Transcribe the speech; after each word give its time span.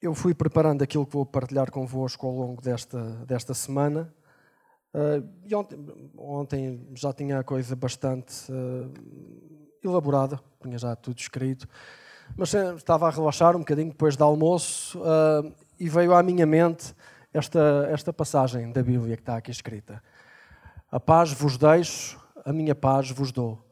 eu 0.00 0.14
fui 0.14 0.34
preparando 0.34 0.82
aquilo 0.82 1.06
que 1.06 1.12
vou 1.12 1.26
partilhar 1.26 1.70
convosco 1.70 2.26
ao 2.26 2.32
longo 2.32 2.62
desta, 2.62 3.00
desta 3.26 3.52
semana. 3.52 4.12
Uh, 4.94 5.28
e 5.44 5.54
ontem, 5.54 5.78
ontem, 6.16 6.88
já 6.94 7.12
tinha 7.12 7.38
a 7.38 7.44
coisa 7.44 7.76
bastante 7.76 8.50
uh, 8.50 8.92
elaborada, 9.84 10.40
tinha 10.62 10.78
já 10.78 10.96
tudo 10.96 11.18
escrito, 11.18 11.68
mas 12.36 12.52
estava 12.54 13.06
a 13.06 13.10
relaxar 13.10 13.54
um 13.54 13.60
bocadinho 13.60 13.90
depois 13.90 14.16
do 14.16 14.24
almoço 14.24 14.98
uh, 15.00 15.54
e 15.78 15.88
veio 15.88 16.14
à 16.14 16.22
minha 16.22 16.46
mente 16.46 16.94
esta, 17.32 17.86
esta 17.90 18.12
passagem 18.12 18.72
da 18.72 18.82
Bíblia 18.82 19.16
que 19.16 19.22
está 19.22 19.36
aqui 19.36 19.50
escrita. 19.50 20.02
A 20.90 20.98
paz 20.98 21.32
vos 21.32 21.56
deixo, 21.56 22.18
a 22.44 22.52
minha 22.52 22.74
paz 22.74 23.10
vos 23.10 23.30
dou 23.30 23.69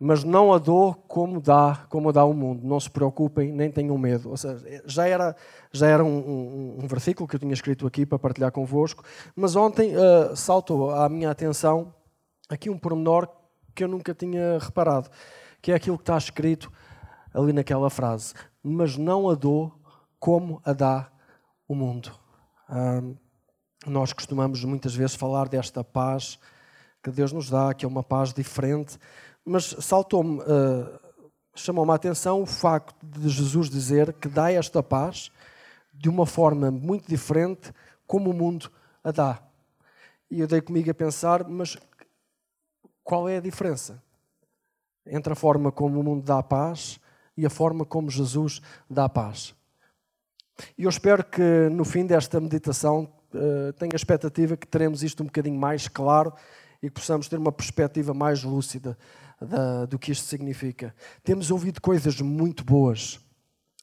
mas 0.00 0.22
não 0.22 0.52
a 0.52 0.58
dou 0.58 0.94
como 0.94 1.40
dá, 1.40 1.86
como 1.88 2.12
dá 2.12 2.24
o 2.24 2.32
mundo. 2.32 2.64
Não 2.64 2.78
se 2.78 2.88
preocupem, 2.88 3.50
nem 3.50 3.70
tenham 3.70 3.98
medo. 3.98 4.30
Ou 4.30 4.36
seja, 4.36 4.82
já 4.86 5.08
era, 5.08 5.34
já 5.72 5.88
era 5.88 6.04
um, 6.04 6.18
um, 6.18 6.78
um 6.84 6.86
versículo 6.86 7.26
que 7.28 7.34
eu 7.34 7.40
tinha 7.40 7.52
escrito 7.52 7.86
aqui 7.86 8.06
para 8.06 8.18
partilhar 8.18 8.52
convosco, 8.52 9.02
mas 9.34 9.56
ontem 9.56 9.94
uh, 9.96 10.36
saltou 10.36 10.90
à 10.90 11.08
minha 11.08 11.30
atenção 11.30 11.92
aqui 12.48 12.70
um 12.70 12.78
pormenor 12.78 13.28
que 13.74 13.82
eu 13.82 13.88
nunca 13.88 14.14
tinha 14.14 14.58
reparado, 14.58 15.10
que 15.60 15.72
é 15.72 15.74
aquilo 15.74 15.96
que 15.98 16.02
está 16.02 16.16
escrito 16.16 16.72
ali 17.34 17.52
naquela 17.52 17.90
frase. 17.90 18.34
Mas 18.62 18.96
não 18.96 19.28
a 19.28 19.34
dou 19.34 19.72
como 20.20 20.60
a 20.64 20.72
dá 20.72 21.10
o 21.66 21.74
mundo. 21.74 22.12
Uh, 22.68 23.16
nós 23.84 24.12
costumamos 24.12 24.62
muitas 24.64 24.94
vezes 24.94 25.16
falar 25.16 25.48
desta 25.48 25.82
paz 25.82 26.38
que 27.02 27.10
Deus 27.10 27.32
nos 27.32 27.48
dá, 27.50 27.74
que 27.74 27.84
é 27.84 27.88
uma 27.88 28.02
paz 28.02 28.32
diferente 28.32 28.98
mas 29.48 29.74
saltou-me, 29.80 30.40
uh, 30.40 31.00
chamou-me 31.54 31.90
a 31.90 31.94
atenção 31.94 32.42
o 32.42 32.46
facto 32.46 33.04
de 33.04 33.28
Jesus 33.28 33.68
dizer 33.68 34.12
que 34.12 34.28
dá 34.28 34.52
esta 34.52 34.82
paz 34.82 35.30
de 35.92 36.08
uma 36.08 36.26
forma 36.26 36.70
muito 36.70 37.08
diferente 37.08 37.72
como 38.06 38.30
o 38.30 38.34
mundo 38.34 38.70
a 39.02 39.10
dá. 39.10 39.42
E 40.30 40.40
eu 40.40 40.46
dei 40.46 40.60
comigo 40.60 40.90
a 40.90 40.94
pensar, 40.94 41.48
mas 41.48 41.76
qual 43.02 43.28
é 43.28 43.38
a 43.38 43.40
diferença 43.40 44.02
entre 45.06 45.32
a 45.32 45.36
forma 45.36 45.72
como 45.72 45.98
o 45.98 46.04
mundo 46.04 46.22
dá 46.22 46.38
a 46.38 46.42
paz 46.42 47.00
e 47.36 47.46
a 47.46 47.50
forma 47.50 47.84
como 47.84 48.10
Jesus 48.10 48.60
dá 48.88 49.06
a 49.06 49.08
paz? 49.08 49.54
E 50.76 50.84
eu 50.84 50.90
espero 50.90 51.24
que 51.24 51.68
no 51.70 51.84
fim 51.84 52.04
desta 52.04 52.40
meditação 52.40 53.10
uh, 53.32 53.72
tenha 53.74 53.92
a 53.94 53.96
expectativa 53.96 54.56
que 54.56 54.66
teremos 54.66 55.02
isto 55.02 55.22
um 55.22 55.26
bocadinho 55.26 55.58
mais 55.58 55.88
claro 55.88 56.32
e 56.82 56.88
que 56.88 56.94
possamos 56.94 57.28
ter 57.28 57.38
uma 57.38 57.52
perspectiva 57.52 58.12
mais 58.14 58.42
lúcida 58.42 58.96
da, 59.40 59.86
do 59.86 59.98
que 59.98 60.12
isto 60.12 60.26
significa. 60.26 60.94
Temos 61.22 61.50
ouvido 61.50 61.80
coisas 61.80 62.20
muito 62.20 62.64
boas 62.64 63.20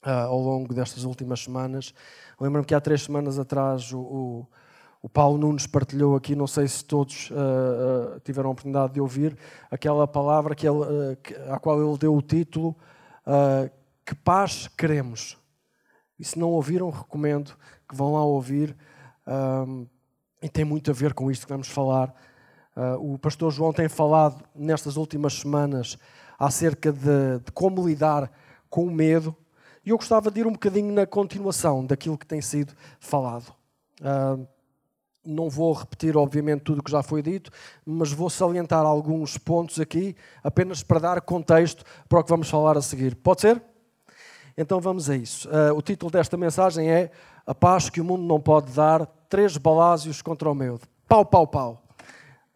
uh, 0.05 0.27
ao 0.27 0.39
longo 0.39 0.73
destas 0.73 1.03
últimas 1.03 1.41
semanas. 1.41 1.93
Lembro-me 2.39 2.65
que 2.65 2.75
há 2.75 2.81
três 2.81 3.03
semanas 3.03 3.39
atrás 3.39 3.91
o, 3.91 3.99
o, 3.99 4.47
o, 5.01 5.09
Paulo 5.09 5.37
Nunes 5.37 5.65
partilhou 5.65 6.15
aqui, 6.15 6.35
não 6.35 6.47
sei 6.47 6.67
se 6.67 6.83
todos 6.83 7.29
uh, 7.31 8.15
uh, 8.15 8.19
tiveram 8.21 8.49
a 8.49 8.51
oportunidade 8.51 8.93
de 8.93 9.01
ouvir, 9.01 9.37
aquela 9.71 10.07
palavra 10.07 10.55
que 10.55 10.67
ele, 10.67 11.15
que, 11.23 11.33
à 11.49 11.59
qual 11.59 11.81
ele 11.81 11.97
deu 11.97 12.15
o 12.15 12.21
título 12.21 12.75
Que 14.05 14.15
paz 14.15 14.67
queremos. 14.77 15.37
E 16.17 16.23
se 16.23 16.39
não 16.39 16.49
ouviram, 16.49 16.89
recomendo 16.89 17.57
que 17.87 17.95
vão 17.95 18.13
lá 18.13 18.23
ouvir. 18.23 18.75
Um, 19.27 19.87
e 20.41 20.49
tem 20.49 20.63
muito 20.63 20.91
a 20.91 20.93
ver 20.93 21.13
com 21.13 21.31
isto 21.31 21.45
que 21.45 21.51
vamos 21.51 21.67
falar 21.67 22.13
Uh, 22.75 23.13
o 23.13 23.17
pastor 23.17 23.51
João 23.51 23.71
tem 23.71 23.87
falado 23.87 24.43
nestas 24.53 24.97
últimas 24.97 25.33
semanas 25.33 25.97
acerca 26.37 26.91
de, 26.91 27.39
de, 27.39 27.51
como 27.53 27.87
lidar 27.87 28.29
com 28.69 28.85
o 28.85 28.91
medo 28.91 29.35
e 29.85 29.91
eu 29.91 29.97
gostava 29.97 30.29
de 30.29 30.39
ir 30.41 30.47
um 30.47 30.51
bocadinho 30.51 30.91
na 30.91 31.05
continuação 31.05 31.85
daquilo 31.85 32.17
que 32.17 32.25
tem 32.25 32.41
sido 32.41 32.73
falado. 32.99 33.53
Uh, 34.01 34.45
não 35.23 35.49
vou 35.49 35.73
repetir, 35.73 36.17
obviamente, 36.17 36.61
tudo 36.61 36.79
o 36.79 36.83
que 36.83 36.91
já 36.91 37.01
foi 37.01 37.21
dito, 37.21 37.49
mas 37.85 38.11
vou 38.11 38.29
salientar 38.29 38.85
alguns 38.85 39.37
pontos 39.37 39.79
aqui, 39.79 40.16
apenas 40.44 40.83
para 40.83 41.00
dar 41.00 41.21
contexto 41.21 41.83
para 42.09 42.19
o 42.19 42.23
que 42.23 42.29
vamos 42.29 42.50
falar 42.50 42.77
a 42.77 42.81
seguir. 42.81 43.16
Pode 43.16 43.41
ser? 43.41 43.61
Então 44.57 44.79
vamos 44.81 45.09
a 45.09 45.16
isso. 45.16 45.47
Uh, 45.50 45.73
o 45.75 45.81
título 45.81 46.11
desta 46.11 46.35
mensagem 46.35 46.89
é 46.89 47.11
A 47.45 47.53
Paz 47.53 47.89
que 47.89 48.01
o 48.01 48.05
Mundo 48.05 48.23
Não 48.23 48.39
Pode 48.39 48.71
Dar, 48.71 49.05
Três 49.29 49.55
Balásios 49.57 50.21
contra 50.21 50.50
o 50.50 50.55
Medo. 50.55 50.81
Pau, 51.07 51.25
pau, 51.25 51.47
pau. 51.47 51.84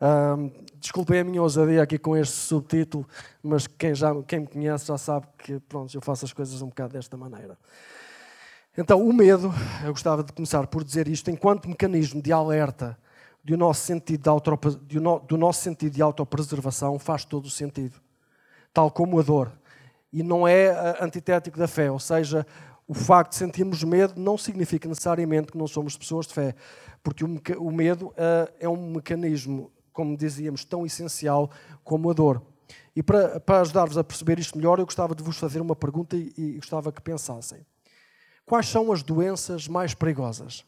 Um, 0.01 0.49
desculpem 0.79 1.19
a 1.19 1.23
minha 1.25 1.41
ousadia 1.41 1.83
aqui 1.83 1.97
com 1.97 2.15
este 2.15 2.35
subtítulo, 2.35 3.05
mas 3.43 3.67
quem, 3.67 3.93
já, 3.93 4.13
quem 4.23 4.39
me 4.39 4.47
conhece 4.47 4.85
já 4.87 4.97
sabe 4.97 5.27
que 5.37 5.59
pronto, 5.59 5.93
eu 5.93 6.01
faço 6.01 6.23
as 6.23 6.31
coisas 6.31 6.61
um 6.61 6.67
bocado 6.69 6.93
desta 6.93 7.17
maneira. 7.17 7.57
Então, 8.77 9.05
o 9.05 9.11
medo, 9.11 9.53
eu 9.83 9.91
gostava 9.91 10.23
de 10.23 10.31
começar 10.31 10.65
por 10.67 10.85
dizer 10.85 11.07
isto, 11.09 11.29
enquanto 11.29 11.67
mecanismo 11.67 12.21
de 12.21 12.31
alerta 12.31 12.97
do 13.43 13.57
nosso 13.57 13.81
sentido 13.81 14.21
de, 14.21 14.29
auto, 14.29 14.57
do 15.27 15.37
nosso 15.37 15.61
sentido 15.61 15.93
de 15.93 16.01
autopreservação, 16.01 16.97
faz 16.97 17.25
todo 17.25 17.45
o 17.45 17.49
sentido. 17.49 17.99
Tal 18.73 18.89
como 18.89 19.19
a 19.19 19.23
dor. 19.23 19.51
E 20.13 20.23
não 20.23 20.47
é 20.47 20.97
antitético 21.01 21.57
da 21.57 21.67
fé, 21.67 21.91
ou 21.91 21.99
seja, 21.99 22.45
o 22.87 22.93
facto 22.93 23.31
de 23.31 23.37
sentirmos 23.37 23.83
medo 23.83 24.13
não 24.15 24.37
significa 24.37 24.87
necessariamente 24.87 25.51
que 25.51 25.57
não 25.57 25.67
somos 25.67 25.97
pessoas 25.97 26.25
de 26.25 26.33
fé, 26.33 26.55
porque 27.03 27.25
o 27.57 27.71
medo 27.71 28.07
uh, 28.07 28.51
é 28.59 28.69
um 28.69 28.93
mecanismo 28.93 29.71
como 29.99 30.15
dizíamos, 30.15 30.63
tão 30.63 30.85
essencial 30.85 31.51
como 31.83 32.09
a 32.09 32.13
dor. 32.13 32.41
E 32.95 33.03
para, 33.03 33.37
para 33.37 33.59
ajudar-vos 33.59 33.97
a 33.97 34.03
perceber 34.03 34.39
isto 34.39 34.57
melhor, 34.57 34.79
eu 34.79 34.85
gostava 34.85 35.13
de 35.13 35.21
vos 35.21 35.37
fazer 35.37 35.59
uma 35.59 35.75
pergunta 35.75 36.15
e, 36.15 36.33
e 36.37 36.53
gostava 36.53 36.89
que 36.89 37.01
pensassem. 37.01 37.65
Quais 38.45 38.69
são 38.69 38.93
as 38.93 39.03
doenças 39.03 39.67
mais 39.67 39.93
perigosas? 39.93 40.63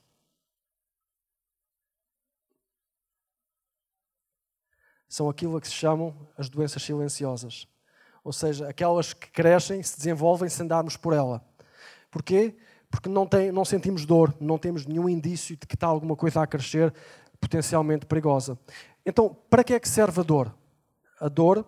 São 5.07 5.29
aquilo 5.29 5.55
a 5.55 5.61
que 5.61 5.67
se 5.69 5.75
chamam 5.75 6.13
as 6.37 6.49
doenças 6.49 6.83
silenciosas. 6.83 7.65
Ou 8.25 8.33
seja, 8.33 8.67
aquelas 8.67 9.13
que 9.13 9.31
crescem, 9.31 9.81
se 9.81 9.95
desenvolvem 9.95 10.49
sem 10.49 10.67
darmos 10.67 10.97
por 10.97 11.13
ela. 11.13 11.41
Porquê? 12.11 12.57
Porque 12.89 13.07
não, 13.07 13.25
tem, 13.25 13.49
não 13.49 13.63
sentimos 13.63 14.05
dor, 14.05 14.35
não 14.41 14.57
temos 14.57 14.85
nenhum 14.85 15.07
indício 15.07 15.55
de 15.55 15.65
que 15.65 15.75
está 15.75 15.87
alguma 15.87 16.17
coisa 16.17 16.41
a 16.41 16.47
crescer 16.47 16.93
potencialmente 17.41 18.05
perigosa. 18.05 18.57
Então, 19.05 19.35
para 19.49 19.63
que 19.63 19.73
é 19.73 19.79
que 19.79 19.89
serve 19.89 20.19
a 20.19 20.23
dor? 20.23 20.53
A 21.19 21.27
dor, 21.27 21.65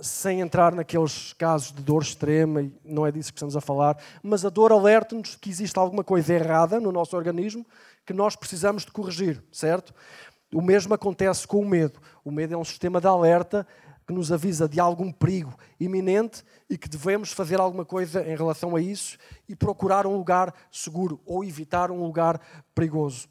sem 0.00 0.40
entrar 0.40 0.74
naqueles 0.74 1.32
casos 1.34 1.72
de 1.72 1.82
dor 1.82 2.02
extrema, 2.02 2.70
não 2.84 3.06
é 3.06 3.12
disso 3.12 3.32
que 3.32 3.38
estamos 3.38 3.56
a 3.56 3.60
falar, 3.60 3.98
mas 4.22 4.44
a 4.44 4.48
dor 4.48 4.72
alerta-nos 4.72 5.36
que 5.36 5.50
existe 5.50 5.78
alguma 5.78 6.04
coisa 6.04 6.34
errada 6.34 6.80
no 6.80 6.92
nosso 6.92 7.16
organismo 7.16 7.66
que 8.04 8.12
nós 8.12 8.36
precisamos 8.36 8.84
de 8.84 8.90
corrigir, 8.90 9.42
certo? 9.52 9.94
O 10.52 10.60
mesmo 10.60 10.92
acontece 10.92 11.46
com 11.46 11.60
o 11.60 11.68
medo. 11.68 12.00
O 12.24 12.30
medo 12.30 12.54
é 12.54 12.56
um 12.56 12.64
sistema 12.64 13.00
de 13.00 13.06
alerta 13.06 13.66
que 14.06 14.12
nos 14.12 14.32
avisa 14.32 14.68
de 14.68 14.80
algum 14.80 15.12
perigo 15.12 15.54
iminente 15.78 16.44
e 16.68 16.76
que 16.76 16.88
devemos 16.88 17.32
fazer 17.32 17.60
alguma 17.60 17.84
coisa 17.84 18.22
em 18.22 18.36
relação 18.36 18.74
a 18.76 18.80
isso 18.80 19.16
e 19.48 19.54
procurar 19.54 20.06
um 20.06 20.16
lugar 20.16 20.52
seguro 20.70 21.20
ou 21.24 21.44
evitar 21.44 21.90
um 21.90 22.02
lugar 22.02 22.40
perigoso. 22.74 23.28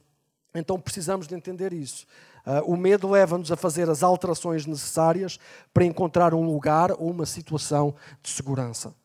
Então 0.56 0.80
precisamos 0.80 1.28
de 1.28 1.36
entender 1.36 1.74
isso. 1.74 2.06
Uh, 2.46 2.74
o 2.74 2.76
medo 2.76 3.10
leva-nos 3.10 3.52
a 3.52 3.56
fazer 3.56 3.90
as 3.90 4.02
alterações 4.02 4.66
necessárias 4.66 5.40
para 5.74 5.86
encontrar 5.86 6.34
um 6.34 6.44
lugar 6.44 6.92
ou 6.92 7.12
uma 7.12 7.26
situação 7.26 7.96
de 8.22 8.30
segurança. 8.30 8.96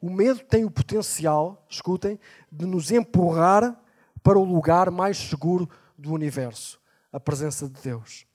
O 0.00 0.10
medo 0.10 0.40
tem 0.40 0.64
o 0.64 0.70
potencial, 0.70 1.64
escutem, 1.68 2.18
de 2.50 2.66
nos 2.66 2.90
empurrar 2.90 3.80
para 4.22 4.38
o 4.38 4.44
lugar 4.44 4.90
mais 4.90 5.16
seguro 5.16 5.68
do 5.96 6.12
universo 6.12 6.80
a 7.12 7.20
presença 7.20 7.68
de 7.68 7.80
Deus. 7.80 8.26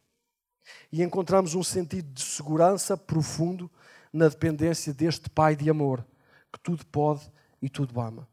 E 0.91 1.03
encontramos 1.03 1.53
um 1.53 1.63
sentido 1.63 2.11
de 2.13 2.21
segurança 2.21 2.97
profundo 2.97 3.69
na 4.11 4.27
dependência 4.27 4.93
deste 4.93 5.29
Pai 5.29 5.55
de 5.55 5.69
amor, 5.69 6.05
que 6.51 6.59
tudo 6.59 6.85
pode 6.85 7.31
e 7.61 7.69
tudo 7.69 7.99
ama. 7.99 8.27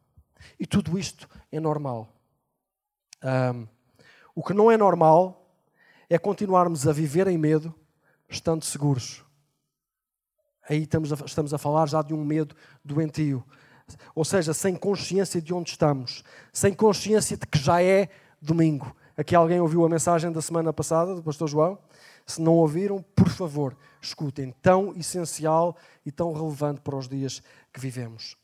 E 0.59 0.67
tudo 0.67 0.99
isto 0.99 1.29
é 1.51 1.61
normal. 1.61 2.09
Um, 3.23 3.67
o 4.35 4.43
que 4.43 4.55
não 4.55 4.71
é 4.71 4.77
normal 4.77 5.48
é 6.09 6.19
continuarmos 6.19 6.87
a 6.87 6.93
viver 6.93 7.27
em 7.27 7.39
medo, 7.39 7.75
estando 8.29 8.65
seguros. 8.65 9.25
Aí 10.69 10.83
estamos 10.83 11.13
a, 11.13 11.25
estamos 11.25 11.55
a 11.55 11.59
falar 11.59 11.87
já 11.87 12.03
de 12.03 12.15
um 12.15 12.25
medo 12.25 12.55
doentio. 12.85 13.45
Ou 14.15 14.25
seja, 14.25 14.53
sem 14.53 14.77
consciência 14.77 15.41
de 15.41 15.55
onde 15.55 15.71
estamos, 15.71 16.23
sem 16.53 16.75
consciência 16.75 17.37
de 17.37 17.47
que 17.47 17.59
já 17.59 17.83
é 17.83 18.09
domingo. 18.41 18.95
Aqui 19.17 19.35
alguém 19.35 19.61
ouviu 19.61 19.85
a 19.85 19.89
mensagem 19.89 20.31
da 20.31 20.43
semana 20.43 20.73
passada 20.73 21.15
do 21.15 21.23
Pastor 21.23 21.49
João? 21.49 21.79
Se 22.27 22.41
não 22.41 22.55
ouviram, 22.55 23.03
por 23.17 23.29
favor, 23.31 23.77
escutem. 24.01 24.55
Tão 24.63 24.95
essencial 24.95 25.77
e 26.05 26.13
tão 26.13 26.33
relevante 26.33 26.81
para 26.83 26.97
os 26.97 27.09
dias 27.09 27.43
que 27.73 27.81
vivemos. 27.81 28.37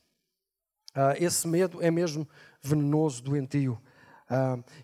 Uh, 0.97 1.15
esse 1.19 1.47
medo 1.47 1.83
é 1.83 1.91
mesmo 1.91 2.27
venenoso, 2.63 3.23
doentio. 3.23 3.79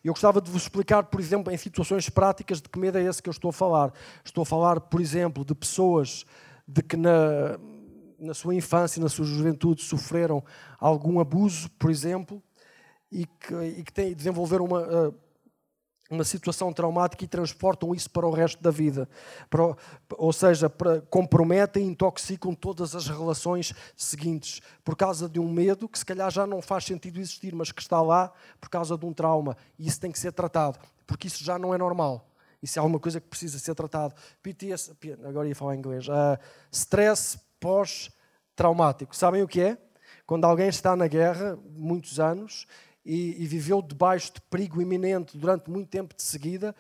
Eu 0.05 0.13
gostava 0.13 0.41
de 0.41 0.51
vos 0.51 0.63
explicar, 0.63 1.05
por 1.05 1.21
exemplo, 1.21 1.53
em 1.53 1.57
situações 1.57 2.09
práticas, 2.09 2.61
de 2.61 2.69
que 2.69 2.79
medo 2.79 2.99
é 2.99 3.03
esse 3.03 3.23
que 3.23 3.29
eu 3.29 3.33
estou 3.33 3.51
a 3.51 3.53
falar. 3.53 3.93
Estou 4.25 4.43
a 4.43 4.47
falar, 4.47 4.81
por 4.81 5.01
exemplo, 5.01 5.45
de 5.45 5.55
pessoas 5.55 6.25
de 6.67 6.83
que 6.83 6.97
na, 6.97 7.59
na 8.19 8.35
sua 8.35 8.55
infância, 8.55 9.03
na 9.03 9.09
sua 9.09 9.25
juventude, 9.25 9.83
sofreram 9.83 10.43
algum 10.79 11.19
abuso, 11.21 11.71
por 11.79 11.91
exemplo, 11.91 12.43
e 13.11 13.27
que, 13.27 13.55
e 13.55 13.83
que 13.83 13.93
têm, 13.93 14.15
desenvolveram 14.15 14.67
uma, 14.67 14.81
uh, 14.81 15.15
uma 16.11 16.25
situação 16.25 16.73
traumática 16.73 17.25
e 17.25 17.29
transportam 17.29 17.95
isso 17.95 18.11
para 18.11 18.27
o 18.27 18.33
resto 18.33 18.61
da 18.61 18.71
vida. 18.71 19.09
Para, 19.49 19.77
ou 20.19 20.33
seja, 20.33 20.69
para, 20.69 21.01
comprometem 21.03 21.85
e 21.85 21.87
intoxicam 21.87 22.53
todas 22.53 22.97
as 22.97 23.07
relações 23.07 23.73
seguintes 23.97 24.61
por 24.85 24.97
causa 24.97 25.29
de 25.29 25.39
um 25.39 25.49
medo 25.49 25.89
que 25.89 25.99
se 25.99 26.05
calhar 26.05 26.29
já 26.31 26.45
não 26.47 26.61
faz 26.61 26.85
sentido 26.85 27.21
existir, 27.21 27.55
mas 27.55 27.71
que 27.71 27.81
está 27.81 28.03
lá 28.03 28.33
por 28.61 28.69
causa 28.69 28.99
de 28.99 29.07
um 29.07 29.13
trauma. 29.13 29.57
E 29.79 29.87
isso 29.87 30.01
tem 30.01 30.11
que 30.11 30.19
ser 30.19 30.33
tratado, 30.33 30.81
porque 31.07 31.29
isso 31.29 31.45
já 31.45 31.57
não 31.57 31.73
é 31.73 31.79
normal. 31.79 32.27
Isso 32.61 32.79
é 32.79 32.81
alguma 32.81 32.99
coisa 32.99 33.21
que 33.21 33.29
precisa 33.29 33.59
ser 33.59 33.75
tratado. 33.75 34.15
PTS, 34.43 34.93
agora 35.25 35.49
ia 35.49 35.57
falar 35.57 35.77
em 35.77 35.79
inglês. 35.79 36.09
Uh, 36.09 36.37
stress 36.71 37.39
pós-traumático. 37.59 39.17
Sabem 39.17 39.43
o 39.43 39.49
que 39.49 39.61
é? 39.63 39.79
Quando 40.27 40.45
alguém 40.45 40.69
está 40.69 40.95
na 40.95 41.07
guerra, 41.07 41.59
muitos 41.75 42.21
anos, 42.21 42.67
e, 43.05 43.43
e 43.43 43.47
viveu 43.47 43.81
debaixo 43.83 44.35
de 44.35 44.41
perigo 44.43 44.81
iminente 44.81 45.37
durante 45.37 45.71
muito 45.71 45.89
tempo 45.89 46.15
de 46.15 46.23
seguida, 46.23 46.75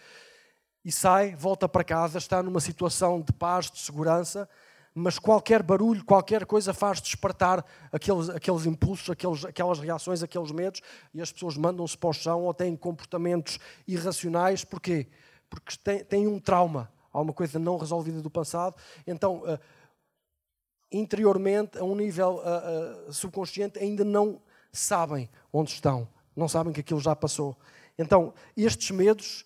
e 0.84 0.90
sai, 0.90 1.36
volta 1.36 1.68
para 1.68 1.84
casa, 1.84 2.18
está 2.18 2.42
numa 2.42 2.60
situação 2.60 3.20
de 3.20 3.32
paz, 3.32 3.70
de 3.70 3.78
segurança, 3.78 4.48
mas 4.94 5.18
qualquer 5.18 5.62
barulho, 5.62 6.04
qualquer 6.04 6.44
coisa 6.44 6.74
faz 6.74 7.00
despertar 7.00 7.64
aqueles, 7.92 8.28
aqueles 8.28 8.66
impulsos, 8.66 9.08
aqueles, 9.10 9.44
aquelas 9.44 9.78
reações, 9.78 10.22
aqueles 10.22 10.50
medos, 10.50 10.80
e 11.14 11.20
as 11.20 11.30
pessoas 11.30 11.56
mandam-se 11.56 11.96
para 11.96 12.10
o 12.10 12.12
chão 12.12 12.42
ou 12.44 12.54
têm 12.54 12.76
comportamentos 12.76 13.58
irracionais. 13.86 14.64
Porquê? 14.64 15.06
Porque 15.48 15.76
têm, 15.82 16.04
têm 16.04 16.26
um 16.26 16.40
trauma, 16.40 16.90
há 17.12 17.20
uma 17.20 17.32
coisa 17.32 17.58
não 17.58 17.76
resolvida 17.76 18.20
do 18.20 18.30
passado. 18.30 18.74
Então, 19.06 19.42
uh, 19.42 19.58
interiormente, 20.90 21.78
a 21.78 21.84
um 21.84 21.94
nível 21.94 22.42
uh, 22.42 23.08
uh, 23.08 23.12
subconsciente, 23.12 23.78
ainda 23.78 24.04
não 24.04 24.42
sabem 24.72 25.28
onde 25.52 25.70
estão, 25.72 26.08
não 26.36 26.48
sabem 26.48 26.72
que 26.72 26.80
aquilo 26.80 27.00
já 27.00 27.14
passou. 27.14 27.56
Então, 27.98 28.32
estes 28.56 28.90
medos, 28.90 29.44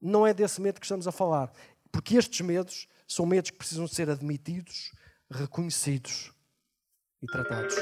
não 0.00 0.26
é 0.26 0.32
desse 0.32 0.60
medo 0.60 0.80
que 0.80 0.86
estamos 0.86 1.06
a 1.06 1.12
falar, 1.12 1.52
porque 1.90 2.16
estes 2.16 2.40
medos 2.40 2.88
são 3.06 3.26
medos 3.26 3.50
que 3.50 3.58
precisam 3.58 3.86
ser 3.86 4.10
admitidos, 4.10 4.92
reconhecidos 5.30 6.32
e 7.22 7.26
tratados. 7.26 7.76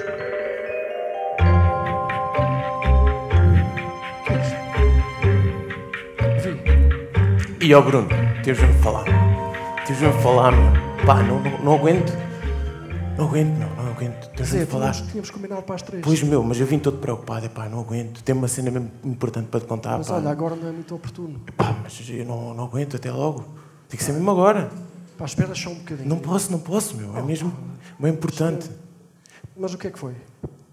E 7.60 7.75
ó 7.75 7.81
Bruno, 7.81 8.08
tens 8.44 8.60
me 8.60 8.82
falar. 8.82 9.05
Tens 9.87 9.99
me 10.00 10.22
falar, 10.22 10.52
meu. 10.52 11.06
Pá, 11.06 11.22
não, 11.22 11.40
não, 11.40 11.58
não 11.64 11.75
aguento. 11.75 12.12
Não 13.16 13.28
aguento, 13.28 13.58
não, 13.58 13.76
não 13.76 13.93
aguento. 13.93 14.28
Tens 14.31 14.50
de 14.50 14.66
falar. 14.66 14.93
Tínhamos, 14.93 15.31
combinado 15.31 15.62
para 15.62 15.76
as 15.76 15.82
três. 15.82 16.02
Pois, 16.02 16.20
meu, 16.25 16.43
mas 16.43 16.58
eu 16.58 16.66
vim 16.66 16.81
todo 16.81 16.99
preocupado. 16.99 17.49
Pá, 17.49 17.69
não 17.69 17.78
aguento. 17.78 18.22
Tem 18.25 18.34
uma 18.34 18.49
cena 18.49 18.72
mesmo 18.72 18.90
importante 19.05 19.46
para 19.46 19.61
te 19.61 19.66
contar. 19.66 19.99
Mas 19.99 20.08
pá. 20.08 20.16
olha, 20.16 20.31
agora 20.31 20.56
não 20.56 20.69
é 20.69 20.72
muito 20.72 20.93
oportuno. 20.93 21.40
Pá, 21.56 21.76
mas 21.81 22.08
eu 22.11 22.25
não, 22.25 22.52
não 22.55 22.64
aguento 22.64 22.96
até 22.96 23.12
logo. 23.12 23.44
Tem 23.88 23.96
que 23.96 24.02
ser 24.02 24.12
mesmo 24.12 24.28
agora. 24.32 24.69
Pá, 25.16 25.26
espera 25.26 25.55
só 25.55 25.70
um 25.70 25.76
bocadinho. 25.76 26.08
Não 26.08 26.19
posso, 26.19 26.50
não 26.50 26.58
posso, 26.58 26.96
meu. 26.96 27.16
É 27.16 27.22
oh, 27.22 27.25
mesmo 27.25 27.56
bem 28.00 28.12
importante. 28.12 28.69
Mas 29.56 29.72
o 29.72 29.78
que 29.78 29.87
é 29.87 29.90
que 29.93 29.99
foi? 29.99 30.17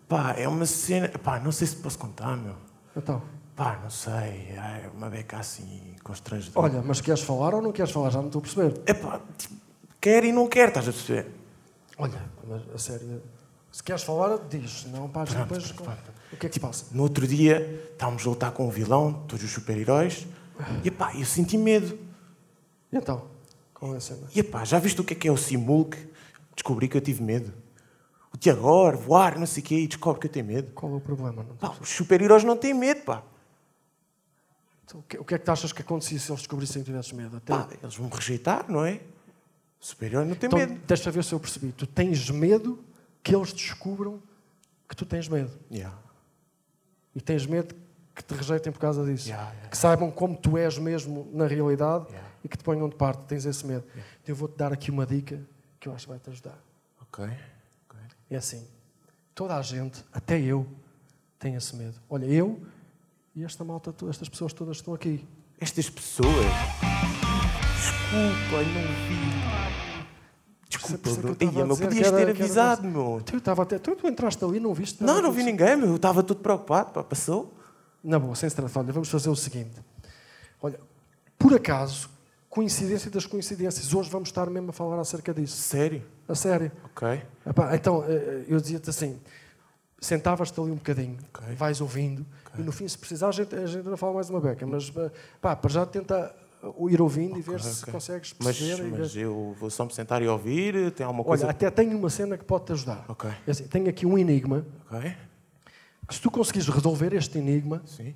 Pá, 0.10 0.34
é 0.36 0.48
uma 0.48 0.66
cena. 0.66 1.10
Pá, 1.10 1.40
não 1.40 1.52
sei 1.52 1.68
se 1.68 1.76
posso 1.76 2.00
contar, 2.00 2.36
meu. 2.38 2.56
Então. 2.98 3.22
Pá, 3.56 3.80
não 3.84 3.90
sei. 3.92 4.56
É 4.56 4.90
uma 4.98 5.12
beca 5.12 5.38
assim 5.38 5.94
constrangedora. 6.04 6.66
Olha, 6.66 6.82
mas 6.82 7.02
queres 7.02 7.22
falar 7.22 7.54
ou 7.54 7.62
não 7.62 7.72
queres 7.72 7.92
falar? 7.92 8.10
Já 8.10 8.18
não 8.18 8.28
estou 8.28 8.40
a 8.40 8.42
perceber. 8.42 8.82
É 8.88 8.96
pá, 8.96 9.22
quer 10.00 10.24
e 10.24 10.32
não 10.32 10.48
quer, 10.48 10.70
estás 10.70 10.90
a 10.90 10.92
perceber? 10.92 11.41
Olha, 12.02 12.32
mas 12.48 12.62
a 12.74 12.78
sério, 12.78 13.22
se 13.72 13.82
queres 13.82 14.04
falar, 14.04 14.38
diz. 14.50 14.86
Não, 14.86 15.08
pá, 15.10 15.24
depois. 15.24 15.72
pronto. 15.72 16.12
O 16.34 16.38
que 16.38 16.46
é 16.46 16.50
que 16.50 16.56
se 16.56 16.60
passa? 16.60 16.86
No 16.92 17.04
outro 17.04 17.28
dia, 17.28 17.90
estávamos 17.92 18.26
a 18.26 18.30
lutar 18.30 18.52
com 18.52 18.68
um 18.68 18.70
vilão, 18.70 19.26
todos 19.28 19.44
os 19.44 19.52
super-heróis, 19.52 20.28
e 20.84 20.92
pá, 20.92 21.14
eu 21.16 21.26
senti 21.26 21.58
medo. 21.58 21.98
E 22.92 22.98
então? 22.98 23.30
Qual 23.74 23.94
é 23.94 23.98
a 23.98 24.02
cena? 24.02 24.28
E 24.34 24.44
pá, 24.44 24.64
já 24.66 24.78
viste 24.80 25.00
o 25.00 25.04
que 25.04 25.14
é 25.14 25.16
que 25.16 25.28
é 25.28 25.32
o 25.32 25.38
Simulk? 25.38 25.98
Descobri 26.56 26.88
que 26.88 26.98
eu 26.98 27.02
tive 27.02 27.24
medo. 27.24 27.54
O 28.34 28.38
Tiagor, 28.38 28.98
voar, 28.98 29.38
não 29.38 29.46
sei 29.46 29.64
o 29.64 29.66
quê, 29.66 29.76
e 29.76 29.88
descobre 29.88 30.22
que 30.22 30.28
eu 30.28 30.32
tenho 30.32 30.46
medo. 30.46 30.72
Qual 30.74 30.92
é 30.92 30.96
o 30.96 31.02
problema? 31.02 31.44
Não 31.44 31.56
Pá, 31.56 31.76
os 31.80 31.90
super-heróis 31.90 32.44
não 32.44 32.58
têm 32.58 32.74
medo, 32.74 33.02
pá. 33.02 33.24
Então, 34.86 35.00
o, 35.00 35.04
que, 35.04 35.18
o 35.18 35.24
que 35.24 35.36
é 35.36 35.38
que 35.38 35.46
tu 35.46 35.52
achas 35.52 35.72
que 35.72 35.82
acontecia 35.82 36.20
se 36.20 36.30
eles 36.30 36.42
descobrissem 36.42 36.82
que 36.82 36.86
tivesses 36.90 37.12
medo? 37.14 37.38
Até... 37.38 37.54
Pá, 37.54 37.68
eles 37.82 37.96
vão 37.96 38.08
me 38.08 38.14
rejeitar, 38.14 38.70
não 38.70 38.86
é? 38.86 39.02
O 39.82 39.86
super-herói 39.86 40.26
não 40.26 40.36
tem 40.36 40.48
então, 40.48 40.60
medo. 40.60 40.80
Deixa 40.86 41.10
ver 41.10 41.24
se 41.24 41.34
eu 41.34 41.40
percebi. 41.40 41.72
Tu 41.72 41.88
tens 41.88 42.30
medo 42.30 42.80
que 43.24 43.36
eles 43.36 43.52
descubram 43.52 44.22
que 44.88 44.96
tu 44.96 45.06
tens 45.06 45.28
medo. 45.28 45.52
Yeah. 45.72 45.98
E 47.16 47.20
tens 47.20 47.48
medo 47.48 47.74
que 48.14 48.24
te 48.24 48.34
rejeitem 48.36 48.72
por 48.72 48.80
causa 48.80 49.04
disso. 49.04 49.30
Yeah, 49.30 49.50
yeah. 49.52 49.70
Que 49.70 49.78
saibam 49.78 50.12
como 50.12 50.38
tu 50.38 50.56
és 50.56 50.78
mesmo 50.78 51.28
na 51.34 51.48
realidade 51.48 52.06
e 52.44 52.48
que 52.48 52.56
te 52.56 52.64
ponham 52.64 52.88
de 52.88 52.96
parte. 52.96 53.24
Tens 53.24 53.46
esse 53.46 53.66
medo. 53.66 53.84
Então 53.96 54.28
eu 54.28 54.36
vou-te 54.36 54.56
dar 54.56 54.72
aqui 54.72 54.92
uma 54.92 55.06
dica 55.06 55.42
que 55.80 55.90
eu 55.90 55.96
acho 55.96 56.06
que 56.06 56.12
vai 56.12 56.20
te 56.20 56.30
ajudar. 56.30 56.60
Ok. 57.02 57.26
ok. 57.90 58.00
É 58.30 58.36
assim: 58.36 58.68
toda 59.34 59.56
a 59.56 59.62
gente, 59.64 60.04
até 60.14 60.40
eu, 60.40 60.68
tem 61.40 61.56
esse 61.56 61.76
medo. 61.76 62.00
Olha, 62.08 62.26
eu 62.26 62.62
e 63.36 63.44
esta 63.44 63.64
malta, 63.64 63.96
estas 64.08 64.30
pessoas 64.30 64.54
todas 64.54 64.78
que 64.78 64.82
estão 64.82 64.94
aqui. 64.94 65.28
Estas 65.60 65.90
pessoas. 65.90 66.46
Desculpa, 68.12 68.64
não 68.64 68.82
vi. 69.08 69.32
Desculpa, 70.70 71.10
Ia, 71.46 71.66
meu, 71.66 71.78
podias 71.78 72.08
era- 72.08 72.18
ter 72.18 72.22
era 72.24 72.32
avisado, 72.32 72.82
mais- 72.84 72.94
meu. 72.94 73.22
Tu, 73.26 73.38
estava 73.38 73.64
até, 73.64 73.80
tu, 73.80 73.96
tu 73.96 74.06
entraste 74.08 74.44
ali 74.44 74.60
não 74.60 74.74
viste? 74.74 75.00
Não, 75.02 75.08
nada 75.16 75.22
não 75.22 75.32
vi 75.32 75.38
disso? 75.44 75.50
ninguém, 75.52 75.78
meu. 75.78 75.90
Eu 75.90 75.96
estava 75.96 76.22
tudo 76.22 76.42
preocupado, 76.42 76.92
pá. 76.92 77.04
Passou? 77.04 77.54
Na 78.04 78.20
boa, 78.20 78.36
sem 78.36 78.48
stress. 78.48 78.78
Olha, 78.78 78.92
vamos 78.92 79.08
fazer 79.10 79.30
o 79.30 79.36
seguinte. 79.36 79.80
Olha, 80.62 80.78
por 81.40 81.54
acaso, 81.54 82.10
coincidência 82.50 83.10
das 83.10 83.26
coincidências, 83.26 83.94
hoje 83.94 84.10
vamos 84.10 84.28
estar 84.30 84.50
mesmo 84.50 84.72
a 84.72 84.74
falar 84.74 85.00
acerca 85.00 85.34
disso. 85.34 85.56
Sério? 85.58 86.04
A 86.28 86.36
sério. 86.36 86.70
Ok. 86.86 87.22
Epá, 87.46 87.74
então, 87.76 88.04
eh, 88.08 88.44
eu 88.48 88.60
dizia-te 88.60 88.90
assim, 88.90 89.20
sentavas-te 90.00 90.60
ali 90.60 90.72
um 90.72 90.76
bocadinho, 90.76 91.18
Ok. 91.34 91.56
vais 91.56 91.80
ouvindo, 91.80 92.26
e 92.58 92.62
no 92.62 92.72
fim, 92.72 92.88
se 92.88 92.98
precisar, 92.98 93.30
a 93.30 93.32
gente, 93.32 93.56
a 93.56 93.66
gente 93.66 93.86
ainda 93.86 93.98
fala 93.98 94.14
mais 94.14 94.30
uma 94.30 94.40
beca, 94.42 94.66
mas 94.68 94.92
eh, 94.96 95.12
pá, 95.40 95.56
para 95.56 95.70
já 95.70 95.86
tenta 95.86 96.36
ir 96.90 97.02
ouvindo 97.02 97.38
e 97.38 97.42
ver 97.42 97.60
se 97.62 97.82
ok. 97.84 97.94
consegues 97.94 98.36
Mas, 98.40 98.58
perceber. 98.58 98.92
ver- 98.92 99.00
mas 99.00 99.16
eu 99.16 99.56
vou 99.60 99.70
só 99.70 99.86
me 99.86 99.94
sentar 99.94 100.22
e 100.22 100.28
ouvir? 100.28 100.92
Tem 100.92 101.06
alguma 101.06 101.24
coisa? 101.24 101.46
Olha, 101.46 101.52
até 101.52 101.70
tenho 101.72 101.98
uma 101.98 102.10
cena 102.10 102.38
que 102.38 102.44
pode 102.46 102.66
te 102.66 102.72
ajudar. 102.74 103.06
Ok. 103.08 103.30
É 103.48 103.52
assim, 103.52 103.68
tenho 103.68 103.90
aqui 103.90 104.06
um 104.06 104.18
enigma, 104.18 104.66
Ok. 104.90 105.16
que 106.08 106.16
se 106.16 106.22
tu 106.22 106.30
conseguires 106.30 106.68
resolver 106.68 107.14
este 107.14 107.38
enigma, 107.38 107.82
Sim. 107.86 108.14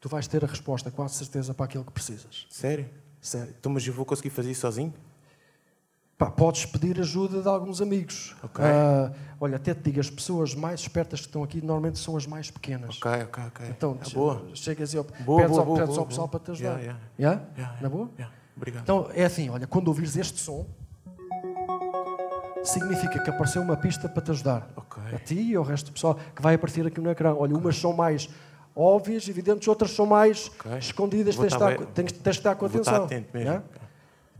tu 0.00 0.08
vais 0.08 0.26
ter 0.26 0.44
a 0.44 0.48
resposta, 0.48 0.90
quase 0.90 1.14
certeza, 1.14 1.52
para 1.54 1.66
aquilo 1.66 1.84
que 1.84 1.92
precisas. 1.92 2.46
Sério? 2.50 2.88
Sério. 3.20 3.54
Então, 3.58 3.70
mas 3.70 3.86
eu 3.86 3.92
vou 3.92 4.04
conseguir 4.04 4.30
fazer 4.30 4.50
isso 4.50 4.62
sozinho? 4.62 4.94
Pá, 6.20 6.30
podes 6.30 6.66
pedir 6.66 7.00
ajuda 7.00 7.40
de 7.40 7.48
alguns 7.48 7.80
amigos. 7.80 8.36
Ok. 8.42 8.62
Ah, 8.62 9.10
olha, 9.40 9.56
até 9.56 9.72
te 9.72 9.80
digo, 9.84 10.00
as 10.00 10.10
pessoas 10.10 10.54
mais 10.54 10.80
espertas 10.80 11.20
que 11.22 11.28
estão 11.28 11.42
aqui 11.42 11.62
normalmente 11.62 11.98
são 11.98 12.14
as 12.14 12.26
mais 12.26 12.50
pequenas. 12.50 12.98
Ok, 12.98 13.10
ok, 13.22 13.44
ok. 13.46 13.66
Então, 13.70 13.98
é 14.06 14.10
boa. 14.10 14.42
chegas 14.54 14.92
e 14.92 14.96
Boa, 14.98 15.40
pedes 15.40 15.48
boa, 15.56 15.60
ao, 15.60 15.64
boa, 15.64 15.78
pedes 15.78 15.88
boa, 15.94 16.00
ao 16.00 16.06
pessoal 16.06 16.28
boa. 16.28 16.38
para 16.38 16.40
te 16.44 16.50
ajudar. 16.50 16.78
Yeah, 16.78 16.98
Yeah? 17.18 17.42
Yeah, 17.56 17.78
Na 17.80 17.88
boa? 17.88 18.10
yeah. 18.18 18.34
Obrigado. 18.54 18.82
Então, 18.82 19.08
é 19.14 19.24
assim, 19.24 19.48
olha, 19.48 19.66
quando 19.66 19.88
ouvires 19.88 20.14
este 20.14 20.38
som, 20.38 20.66
significa 22.62 23.18
que 23.18 23.30
apareceu 23.30 23.62
uma 23.62 23.78
pista 23.78 24.06
para 24.06 24.22
te 24.22 24.30
ajudar. 24.32 24.68
Ok. 24.76 25.02
A 25.14 25.18
ti 25.20 25.40
e 25.40 25.54
ao 25.56 25.64
resto 25.64 25.86
do 25.86 25.94
pessoal 25.94 26.16
que 26.36 26.42
vai 26.42 26.54
aparecer 26.56 26.86
aqui 26.86 27.00
no 27.00 27.10
ecrã. 27.10 27.32
Olha, 27.34 27.56
umas 27.56 27.76
são 27.78 27.94
mais 27.94 28.28
óbvias, 28.76 29.26
evidentes, 29.26 29.66
outras 29.66 29.92
são 29.92 30.04
mais 30.04 30.48
Ok. 30.60 30.76
escondidas. 30.80 31.34
Tens 31.34 31.52
estar 31.54 31.78
bem- 31.78 31.86
tens, 31.94 32.12
tens 32.12 32.22
de 32.34 32.40
estar 32.40 32.54
com 32.56 32.66
atenção. 32.66 32.80
estar 32.92 33.04
atento 33.04 33.28
mesmo. 33.32 33.48
Yeah? 33.48 33.64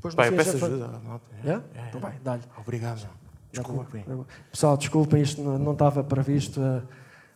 Depois, 0.01 0.15
Pai, 0.15 0.29
eu 0.29 0.37
peço 0.37 0.57
ajuda. 0.57 0.89
malta. 1.05 1.27
Yeah? 1.45 1.47
Yeah, 1.47 1.65
yeah. 1.75 1.89
Então 1.89 2.01
vai, 2.01 2.19
dá-lhe. 2.25 2.43
Obrigado. 2.57 3.07
Desculpem. 3.53 4.05
Pessoal, 4.51 4.77
desculpem, 4.79 5.21
isto 5.23 5.43
não, 5.43 5.73
estava 5.73 6.03
previsto. 6.03 6.59
eh, 6.61 6.83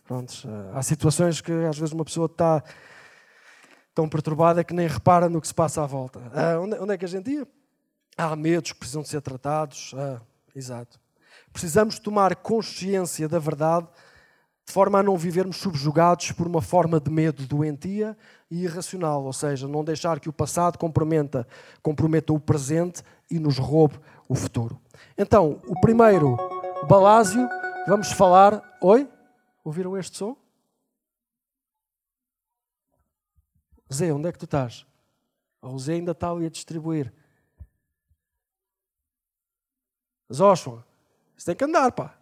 Prontos, 0.05 0.43
eh, 0.45 0.71
há 0.73 0.81
situações 0.81 1.41
que 1.41 1.51
às 1.51 1.77
vezes 1.77 1.93
uma 1.93 2.03
pessoa 2.05 2.25
está 2.25 2.63
tão 3.93 4.09
perturbada 4.09 4.63
que 4.63 4.73
nem 4.73 4.87
repara 4.87 5.29
no 5.29 5.39
que 5.39 5.47
se 5.47 5.53
passa 5.53 5.83
à 5.83 5.85
volta. 5.85 6.19
Ah, 6.33 6.59
onde, 6.59 6.75
onde 6.79 6.93
é 6.93 6.97
que 6.97 7.05
a 7.05 7.07
gente 7.07 7.29
ia? 7.29 7.47
Há 8.17 8.35
medos 8.35 8.71
que 8.71 8.79
precisam 8.79 9.01
de 9.03 9.09
ser 9.09 9.21
tratados. 9.21 9.93
Ah, 9.95 10.19
exato. 10.55 10.99
Precisamos 11.53 11.99
tomar 11.99 12.35
consciência 12.35 13.27
da 13.29 13.37
verdade 13.39 13.87
de 14.65 14.73
forma 14.73 14.99
a 14.99 15.03
não 15.03 15.15
vivermos 15.17 15.57
subjugados 15.57 16.31
por 16.31 16.47
uma 16.47 16.61
forma 16.61 16.99
de 16.99 17.11
medo 17.11 17.45
doentia 17.45 18.17
e 18.49 18.63
irracional, 18.63 19.23
ou 19.23 19.33
seja, 19.33 19.67
não 19.67 19.83
deixar 19.83 20.19
que 20.19 20.29
o 20.29 20.33
passado 20.33 20.77
comprometa, 20.77 21.47
comprometa 21.81 22.31
o 22.33 22.39
presente 22.39 23.03
e 23.29 23.39
nos 23.39 23.57
roube 23.57 23.99
o 24.29 24.35
futuro. 24.35 24.79
Então, 25.17 25.61
o 25.67 25.79
primeiro, 25.81 26.37
Balásio, 26.87 27.47
vamos 27.87 28.11
falar. 28.11 28.77
Oi? 28.81 29.09
Ouviram 29.63 29.97
este 29.97 30.17
som? 30.17 30.37
Zé, 33.91 34.11
onde 34.13 34.29
é 34.29 34.31
que 34.31 34.39
tu 34.39 34.45
estás? 34.45 34.85
O 35.61 35.77
Zé 35.79 35.93
ainda 35.93 36.11
está 36.11 36.29
ali 36.29 36.45
a 36.45 36.49
distribuir. 36.49 37.13
Zóshua, 40.31 40.85
você 41.35 41.47
tem 41.47 41.55
que 41.55 41.63
andar, 41.63 41.91
pá. 41.91 42.17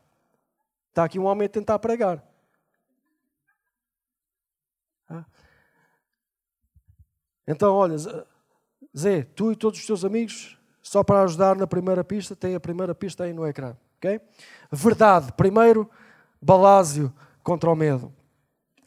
Está 0.90 1.06
aqui 1.06 1.18
um 1.18 1.26
homem 1.26 1.46
a 1.46 1.50
tentar 1.50 1.80
pregar. 1.80 2.24
Então, 7.48 7.74
olha, 7.74 7.96
Zé, 8.98 9.24
tu 9.36 9.52
e 9.52 9.56
todos 9.56 9.80
os 9.80 9.86
teus 9.86 10.06
amigos, 10.06 10.58
só 10.82 11.04
para 11.04 11.24
ajudar 11.24 11.56
na 11.56 11.68
primeira 11.68 12.04
pista, 12.04 12.36
tem 12.36 12.56
a 12.56 12.60
primeira 12.60 12.94
pista 12.94 13.24
aí 13.24 13.34
no 13.34 13.46
ecrã. 13.46 13.76
Okay? 13.98 14.20
Verdade. 14.72 15.32
Primeiro, 15.34 15.90
Balásio 16.42 17.12
contra 17.42 17.70
o 17.70 17.76
medo. 17.76 18.14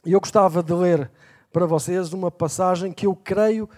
E 0.04 0.12
eu 0.12 0.20
gostava 0.20 0.62
de 0.62 0.72
ler 0.72 1.10
para 1.52 1.66
vocês 1.66 2.12
uma 2.12 2.30
passagem 2.30 2.92
que 2.92 3.06
eu 3.06 3.16
creio 3.16 3.68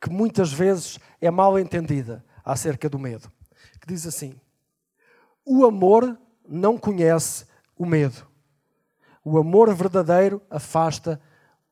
que 0.00 0.10
muitas 0.10 0.52
vezes 0.52 0.98
é 1.20 1.30
mal 1.30 1.58
entendida 1.58 2.24
acerca 2.44 2.88
do 2.88 2.98
medo. 2.98 3.30
Que 3.80 3.86
diz 3.86 4.06
assim: 4.06 4.34
O 5.44 5.64
amor 5.64 6.18
não 6.48 6.76
conhece 6.76 7.46
o 7.76 7.86
medo. 7.86 8.26
O 9.24 9.38
amor 9.38 9.72
verdadeiro 9.74 10.42
afasta 10.50 11.20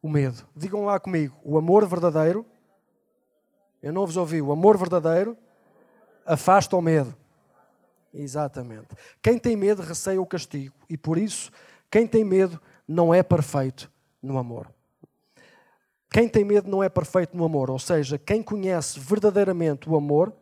o 0.03 0.09
medo. 0.09 0.47
Digam 0.57 0.85
lá 0.85 0.99
comigo: 0.99 1.37
o 1.45 1.59
amor 1.59 1.87
verdadeiro. 1.87 2.45
Eu 3.83 3.93
não 3.93 4.05
vos 4.07 4.17
ouvi. 4.17 4.43
O 4.43 4.53
amor 4.53 4.77
verdadeiro 4.77 5.37
afasta 6.27 6.77
o 6.77 6.83
medo. 6.83 7.15
Exatamente. 8.13 8.89
Quem 9.23 9.39
tem 9.39 9.57
medo 9.57 9.83
receia 9.83 10.21
o 10.21 10.27
castigo. 10.27 10.75
E 10.89 10.97
por 10.97 11.17
isso, 11.17 11.51
quem 11.91 12.07
tem 12.07 12.25
medo 12.25 12.61
não 12.87 13.15
é 13.15 13.23
perfeito 13.23 13.91
no 14.23 14.37
amor. 14.37 14.69
Quem 16.11 16.29
tem 16.29 16.45
medo 16.45 16.69
não 16.69 16.83
é 16.83 16.89
perfeito 16.89 17.37
no 17.37 17.45
amor. 17.45 17.71
Ou 17.71 17.79
seja, 17.79 18.19
quem 18.19 18.43
conhece 18.43 18.99
verdadeiramente 18.99 19.89
o 19.89 19.97
amor, 19.97 20.33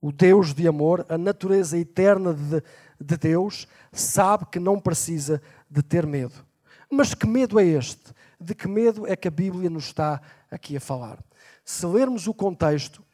o 0.00 0.10
Deus 0.10 0.52
de 0.52 0.66
amor, 0.66 1.06
a 1.08 1.16
natureza 1.16 1.78
eterna 1.78 2.34
de, 2.34 2.62
de 3.00 3.16
Deus, 3.16 3.68
sabe 3.92 4.46
que 4.46 4.58
não 4.58 4.80
precisa 4.80 5.40
de 5.70 5.82
ter 5.82 6.04
medo. 6.04 6.44
Mas 6.90 7.14
que 7.14 7.26
medo 7.26 7.58
é 7.60 7.64
este? 7.64 8.12
De 8.38 8.54
que 8.54 8.68
medo 8.68 9.06
é 9.06 9.16
que 9.16 9.28
a 9.28 9.30
Bíblia 9.30 9.70
nos 9.70 9.86
está 9.86 10.20
aqui 10.50 10.76
a 10.76 10.80
falar? 10.80 11.22
Se 11.64 11.86
lermos 11.86 12.26
o 12.26 12.34
contexto, 12.34 13.04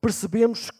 percebemos 0.00 0.70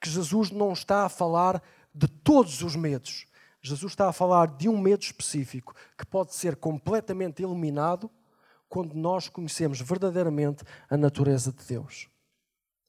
que 0.00 0.10
Jesus 0.10 0.50
não 0.50 0.72
está 0.72 1.04
a 1.04 1.08
falar 1.08 1.62
de 1.94 2.08
todos 2.08 2.60
os 2.62 2.74
medos. 2.74 3.24
Jesus 3.62 3.92
está 3.92 4.08
a 4.08 4.12
falar 4.12 4.48
de 4.48 4.68
um 4.68 4.76
medo 4.76 5.02
específico 5.02 5.74
que 5.96 6.04
pode 6.04 6.34
ser 6.34 6.56
completamente 6.56 7.42
eliminado 7.42 8.10
quando 8.68 8.94
nós 8.94 9.28
conhecemos 9.28 9.80
verdadeiramente 9.80 10.64
a 10.90 10.96
natureza 10.96 11.52
de 11.52 11.64
Deus. 11.64 12.08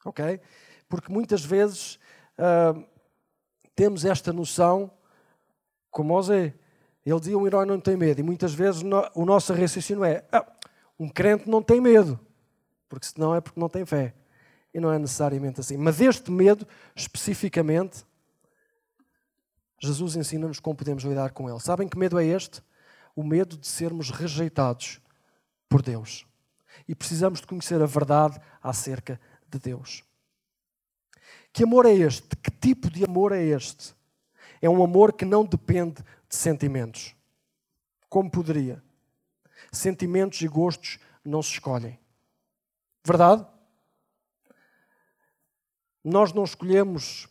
Ok? 0.04 0.42
Porque 0.90 1.12
muitas 1.12 1.46
vezes 1.46 2.00
uh, 2.38 2.84
temos 3.76 4.04
esta 4.04 4.34
noção, 4.34 4.92
como 5.92 6.16
José, 6.16 6.56
ele 7.12 7.20
dizia 7.20 7.38
um 7.38 7.46
herói 7.46 7.66
não 7.66 7.80
tem 7.80 7.96
medo, 7.96 8.20
e 8.20 8.24
muitas 8.24 8.54
vezes 8.54 8.82
o 9.14 9.26
nosso 9.26 9.54
raciocínio 9.54 10.04
é 10.04 10.24
ah, 10.32 10.46
um 11.00 11.08
crente 11.08 11.50
não 11.50 11.62
tem 11.62 11.80
medo, 11.80 12.20
porque 12.90 13.06
senão 13.06 13.36
é 13.36 13.42
porque 13.42 13.60
não 13.60 13.70
tem 13.70 13.86
fé. 13.86 14.14
E 14.74 14.80
não 14.80 14.92
é 14.92 15.00
necessariamente 15.00 15.62
assim. 15.62 15.78
Mas 15.78 16.02
este 16.02 16.30
medo, 16.30 16.68
especificamente, 16.94 18.04
Jesus 19.82 20.18
ensina-nos 20.18 20.60
como 20.60 20.76
podemos 20.76 21.04
lidar 21.04 21.32
com 21.32 21.50
ele. 21.50 21.60
Sabem 21.62 21.88
que 21.88 21.98
medo 21.98 22.20
é 22.20 22.26
este? 22.26 22.62
O 23.16 23.24
medo 23.24 23.56
de 23.56 23.68
sermos 23.68 24.10
rejeitados 24.10 25.00
por 25.70 25.82
Deus. 25.82 26.26
E 26.88 26.94
precisamos 26.94 27.40
de 27.40 27.48
conhecer 27.48 27.82
a 27.82 27.86
verdade 27.86 28.40
acerca 28.62 29.20
de 29.48 29.60
Deus. 29.60 30.04
Que 31.54 31.64
amor 31.64 31.86
é 31.86 31.94
este? 31.94 32.36
Que 32.36 32.52
tipo 32.52 32.90
de 32.90 33.06
amor 33.06 33.32
é 33.32 33.42
este? 33.42 33.96
É 34.62 34.70
um 34.70 34.84
amor 34.84 35.14
que 35.14 35.24
não 35.24 35.46
depende 35.46 36.04
de 36.25 36.25
sentimentos. 36.36 37.16
Como 38.10 38.30
poderia? 38.30 38.84
Sentimentos 39.72 40.42
e 40.42 40.48
gostos 40.48 41.00
não 41.24 41.42
se 41.42 41.52
escolhem. 41.52 42.00
Verdade? 43.04 43.46
Nós 46.04 46.34
não 46.34 46.44
escolhemos 46.44 47.28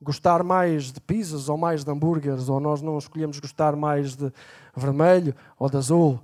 gostar 0.00 0.42
mais 0.42 0.92
de 0.92 1.00
pizzas 1.00 1.48
ou 1.48 1.56
mais 1.56 1.84
de 1.84 1.90
hambúrgueres, 1.90 2.48
ou 2.48 2.60
nós 2.60 2.82
não 2.82 2.98
escolhemos 2.98 3.38
gostar 3.40 3.74
mais 3.74 4.14
de 4.14 4.32
vermelho 4.74 5.34
ou 5.58 5.70
de 5.70 5.76
azul. 5.76 6.20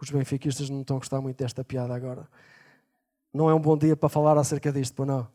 Os 0.00 0.10
benfiquistas 0.10 0.68
não 0.68 0.82
estão 0.82 0.96
a 0.96 0.98
gostar 0.98 1.20
muito 1.20 1.38
desta 1.38 1.64
piada 1.64 1.94
agora. 1.94 2.28
Não 3.32 3.48
é 3.48 3.54
um 3.54 3.60
bom 3.60 3.76
dia 3.76 3.96
para 3.96 4.08
falar 4.08 4.36
acerca 4.36 4.70
disto, 4.70 4.94
pois 4.94 5.08
não. 5.08 5.33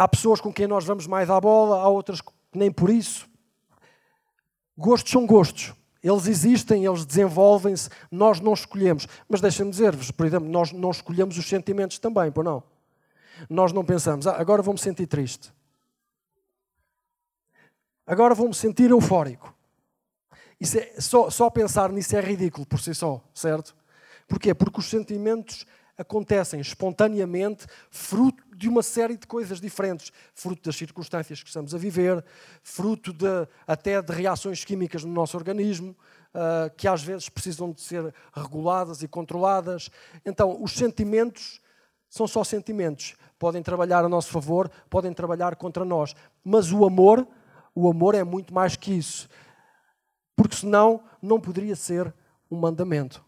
Há 0.00 0.08
pessoas 0.08 0.40
com 0.40 0.50
quem 0.50 0.66
nós 0.66 0.86
vamos 0.86 1.06
mais 1.06 1.28
à 1.28 1.38
bola, 1.38 1.78
há 1.82 1.86
outras 1.86 2.22
que 2.22 2.32
nem 2.54 2.72
por 2.72 2.88
isso. 2.88 3.28
Gostos 4.74 5.12
são 5.12 5.26
gostos. 5.26 5.74
Eles 6.02 6.26
existem, 6.26 6.86
eles 6.86 7.04
desenvolvem-se, 7.04 7.90
nós 8.10 8.40
não 8.40 8.54
escolhemos. 8.54 9.06
Mas 9.28 9.42
deixem-me 9.42 9.70
dizer-vos, 9.70 10.10
por 10.10 10.24
exemplo, 10.24 10.48
nós 10.48 10.72
não 10.72 10.90
escolhemos 10.90 11.36
os 11.36 11.46
sentimentos 11.46 11.98
também, 11.98 12.32
por 12.32 12.42
não? 12.42 12.62
Nós 13.46 13.74
não 13.74 13.84
pensamos, 13.84 14.26
ah, 14.26 14.40
agora 14.40 14.62
vou-me 14.62 14.80
sentir 14.80 15.06
triste. 15.06 15.52
Agora 18.06 18.34
vou-me 18.34 18.54
sentir 18.54 18.88
eufórico. 18.88 19.54
Isso 20.58 20.78
é, 20.78 20.94
só, 20.98 21.28
só 21.28 21.50
pensar 21.50 21.92
nisso 21.92 22.16
é 22.16 22.22
ridículo 22.22 22.64
por 22.64 22.80
si 22.80 22.94
só, 22.94 23.22
certo? 23.34 23.76
Porquê? 24.26 24.54
Porque 24.54 24.80
os 24.80 24.88
sentimentos 24.88 25.66
acontecem 26.00 26.60
espontaneamente, 26.60 27.66
fruto 27.90 28.42
de 28.56 28.68
uma 28.68 28.82
série 28.82 29.16
de 29.16 29.26
coisas 29.26 29.60
diferentes, 29.60 30.10
fruto 30.34 30.62
das 30.62 30.76
circunstâncias 30.76 31.42
que 31.42 31.48
estamos 31.48 31.74
a 31.74 31.78
viver, 31.78 32.24
fruto 32.62 33.12
de, 33.12 33.46
até 33.66 34.00
de 34.00 34.12
reações 34.12 34.64
químicas 34.64 35.04
no 35.04 35.12
nosso 35.12 35.36
organismo, 35.36 35.94
uh, 36.34 36.74
que 36.74 36.88
às 36.88 37.02
vezes 37.02 37.28
precisam 37.28 37.70
de 37.70 37.82
ser 37.82 38.14
reguladas 38.32 39.02
e 39.02 39.08
controladas. 39.08 39.90
Então, 40.24 40.62
os 40.62 40.72
sentimentos 40.72 41.60
são 42.08 42.26
só 42.26 42.42
sentimentos. 42.42 43.14
Podem 43.38 43.62
trabalhar 43.62 44.04
a 44.04 44.08
nosso 44.08 44.30
favor, 44.30 44.70
podem 44.88 45.12
trabalhar 45.12 45.54
contra 45.56 45.84
nós. 45.84 46.14
Mas 46.42 46.72
o 46.72 46.84
amor, 46.84 47.26
o 47.74 47.90
amor 47.90 48.14
é 48.14 48.24
muito 48.24 48.54
mais 48.54 48.74
que 48.74 48.92
isso. 48.92 49.28
Porque 50.34 50.56
senão 50.56 51.02
não 51.20 51.38
poderia 51.38 51.76
ser 51.76 52.12
um 52.50 52.56
mandamento 52.56 53.22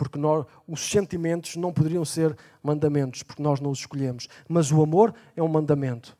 porque 0.00 0.18
nós, 0.18 0.46
os 0.66 0.80
sentimentos 0.80 1.56
não 1.56 1.74
poderiam 1.74 2.06
ser 2.06 2.34
mandamentos, 2.62 3.22
porque 3.22 3.42
nós 3.42 3.60
não 3.60 3.70
os 3.70 3.80
escolhemos. 3.80 4.30
Mas 4.48 4.72
o 4.72 4.82
amor 4.82 5.14
é 5.36 5.42
um 5.42 5.46
mandamento. 5.46 6.16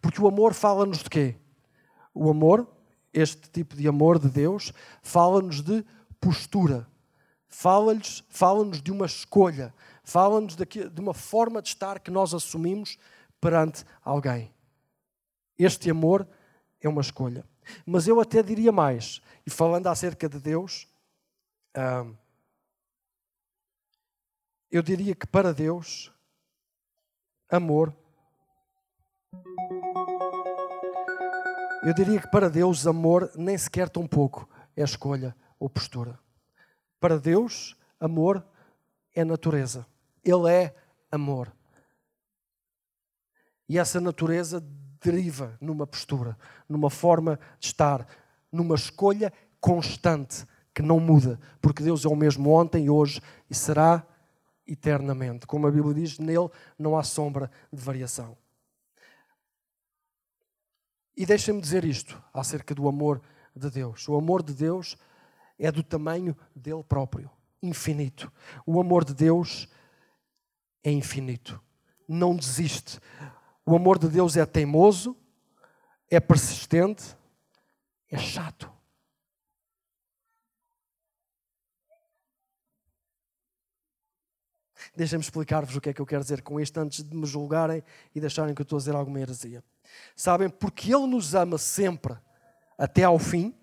Porque 0.00 0.22
o 0.22 0.28
amor 0.28 0.54
fala-nos 0.54 0.98
de 0.98 1.10
quê? 1.10 1.34
O 2.14 2.30
amor, 2.30 2.64
este 3.12 3.50
tipo 3.50 3.74
de 3.74 3.88
amor 3.88 4.20
de 4.20 4.28
Deus, 4.28 4.72
fala-nos 5.02 5.62
de 5.62 5.84
postura. 6.20 6.86
Fala-nos 7.48 8.22
fala 8.28 8.64
de 8.70 8.92
uma 8.92 9.04
escolha. 9.04 9.74
Fala-nos 10.04 10.54
de, 10.54 10.64
de 10.64 11.00
uma 11.00 11.12
forma 11.12 11.60
de 11.60 11.70
estar 11.70 11.98
que 11.98 12.12
nós 12.12 12.32
assumimos 12.34 12.96
perante 13.40 13.84
alguém. 14.04 14.52
Este 15.58 15.90
amor 15.90 16.24
é 16.80 16.88
uma 16.88 17.00
escolha. 17.00 17.44
Mas 17.84 18.06
eu 18.06 18.20
até 18.20 18.44
diria 18.44 18.70
mais, 18.70 19.20
e 19.44 19.50
falando 19.50 19.88
acerca 19.88 20.28
de 20.28 20.38
Deus, 20.38 20.86
eu 24.76 24.82
diria 24.82 25.14
que 25.14 25.24
para 25.24 25.54
Deus, 25.54 26.12
amor. 27.48 27.94
Eu 31.84 31.94
diria 31.94 32.20
que 32.20 32.28
para 32.28 32.50
Deus, 32.50 32.84
amor 32.84 33.30
nem 33.36 33.56
sequer 33.56 33.88
tão 33.88 34.04
pouco 34.04 34.48
é 34.76 34.82
escolha 34.82 35.32
ou 35.60 35.70
postura. 35.70 36.18
Para 36.98 37.20
Deus, 37.20 37.76
amor 38.00 38.44
é 39.14 39.24
natureza. 39.24 39.86
Ele 40.24 40.50
é 40.50 40.74
amor. 41.08 41.54
E 43.68 43.78
essa 43.78 44.00
natureza 44.00 44.60
deriva 45.00 45.56
numa 45.60 45.86
postura, 45.86 46.36
numa 46.68 46.90
forma 46.90 47.38
de 47.60 47.66
estar, 47.66 48.08
numa 48.50 48.74
escolha 48.74 49.32
constante 49.60 50.44
que 50.74 50.82
não 50.82 50.98
muda, 50.98 51.38
porque 51.60 51.84
Deus 51.84 52.04
é 52.04 52.08
o 52.08 52.16
mesmo 52.16 52.50
ontem, 52.50 52.90
hoje 52.90 53.22
e 53.48 53.54
será 53.54 54.04
eternamente. 54.66 55.46
Como 55.46 55.66
a 55.66 55.70
Bíblia 55.70 55.94
diz, 55.94 56.18
nele 56.18 56.48
não 56.78 56.96
há 56.96 57.02
sombra 57.02 57.50
de 57.72 57.82
variação. 57.82 58.36
E 61.16 61.24
deixem-me 61.24 61.60
dizer 61.60 61.84
isto 61.84 62.20
acerca 62.32 62.74
do 62.74 62.88
amor 62.88 63.22
de 63.54 63.70
Deus. 63.70 64.08
O 64.08 64.16
amor 64.16 64.42
de 64.42 64.52
Deus 64.52 64.96
é 65.58 65.70
do 65.70 65.82
tamanho 65.82 66.36
dele 66.54 66.82
próprio, 66.82 67.30
infinito. 67.62 68.32
O 68.66 68.80
amor 68.80 69.04
de 69.04 69.14
Deus 69.14 69.68
é 70.82 70.90
infinito. 70.90 71.60
Não 72.08 72.34
desiste. 72.34 72.98
O 73.64 73.76
amor 73.76 73.98
de 73.98 74.08
Deus 74.08 74.36
é 74.36 74.44
teimoso, 74.44 75.16
é 76.10 76.18
persistente, 76.18 77.16
é 78.10 78.18
chato. 78.18 78.73
Deixem-me 84.96 85.24
explicar-vos 85.24 85.74
o 85.74 85.80
que 85.80 85.90
é 85.90 85.92
que 85.92 86.00
eu 86.00 86.06
quero 86.06 86.22
dizer 86.22 86.42
com 86.42 86.60
isto 86.60 86.78
antes 86.78 87.02
de 87.02 87.16
me 87.16 87.26
julgarem 87.26 87.82
e 88.14 88.20
deixarem 88.20 88.54
que 88.54 88.62
eu 88.62 88.64
estou 88.64 88.76
a 88.76 88.78
dizer 88.78 88.94
alguma 88.94 89.20
heresia. 89.20 89.62
Sabem, 90.14 90.48
porque 90.48 90.94
Ele 90.94 91.06
nos 91.06 91.34
ama 91.34 91.58
sempre 91.58 92.16
até 92.78 93.02
ao 93.02 93.18
fim. 93.18 93.54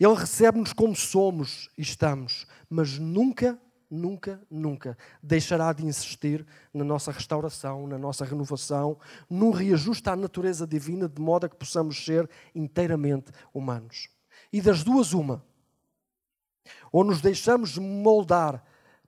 Ele 0.00 0.14
recebe-nos 0.14 0.72
como 0.72 0.96
somos 0.96 1.68
e 1.76 1.82
estamos, 1.82 2.46
mas 2.68 2.98
nunca, 2.98 3.58
nunca, 3.90 4.40
nunca 4.50 4.96
deixará 5.22 5.72
de 5.72 5.84
insistir 5.84 6.46
na 6.72 6.82
nossa 6.82 7.12
restauração, 7.12 7.86
na 7.86 7.98
nossa 7.98 8.24
renovação, 8.24 8.98
num 9.28 9.50
reajuste 9.50 10.08
à 10.08 10.16
natureza 10.16 10.66
divina, 10.66 11.08
de 11.08 11.20
modo 11.20 11.44
a 11.44 11.48
que 11.48 11.56
possamos 11.56 12.02
ser 12.02 12.28
inteiramente 12.54 13.30
humanos. 13.52 14.08
E 14.50 14.62
das 14.62 14.82
duas, 14.82 15.12
uma. 15.12 15.44
Ou 16.90 17.04
nos 17.04 17.20
deixamos 17.20 17.76
moldar 17.76 18.64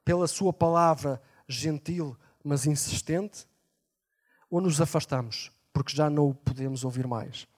pela 0.06 0.28
Sua 0.28 0.52
palavra 0.52 1.20
gentil, 1.48 2.16
mas 2.44 2.64
insistente, 2.64 3.44
ou 4.48 4.60
nos 4.60 4.80
afastamos, 4.80 5.50
porque 5.72 5.96
já 5.96 6.08
não 6.08 6.28
o 6.28 6.34
podemos 6.34 6.84
ouvir 6.84 7.08
mais. 7.08 7.48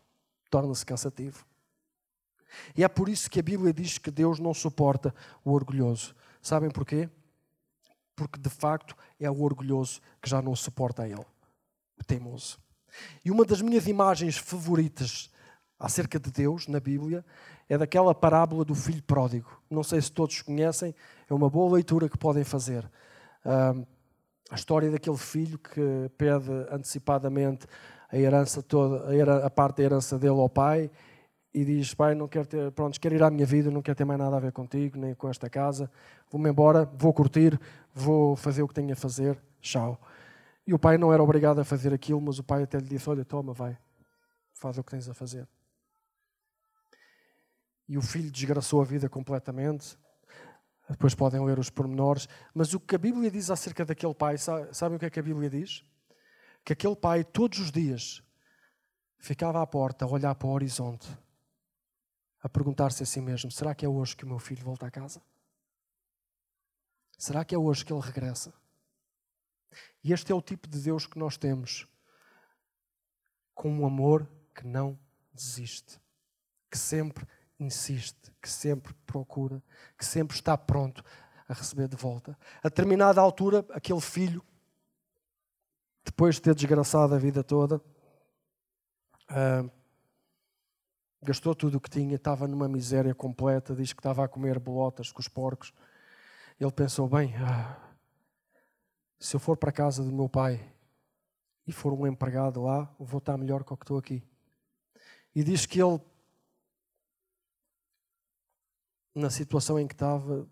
Torna-se 0.50 0.86
cansativo. 0.86 1.44
E 2.74 2.82
é 2.82 2.88
por 2.88 3.10
isso 3.10 3.30
que 3.30 3.38
a 3.38 3.42
Bíblia 3.42 3.70
diz 3.70 3.98
que 3.98 4.10
Deus 4.10 4.38
não 4.38 4.54
suporta 4.54 5.14
o 5.44 5.52
orgulhoso. 5.52 6.16
Sabem 6.40 6.70
porquê? 6.70 7.10
Porque 8.16 8.40
de 8.40 8.48
facto 8.48 8.96
é 9.20 9.30
o 9.30 9.42
orgulhoso 9.42 10.00
que 10.22 10.30
já 10.30 10.40
não 10.40 10.56
suporta 10.56 11.02
a 11.02 11.06
ele, 11.06 11.26
o 12.00 12.04
teimoso. 12.04 12.58
E 13.22 13.30
uma 13.30 13.44
das 13.44 13.60
minhas 13.60 13.86
imagens 13.86 14.38
favoritas 14.38 15.30
acerca 15.78 16.18
de 16.18 16.30
Deus 16.30 16.66
na 16.66 16.80
Bíblia 16.80 17.22
é 17.68 17.76
daquela 17.76 18.14
parábola 18.14 18.64
do 18.64 18.74
filho 18.74 19.02
pródigo. 19.02 19.62
Não 19.68 19.84
sei 19.84 20.00
se 20.00 20.10
todos 20.10 20.40
conhecem, 20.40 20.94
é 21.28 21.34
uma 21.34 21.50
boa 21.50 21.74
leitura 21.74 22.08
que 22.08 22.16
podem 22.16 22.44
fazer. 22.44 22.88
a 23.44 24.54
história 24.54 24.90
daquele 24.90 25.16
filho 25.16 25.58
que 25.58 26.10
pede 26.16 26.50
antecipadamente 26.70 27.66
a 28.10 28.16
herança 28.16 28.62
toda, 28.62 29.04
a 29.44 29.50
parte 29.50 29.78
da 29.78 29.82
herança 29.82 30.18
dele 30.18 30.40
ao 30.40 30.48
pai 30.48 30.90
e 31.52 31.64
diz: 31.64 31.94
Pai, 31.94 32.14
não 32.14 32.26
quero 32.26 32.46
ter, 32.46 32.70
pronto, 32.72 32.98
quero 33.00 33.14
ir 33.14 33.22
à 33.22 33.30
minha 33.30 33.46
vida, 33.46 33.70
não 33.70 33.82
quero 33.82 33.96
ter 33.96 34.04
mais 34.04 34.18
nada 34.18 34.36
a 34.36 34.40
ver 34.40 34.52
contigo, 34.52 34.98
nem 34.98 35.14
com 35.14 35.28
esta 35.28 35.50
casa. 35.50 35.90
Vou-me 36.30 36.48
embora, 36.48 36.90
vou 36.96 37.12
curtir, 37.12 37.58
vou 37.94 38.36
fazer 38.36 38.62
o 38.62 38.68
que 38.68 38.74
tenho 38.74 38.92
a 38.92 38.96
fazer. 38.96 39.38
Tchau. 39.60 40.00
E 40.66 40.72
o 40.72 40.78
pai 40.78 40.98
não 40.98 41.12
era 41.12 41.22
obrigado 41.22 41.60
a 41.60 41.64
fazer 41.64 41.92
aquilo, 41.92 42.20
mas 42.20 42.38
o 42.38 42.44
pai 42.44 42.62
até 42.62 42.78
lhe 42.78 42.88
disse: 42.88 43.08
Olha, 43.10 43.24
toma, 43.24 43.52
vai, 43.52 43.76
faz 44.54 44.78
o 44.78 44.84
que 44.84 44.90
tens 44.92 45.08
a 45.08 45.14
fazer 45.14 45.46
e 47.88 47.96
o 47.96 48.02
filho 48.02 48.30
desgraçou 48.30 48.82
a 48.82 48.84
vida 48.84 49.08
completamente. 49.08 49.96
Depois 50.88 51.14
podem 51.14 51.44
ler 51.44 51.58
os 51.58 51.70
pormenores. 51.70 52.28
Mas 52.54 52.72
o 52.72 52.80
que 52.80 52.94
a 52.94 52.98
Bíblia 52.98 53.30
diz 53.30 53.50
acerca 53.50 53.84
daquele 53.84 54.14
pai, 54.14 54.36
sabem 54.38 54.96
o 54.96 54.98
que 54.98 55.06
é 55.06 55.10
que 55.10 55.20
a 55.20 55.22
Bíblia 55.22 55.50
diz? 55.50 55.84
Que 56.64 56.72
aquele 56.72 56.96
pai, 56.96 57.24
todos 57.24 57.58
os 57.58 57.70
dias, 57.70 58.22
ficava 59.18 59.62
à 59.62 59.66
porta 59.66 60.04
a 60.04 60.08
olhar 60.08 60.34
para 60.34 60.48
o 60.48 60.52
horizonte, 60.52 61.08
a 62.40 62.48
perguntar-se 62.48 63.02
a 63.02 63.06
si 63.06 63.20
mesmo: 63.20 63.50
será 63.50 63.74
que 63.74 63.84
é 63.84 63.88
hoje 63.88 64.16
que 64.16 64.24
o 64.24 64.28
meu 64.28 64.38
filho 64.38 64.64
volta 64.64 64.86
a 64.86 64.90
casa? 64.90 65.20
Será 67.18 67.44
que 67.44 67.54
é 67.54 67.58
hoje 67.58 67.84
que 67.84 67.92
ele 67.92 68.00
regressa? 68.00 68.54
E 70.02 70.12
este 70.12 70.32
é 70.32 70.34
o 70.34 70.40
tipo 70.40 70.68
de 70.68 70.80
Deus 70.80 71.06
que 71.06 71.18
nós 71.18 71.36
temos, 71.36 71.86
com 73.54 73.70
um 73.70 73.84
amor 73.84 74.26
que 74.54 74.66
não 74.66 74.98
desiste, 75.32 76.00
que 76.70 76.78
sempre 76.78 77.26
insiste, 77.58 78.32
que 78.40 78.48
sempre 78.48 78.94
procura, 79.06 79.62
que 79.96 80.04
sempre 80.04 80.36
está 80.36 80.56
pronto 80.56 81.04
a 81.48 81.52
receber 81.52 81.88
de 81.88 81.96
volta. 81.96 82.38
A 82.62 82.68
determinada 82.68 83.20
altura, 83.20 83.64
aquele 83.70 84.00
filho, 84.00 84.42
depois 86.04 86.36
de 86.36 86.42
ter 86.42 86.54
desgraçado 86.54 87.14
a 87.14 87.18
vida 87.18 87.42
toda, 87.42 87.76
uh, 89.30 89.70
gastou 91.22 91.54
tudo 91.54 91.78
o 91.78 91.80
que 91.80 91.90
tinha, 91.90 92.16
estava 92.16 92.46
numa 92.46 92.68
miséria 92.68 93.14
completa, 93.14 93.74
diz 93.74 93.92
que 93.92 94.00
estava 94.00 94.24
a 94.24 94.28
comer 94.28 94.58
bolotas 94.58 95.10
com 95.10 95.20
os 95.20 95.28
porcos. 95.28 95.72
Ele 96.60 96.72
pensou: 96.72 97.08
bem, 97.08 97.34
ah, 97.36 97.76
se 99.18 99.34
eu 99.34 99.40
for 99.40 99.56
para 99.56 99.70
a 99.70 99.72
casa 99.72 100.02
do 100.02 100.12
meu 100.12 100.28
pai 100.28 100.72
e 101.66 101.72
for 101.72 101.92
um 101.92 102.06
empregado 102.06 102.62
lá, 102.62 102.92
vou 102.98 103.18
estar 103.18 103.36
melhor 103.36 103.64
que 103.64 103.72
o 103.72 103.76
que 103.76 103.84
estou 103.84 103.98
aqui. 103.98 104.22
E 105.34 105.44
diz 105.44 105.66
que 105.66 105.80
ele 105.80 106.00
na 109.18 109.30
situação 109.30 109.78
em 109.78 109.86
que 109.86 109.94
estava, 109.94 110.48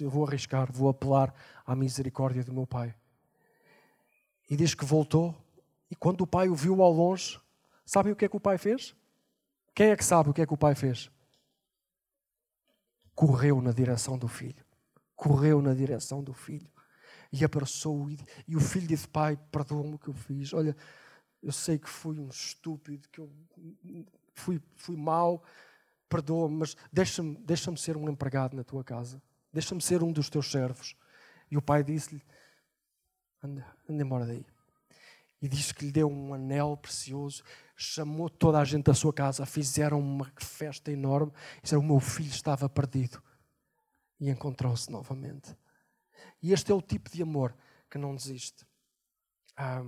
eu 0.00 0.10
vou 0.10 0.26
arriscar, 0.26 0.70
vou 0.72 0.88
apelar 0.88 1.34
à 1.64 1.74
misericórdia 1.76 2.42
do 2.42 2.52
meu 2.52 2.66
pai. 2.66 2.94
E 4.48 4.56
diz 4.56 4.74
que 4.74 4.84
voltou, 4.84 5.34
e 5.90 5.94
quando 5.94 6.22
o 6.22 6.26
pai 6.26 6.48
o 6.48 6.54
viu 6.54 6.82
ao 6.82 6.92
longe, 6.92 7.40
sabem 7.84 8.12
o 8.12 8.16
que 8.16 8.24
é 8.24 8.28
que 8.28 8.36
o 8.36 8.40
pai 8.40 8.58
fez? 8.58 8.94
Quem 9.74 9.88
é 9.88 9.96
que 9.96 10.04
sabe 10.04 10.30
o 10.30 10.32
que 10.32 10.40
é 10.40 10.46
que 10.46 10.54
o 10.54 10.56
pai 10.56 10.74
fez? 10.74 11.10
Correu 13.14 13.60
na 13.60 13.72
direção 13.72 14.18
do 14.18 14.28
filho. 14.28 14.64
Correu 15.14 15.60
na 15.60 15.74
direção 15.74 16.22
do 16.22 16.32
filho. 16.32 16.70
E 17.32 17.44
abraçou-o. 17.44 18.10
E 18.46 18.56
o 18.56 18.60
filho 18.60 18.86
disse: 18.86 19.08
Pai, 19.08 19.36
perdoa-me 19.50 19.94
o 19.94 19.98
que 19.98 20.08
eu 20.08 20.14
fiz. 20.14 20.52
Olha, 20.54 20.76
eu 21.42 21.52
sei 21.52 21.78
que 21.78 21.88
fui 21.88 22.18
um 22.18 22.28
estúpido, 22.28 23.08
que 23.10 23.20
eu 23.20 23.30
fui, 24.34 24.62
fui 24.76 24.96
perdoa-me, 26.08 26.56
mas 26.56 26.76
deixa-me 26.92 27.36
deixa 27.38 27.74
ser 27.76 27.96
um 27.96 28.08
empregado 28.08 28.56
na 28.56 28.64
tua 28.64 28.84
casa. 28.84 29.20
Deixa-me 29.52 29.80
ser 29.80 30.02
um 30.02 30.12
dos 30.12 30.28
teus 30.28 30.50
servos. 30.50 30.96
E 31.50 31.56
o 31.56 31.62
pai 31.62 31.82
disse-lhe: 31.82 32.22
anda, 33.42 33.66
anda 33.88 34.02
embora 34.02 34.26
daí. 34.26 34.44
E 35.40 35.48
disse 35.48 35.74
que 35.74 35.84
lhe 35.84 35.92
deu 35.92 36.10
um 36.10 36.32
anel 36.32 36.76
precioso, 36.76 37.42
chamou 37.76 38.28
toda 38.30 38.58
a 38.58 38.64
gente 38.64 38.84
da 38.84 38.94
sua 38.94 39.12
casa, 39.12 39.44
fizeram 39.44 40.00
uma 40.00 40.32
festa 40.36 40.90
enorme. 40.90 41.32
E 41.58 41.62
disseram: 41.62 41.82
O 41.82 41.86
meu 41.86 42.00
filho 42.00 42.30
estava 42.30 42.68
perdido. 42.68 43.22
E 44.18 44.30
encontrou-se 44.30 44.90
novamente. 44.90 45.56
E 46.42 46.52
este 46.52 46.72
é 46.72 46.74
o 46.74 46.82
tipo 46.82 47.10
de 47.10 47.22
amor 47.22 47.54
que 47.90 47.98
não 47.98 48.14
desiste. 48.14 48.66
Ah, 49.56 49.84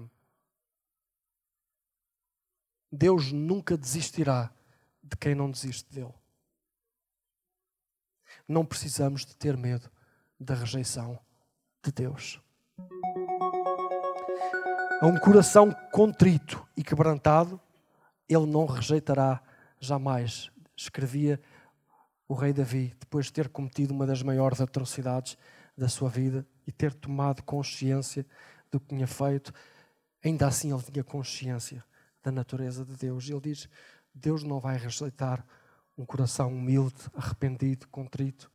Deus 2.90 3.32
nunca 3.32 3.76
desistirá 3.76 4.52
de 5.08 5.16
quem 5.16 5.34
não 5.34 5.50
desiste 5.50 5.92
dele. 5.92 6.14
Não 8.46 8.64
precisamos 8.64 9.24
de 9.24 9.34
ter 9.34 9.56
medo 9.56 9.90
da 10.38 10.54
rejeição 10.54 11.18
de 11.82 11.90
Deus. 11.92 12.40
A 15.00 15.06
um 15.06 15.16
coração 15.18 15.72
contrito 15.92 16.66
e 16.76 16.82
quebrantado, 16.82 17.60
ele 18.28 18.46
não 18.46 18.66
rejeitará 18.66 19.42
jamais. 19.80 20.50
Escrevia 20.76 21.40
o 22.28 22.34
rei 22.34 22.52
Davi, 22.52 22.94
depois 23.00 23.26
de 23.26 23.32
ter 23.32 23.48
cometido 23.48 23.94
uma 23.94 24.06
das 24.06 24.22
maiores 24.22 24.60
atrocidades 24.60 25.38
da 25.76 25.88
sua 25.88 26.10
vida 26.10 26.46
e 26.66 26.72
ter 26.72 26.92
tomado 26.92 27.42
consciência 27.42 28.26
do 28.70 28.78
que 28.78 28.88
tinha 28.88 29.06
feito, 29.06 29.52
ainda 30.22 30.46
assim 30.46 30.72
ele 30.72 30.82
tinha 30.82 31.04
consciência 31.04 31.84
da 32.22 32.30
natureza 32.30 32.84
de 32.84 32.96
Deus. 32.96 33.28
Ele 33.28 33.40
diz: 33.40 33.68
Deus 34.18 34.42
não 34.42 34.60
vai 34.60 34.76
rejeitar 34.76 35.44
um 35.96 36.04
coração 36.04 36.48
humilde, 36.48 36.96
arrependido, 37.14 37.88
contrito. 37.88 38.50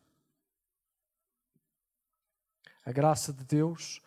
A 2.86 2.92
graça 2.92 3.34
de 3.34 3.44
Deus 3.44 4.02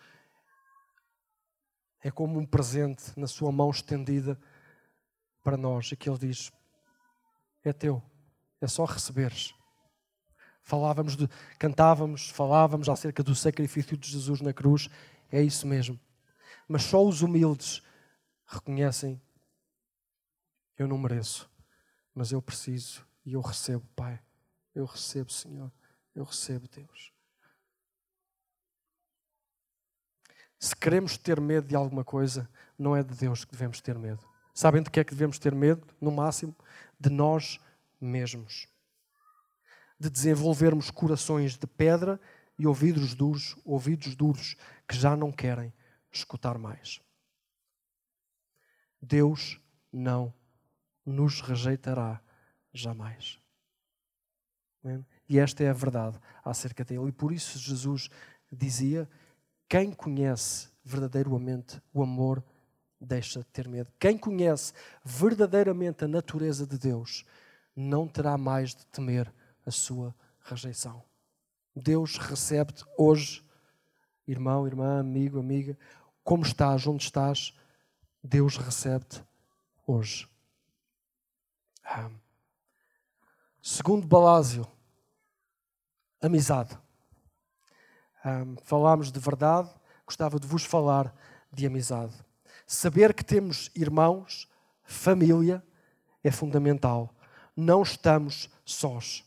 é 2.01 2.11
como 2.11 2.39
um 2.39 2.47
presente 2.47 3.19
na 3.19 3.27
sua 3.27 3.51
mão 3.51 3.71
estendida 3.71 4.39
para 5.43 5.57
nós. 5.57 5.91
E 5.93 5.97
que 5.97 6.09
Ele 6.09 6.19
diz: 6.19 6.53
É 7.65 7.73
teu, 7.73 8.03
é 8.61 8.67
só 8.67 8.85
receberes. 8.85 9.55
Falávamos 10.63 11.17
de, 11.17 11.29
cantávamos, 11.59 12.31
falávamos 12.31 12.89
acerca 12.89 13.23
do 13.23 13.35
sacrifício 13.35 13.97
de 13.97 14.11
Jesus 14.11 14.41
na 14.41 14.53
cruz, 14.53 14.89
é 15.31 15.41
isso 15.41 15.67
mesmo. 15.67 15.99
Mas 16.67 16.83
só 16.83 17.05
os 17.05 17.23
humildes 17.23 17.83
reconhecem 18.47 19.21
eu 20.79 20.87
não 20.87 20.99
mereço, 20.99 21.51
mas 22.15 22.33
eu 22.33 22.41
preciso 22.43 23.07
e 23.25 23.33
eu 23.33 23.41
recebo, 23.41 23.85
Pai. 23.95 24.21
Eu 24.75 24.85
recebo, 24.85 25.31
Senhor. 25.33 25.73
Eu 26.15 26.25
recebo, 26.25 26.69
Deus. 26.69 27.13
Se 30.59 30.75
queremos 30.75 31.17
ter 31.17 31.41
medo 31.41 31.67
de 31.67 31.75
alguma 31.75 32.05
coisa, 32.05 32.49
não 32.79 32.95
é 32.95 33.03
de 33.03 33.15
Deus 33.15 33.45
que 33.45 33.53
devemos 33.53 33.81
ter 33.81 33.99
medo. 33.99 34.25
Sabem 34.55 34.83
de 34.83 34.91
que 34.91 35.01
é 35.01 35.05
que 35.05 35.13
devemos 35.13 35.39
ter 35.39 35.55
medo? 35.55 35.87
No 36.01 36.11
máximo, 36.11 36.57
de 36.99 37.11
nós 37.11 37.61
mesmos. 38.01 38.69
De 39.99 40.09
desenvolvermos 40.09 40.91
corações 40.91 41.57
de 41.57 41.67
pedra 41.67 42.21
e 42.59 42.67
ouvidos 42.67 43.15
duros, 43.15 43.57
ouvidos 43.65 44.15
duros 44.15 44.57
que 44.89 44.97
já 44.97 45.17
não 45.17 45.31
querem 45.31 45.73
escutar 46.11 46.59
mais. 46.59 47.01
Deus 49.01 49.61
não 49.93 50.33
nos 51.07 51.41
rejeitará 51.41 52.21
jamais. 52.73 53.39
E 55.29 55.39
esta 55.39 55.65
é 55.65 55.71
a 55.71 55.73
verdade 55.73 56.19
acerca 56.45 56.85
dele. 56.85 57.09
E 57.09 57.13
por 57.13 57.33
isso 57.33 57.59
Jesus 57.59 58.09
dizia: 58.53 59.09
quem 59.69 59.93
conhece 59.93 60.69
verdadeiramente 60.85 61.81
o 61.93 62.03
amor 62.03 62.43
deixa 63.01 63.41
de 63.41 63.47
ter 63.47 63.69
medo. 63.69 63.93
Quem 63.99 64.17
conhece 64.17 64.73
verdadeiramente 65.05 66.05
a 66.05 66.09
natureza 66.09 66.67
de 66.67 66.79
Deus 66.79 67.25
não 67.75 68.07
terá 68.09 68.39
mais 68.39 68.75
de 68.75 68.87
temer 68.87 69.33
a 69.65 69.71
sua 69.71 70.15
rejeição. 70.41 71.03
Deus 71.75 72.17
recebe-te 72.17 72.85
hoje, 72.97 73.45
irmão, 74.27 74.67
irmã, 74.67 75.01
amigo, 75.01 75.39
amiga, 75.39 75.77
como 76.25 76.43
estás, 76.43 76.87
onde 76.87 77.03
estás, 77.03 77.53
Deus 78.23 78.57
recebe-te 78.57 79.23
hoje. 79.87 80.27
Segundo 83.63 84.07
Balásio, 84.07 84.67
amizade. 86.21 86.77
Ah, 88.25 88.45
falámos 88.63 89.11
de 89.11 89.19
verdade, 89.19 89.71
gostava 90.07 90.39
de 90.39 90.47
vos 90.47 90.65
falar 90.65 91.15
de 91.53 91.67
amizade. 91.67 92.15
Saber 92.67 93.15
que 93.15 93.25
temos 93.25 93.71
irmãos, 93.75 94.49
família, 94.85 95.65
é 96.23 96.31
fundamental. 96.31 97.15
Não 97.57 97.83
estamos 97.83 98.49
sós. 98.65 99.25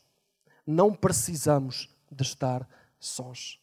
Não 0.66 0.94
precisamos 0.94 1.90
de 2.12 2.24
estar 2.24 2.68
sós. 3.00 3.60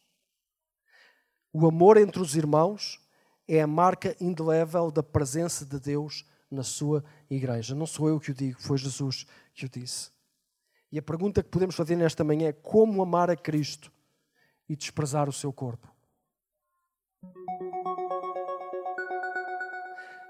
O 1.53 1.67
amor 1.67 1.97
entre 1.97 2.21
os 2.21 2.35
irmãos 2.35 2.99
é 3.47 3.61
a 3.61 3.67
marca 3.67 4.15
indelével 4.19 4.91
da 4.91 5.01
presença 5.01 5.65
de 5.65 5.79
Deus 5.79 6.25
na 6.49 6.63
sua 6.63 7.03
igreja. 7.29 7.75
Não 7.75 7.85
sou 7.85 8.09
eu 8.09 8.19
que 8.19 8.31
o 8.31 8.33
digo, 8.33 8.61
foi 8.61 8.77
Jesus 8.77 9.25
que 9.53 9.65
o 9.65 9.69
disse. 9.69 10.09
E 10.91 10.97
a 10.97 11.01
pergunta 11.01 11.43
que 11.43 11.49
podemos 11.49 11.75
fazer 11.75 11.95
nesta 11.95 12.23
manhã 12.23 12.47
é 12.47 12.53
como 12.53 13.01
amar 13.01 13.29
a 13.29 13.35
Cristo 13.35 13.91
e 14.69 14.75
desprezar 14.75 15.27
o 15.27 15.33
seu 15.33 15.51
corpo? 15.51 15.93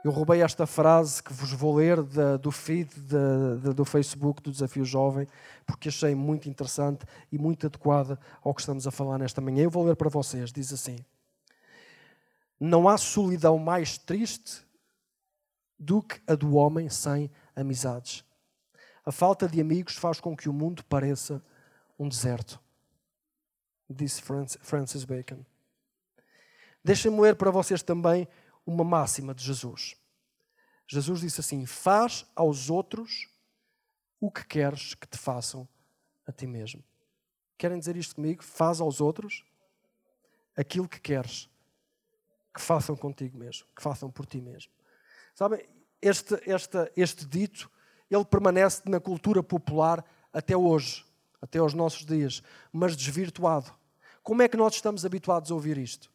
Eu 0.04 0.12
roubei 0.12 0.42
esta 0.42 0.66
frase 0.66 1.22
que 1.22 1.34
vos 1.34 1.52
vou 1.52 1.76
ler 1.76 2.02
da, 2.02 2.38
do 2.38 2.50
feed 2.50 2.90
da, 3.02 3.74
do 3.74 3.84
Facebook 3.84 4.42
do 4.42 4.52
Desafio 4.52 4.86
Jovem, 4.86 5.28
porque 5.66 5.90
achei 5.90 6.16
muito 6.16 6.48
interessante 6.48 7.06
e 7.32 7.38
muito 7.38 7.68
adequada 7.68 8.18
ao 8.42 8.54
que 8.54 8.62
estamos 8.62 8.88
a 8.88 8.92
falar 8.92 9.18
nesta 9.18 9.42
manhã. 9.42 9.64
Eu 9.64 9.70
vou 9.70 9.86
ler 9.86 9.96
para 9.96 10.10
vocês. 10.10 10.52
Diz 10.52 10.72
assim: 10.72 10.98
Não 12.60 12.88
há 12.88 12.98
solidão 12.98 13.60
mais 13.60 13.98
triste 13.98 14.67
do 15.78 16.02
que 16.02 16.22
a 16.28 16.36
do 16.36 16.56
homem 16.56 16.90
sem 16.90 17.30
amizades. 17.56 18.24
A 19.06 19.12
falta 19.12 19.48
de 19.48 19.62
amigos 19.62 19.96
faz 19.96 20.20
com 20.20 20.36
que 20.36 20.50
o 20.50 20.54
mundo 20.54 20.84
pareça 20.84 21.42
um 21.98 22.10
deserto. 22.10 22.60
Disse 23.90 24.22
Francis 24.22 25.06
Bacon. 25.06 25.46
Deixem-me 26.84 27.20
ler 27.22 27.36
para 27.36 27.52
vocês 27.52 27.82
também 27.82 28.28
uma 28.66 28.84
máxima 28.84 29.34
de 29.34 29.44
Jesus. 29.44 29.96
Jesus 30.88 31.22
disse 31.22 31.40
assim: 31.40 31.66
Faz 31.66 32.26
aos 32.36 32.70
outros 32.70 33.30
o 34.20 34.32
que 34.32 34.46
queres 34.46 34.94
que 34.94 35.08
te 35.08 35.18
façam 35.18 35.68
a 36.26 36.32
ti 36.32 36.48
mesmo. 36.48 36.84
Querem 37.58 37.80
dizer 37.80 37.96
isto 37.96 38.16
comigo? 38.16 38.44
Faz 38.44 38.80
aos 38.82 39.02
outros 39.02 39.44
aquilo 40.56 40.88
que 40.88 41.00
queres 41.00 41.50
que 42.54 42.62
façam 42.62 42.96
contigo 42.96 43.38
mesmo, 43.38 43.68
que 43.76 43.82
façam 43.82 44.10
por 44.10 44.26
ti 44.26 44.42
mesmo. 44.42 44.72
Sabem, 45.38 45.64
este, 46.02 46.34
este, 46.48 46.92
este 46.96 47.24
dito, 47.24 47.70
ele 48.10 48.26
permanece 48.26 48.82
na 48.90 49.00
cultura 49.00 49.44
popular 49.44 50.04
até 50.34 50.58
hoje, 50.58 51.06
até 51.40 51.60
aos 51.60 51.76
nossos 51.76 52.04
dias, 52.04 52.42
mas 52.74 52.98
desvirtuado. 52.98 53.72
Como 54.24 54.42
é 54.42 54.48
que 54.48 54.58
nós 54.58 54.74
estamos 54.74 55.06
habituados 55.06 55.52
a 55.52 55.54
ouvir 55.54 55.78
isto? 55.78 56.12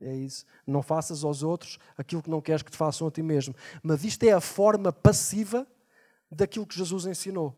É 0.00 0.12
isso. 0.12 0.44
Não 0.66 0.82
faças 0.82 1.22
aos 1.22 1.44
outros 1.44 1.78
aquilo 1.96 2.20
que 2.20 2.30
não 2.30 2.40
queres 2.40 2.64
que 2.64 2.70
te 2.72 2.76
façam 2.76 3.06
a 3.06 3.12
ti 3.12 3.22
mesmo. 3.22 3.54
Mas 3.80 4.02
isto 4.02 4.24
é 4.24 4.32
a 4.32 4.40
forma 4.40 4.92
passiva 4.92 5.64
daquilo 6.28 6.66
que 6.66 6.74
Jesus 6.74 7.06
ensinou. 7.06 7.56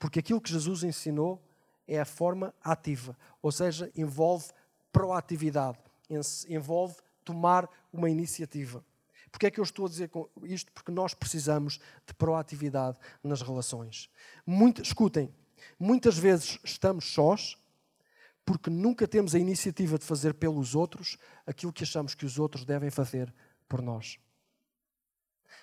Porque 0.00 0.18
aquilo 0.18 0.40
que 0.40 0.50
Jesus 0.50 0.82
ensinou 0.82 1.40
é 1.86 2.00
a 2.00 2.04
forma 2.04 2.52
ativa, 2.60 3.16
ou 3.40 3.52
seja, 3.52 3.88
envolve 3.94 4.50
proatividade, 4.90 5.78
envolve 6.48 6.96
tomar 7.24 7.68
uma 7.92 8.08
iniciativa. 8.10 8.84
Porquê 9.30 9.46
é 9.46 9.50
que 9.50 9.58
eu 9.58 9.64
estou 9.64 9.86
a 9.86 9.88
dizer 9.88 10.10
isto? 10.44 10.70
Porque 10.72 10.92
nós 10.92 11.14
precisamos 11.14 11.80
de 12.06 12.12
proatividade 12.14 12.98
nas 13.24 13.40
relações. 13.40 14.10
Muito, 14.46 14.82
escutem, 14.82 15.34
muitas 15.80 16.18
vezes 16.18 16.58
estamos 16.62 17.12
sós 17.12 17.56
porque 18.44 18.68
nunca 18.68 19.06
temos 19.06 19.34
a 19.34 19.38
iniciativa 19.38 19.98
de 19.98 20.04
fazer 20.04 20.34
pelos 20.34 20.74
outros 20.74 21.16
aquilo 21.46 21.72
que 21.72 21.84
achamos 21.84 22.14
que 22.14 22.26
os 22.26 22.38
outros 22.38 22.64
devem 22.64 22.90
fazer 22.90 23.32
por 23.68 23.80
nós. 23.80 24.18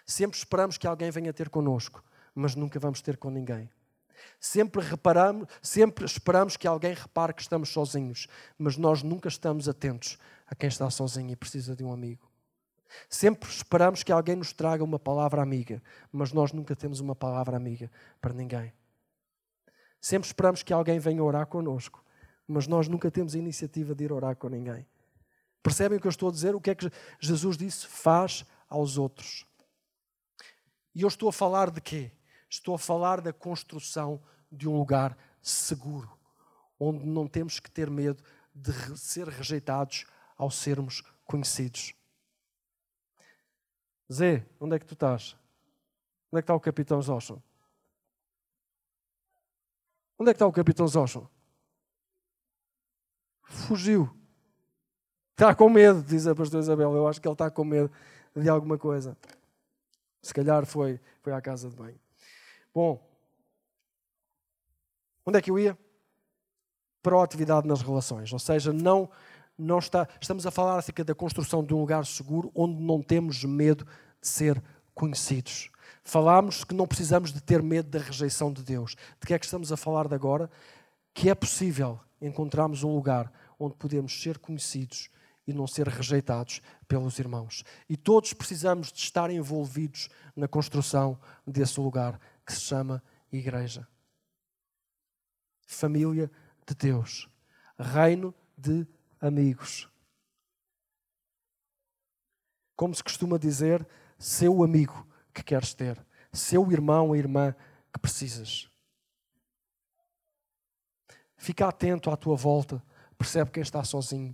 Sempre 0.06 0.38
esperamos 0.38 0.78
que 0.78 0.88
alguém 0.88 1.12
venha 1.12 1.34
ter 1.34 1.50
connosco, 1.50 2.04
mas 2.34 2.56
nunca 2.56 2.80
vamos 2.80 3.02
ter 3.02 3.18
com 3.18 3.30
ninguém. 3.30 3.70
Sempre 4.40 4.82
reparamos, 4.82 5.48
sempre 5.62 6.06
esperamos 6.06 6.58
que 6.58 6.68
alguém 6.68 6.94
repare 6.94 7.34
que 7.34 7.42
estamos 7.42 7.70
sozinhos, 7.70 8.28
mas 8.58 8.78
nós 8.78 9.04
nunca 9.04 9.28
estamos 9.28 9.70
atentos 9.70 10.18
a 10.50 10.56
quem 10.56 10.68
está 10.68 10.90
sozinho 10.90 11.30
e 11.32 11.36
precisa 11.36 11.76
de 11.76 11.84
um 11.84 11.92
amigo. 11.92 12.28
Sempre 13.08 13.50
esperamos 13.50 14.02
que 14.02 14.12
alguém 14.12 14.36
nos 14.36 14.52
traga 14.52 14.84
uma 14.84 14.98
palavra 14.98 15.42
amiga, 15.42 15.82
mas 16.12 16.34
nós 16.34 16.52
nunca 16.52 16.76
temos 16.76 17.00
uma 17.00 17.16
palavra 17.16 17.56
amiga 17.56 17.92
para 18.20 18.34
ninguém. 18.34 18.74
Sempre 20.02 20.28
esperamos 20.28 20.64
que 20.64 20.74
alguém 20.74 20.98
venha 20.98 21.24
orar 21.24 21.46
connosco, 21.46 22.04
mas 22.48 22.66
nós 22.66 22.88
nunca 22.88 23.12
temos 23.12 23.36
a 23.36 23.38
iniciativa 23.38 23.94
de 23.94 24.06
ir 24.06 24.12
orar 24.12 24.36
com 24.36 24.50
ninguém. 24.50 24.88
Percebem 25.62 25.98
o 25.98 26.02
que 26.02 26.08
eu 26.08 26.12
estou 26.12 26.30
a 26.30 26.32
dizer? 26.32 26.56
O 26.56 26.62
que 26.62 26.72
é 26.72 26.76
que 26.76 26.90
Jesus 27.20 27.58
disse? 27.58 27.86
Faz 27.86 28.46
aos 28.68 28.98
outros. 28.98 29.46
E 30.96 31.04
eu 31.04 31.08
estou 31.08 31.30
a 31.30 31.34
falar 31.34 31.70
de 31.70 31.82
quê? 31.82 32.12
Estou 32.50 32.74
a 32.74 32.80
falar 32.80 33.22
da 33.22 33.32
construção 33.32 34.20
de 34.52 34.68
um 34.68 34.76
lugar 34.76 35.16
seguro, 35.42 36.10
onde 36.80 37.06
não 37.06 37.28
temos 37.28 37.60
que 37.60 37.70
ter 37.70 37.90
medo 37.90 38.24
de 38.56 38.98
ser 38.98 39.28
rejeitados 39.28 40.06
ao 40.40 40.50
sermos 40.50 41.04
conhecidos. 41.26 41.94
Zé, 44.12 44.44
onde 44.60 44.76
é 44.76 44.80
que 44.80 44.88
tu 44.88 44.96
estás? 44.96 45.38
Onde 46.32 46.40
é 46.40 46.42
que 46.42 46.46
está 46.46 46.56
o 46.56 46.60
capitão 46.60 47.00
Zoshon? 47.00 47.40
Onde 50.18 50.32
é 50.32 50.34
que 50.34 50.38
está 50.38 50.48
o 50.48 50.52
capitão 50.52 50.88
Zoshon? 50.88 51.30
fugiu. 53.50 54.10
Está 55.32 55.56
com 55.56 55.70
medo, 55.70 56.02
diz 56.04 56.28
a 56.28 56.36
pastora 56.36 56.62
Isabel. 56.62 56.94
Eu 56.94 57.08
acho 57.08 57.20
que 57.20 57.28
ele 57.28 57.34
está 57.34 57.50
com 57.50 57.64
medo 57.64 57.92
de 58.36 58.50
alguma 58.50 58.78
coisa. 58.78 59.18
Se 60.22 60.34
calhar 60.34 60.66
foi, 60.66 61.00
foi 61.22 61.34
à 61.34 61.42
casa 61.42 61.70
de 61.70 61.76
banho. 61.76 62.00
Bom, 62.74 63.02
onde 65.26 65.40
é 65.40 65.42
que 65.42 65.50
eu 65.50 65.58
ia? 65.58 65.78
Proatividade 67.02 67.68
nas 67.68 67.82
relações. 67.82 68.32
Ou 68.32 68.40
seja, 68.40 68.74
não, 68.74 69.10
não 69.60 69.80
está, 69.80 70.08
estamos 70.22 70.46
a 70.46 70.52
falar 70.52 70.78
acerca 70.78 71.04
da 71.04 71.14
construção 71.14 71.64
de 71.64 71.74
um 71.74 71.80
lugar 71.80 72.06
seguro 72.06 72.52
onde 72.56 72.82
não 72.82 73.02
temos 73.02 73.44
medo 73.44 73.86
de 74.22 74.28
ser 74.28 74.64
conhecidos. 74.94 75.70
Falámos 76.04 76.64
que 76.64 76.74
não 76.74 76.88
precisamos 76.88 77.32
de 77.34 77.42
ter 77.42 77.62
medo 77.62 77.90
da 77.90 78.00
rejeição 78.00 78.52
de 78.52 78.64
Deus. 78.64 78.96
De 79.20 79.28
que 79.28 79.34
é 79.34 79.40
que 79.40 79.46
estamos 79.46 79.72
a 79.72 79.78
falar 79.78 80.08
de 80.08 80.16
agora? 80.16 80.50
Que 81.14 81.30
é 81.30 81.36
possível 81.36 82.00
encontrarmos 82.22 82.84
um 82.84 82.94
lugar 82.94 83.32
onde 83.60 83.76
podemos 83.76 84.22
ser 84.22 84.38
conhecidos 84.40 85.10
e 85.46 85.54
não 85.54 85.68
ser 85.68 85.88
rejeitados 85.88 86.62
pelos 86.88 87.20
irmãos. 87.20 87.64
E 87.90 87.98
todos 87.98 88.34
precisamos 88.34 88.92
de 88.92 89.00
estar 89.00 89.30
envolvidos 89.30 90.10
na 90.36 90.48
construção 90.48 91.20
desse 91.46 91.80
lugar 91.80 92.20
que 92.46 92.54
se 92.54 92.62
chama 92.62 93.04
igreja. 93.32 93.88
Família 95.68 96.32
de 96.68 96.76
Deus, 96.76 97.28
reino 97.78 98.34
de 98.58 98.88
amigos. 99.20 99.90
Como 102.76 102.94
se 102.96 103.04
costuma 103.04 103.38
dizer, 103.38 103.88
seu 104.18 104.64
amigo 104.64 105.08
que 105.34 105.44
queres 105.44 105.74
ter, 105.74 106.04
seu 106.32 106.72
irmão 106.72 107.10
ou 107.10 107.16
irmã 107.16 107.56
que 107.94 108.00
precisas. 108.00 108.70
Fica 111.36 111.68
atento 111.68 112.10
à 112.10 112.18
tua 112.18 112.36
volta 112.36 112.84
percebe 113.20 113.52
quem 113.52 113.62
está 113.62 113.84
sozinho. 113.84 114.34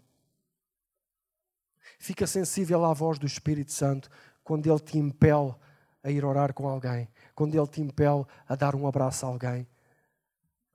Fica 1.98 2.28
sensível 2.28 2.86
à 2.86 2.93
voz 2.93 3.17
do 3.17 3.26
Espírito 3.26 3.71
Santo 3.71 4.10
quando 4.43 4.69
ele 4.69 4.80
te 4.80 4.98
impele 4.98 5.56
a 6.04 6.12
ir 6.12 6.24
orar 6.24 6.54
com 6.54 6.69
alguém, 6.69 7.10
quando 7.34 7.56
ele 7.56 7.67
te 7.67 7.82
impele 7.82 8.24
a 8.48 8.56
dar 8.56 8.76
um 8.76 8.88
abraço 8.88 9.26
a 9.26 9.30
alguém, 9.30 9.67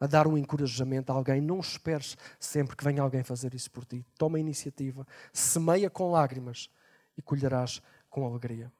a 0.00 0.06
dar 0.06 0.26
um 0.26 0.38
encorajamento 0.38 1.12
a 1.12 1.14
alguém. 1.14 1.40
Não 1.40 1.60
esperes 1.60 2.16
sempre 2.40 2.74
que 2.74 2.82
venha 2.82 3.02
alguém 3.02 3.22
fazer 3.22 3.54
isso 3.54 3.70
por 3.70 3.84
ti. 3.84 4.04
Toma 4.18 4.38
a 4.38 4.40
iniciativa, 4.40 5.06
semeia 5.32 5.90
com 5.90 6.10
lágrimas 6.10 6.70
e 7.16 7.22
colherás 7.22 7.82
com 8.08 8.26
alegria. 8.26 8.72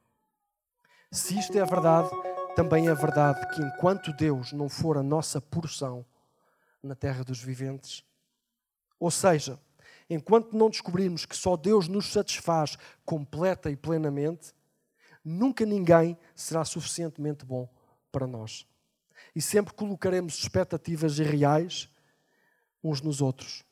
Se 1.11 1.37
isto 1.37 1.57
é 1.57 1.63
verdade, 1.63 2.09
também 2.55 2.87
é 2.87 2.95
verdade 2.95 3.47
que 3.53 3.61
enquanto 3.61 4.11
Deus 4.13 4.51
não 4.51 4.67
for 4.67 4.97
a 4.97 5.03
nossa 5.03 5.39
porção 5.39 6.05
na 6.81 6.95
terra 6.95 7.23
dos 7.23 7.39
viventes, 7.39 8.03
ou 8.99 9.11
seja, 9.11 9.59
enquanto 10.09 10.55
não 10.55 10.69
descobrirmos 10.69 11.25
que 11.25 11.35
só 11.35 11.55
Deus 11.55 11.87
nos 11.87 12.11
satisfaz 12.11 12.77
completa 13.05 13.69
e 13.69 13.75
plenamente, 13.75 14.53
nunca 15.23 15.65
ninguém 15.65 16.17
será 16.35 16.65
suficientemente 16.65 17.45
bom 17.45 17.69
para 18.11 18.25
nós. 18.25 18.65
E 19.35 19.41
sempre 19.41 19.73
colocaremos 19.73 20.37
expectativas 20.37 21.19
irreais 21.19 21.89
uns 22.83 23.01
nos 23.01 23.21
outros. 23.21 23.63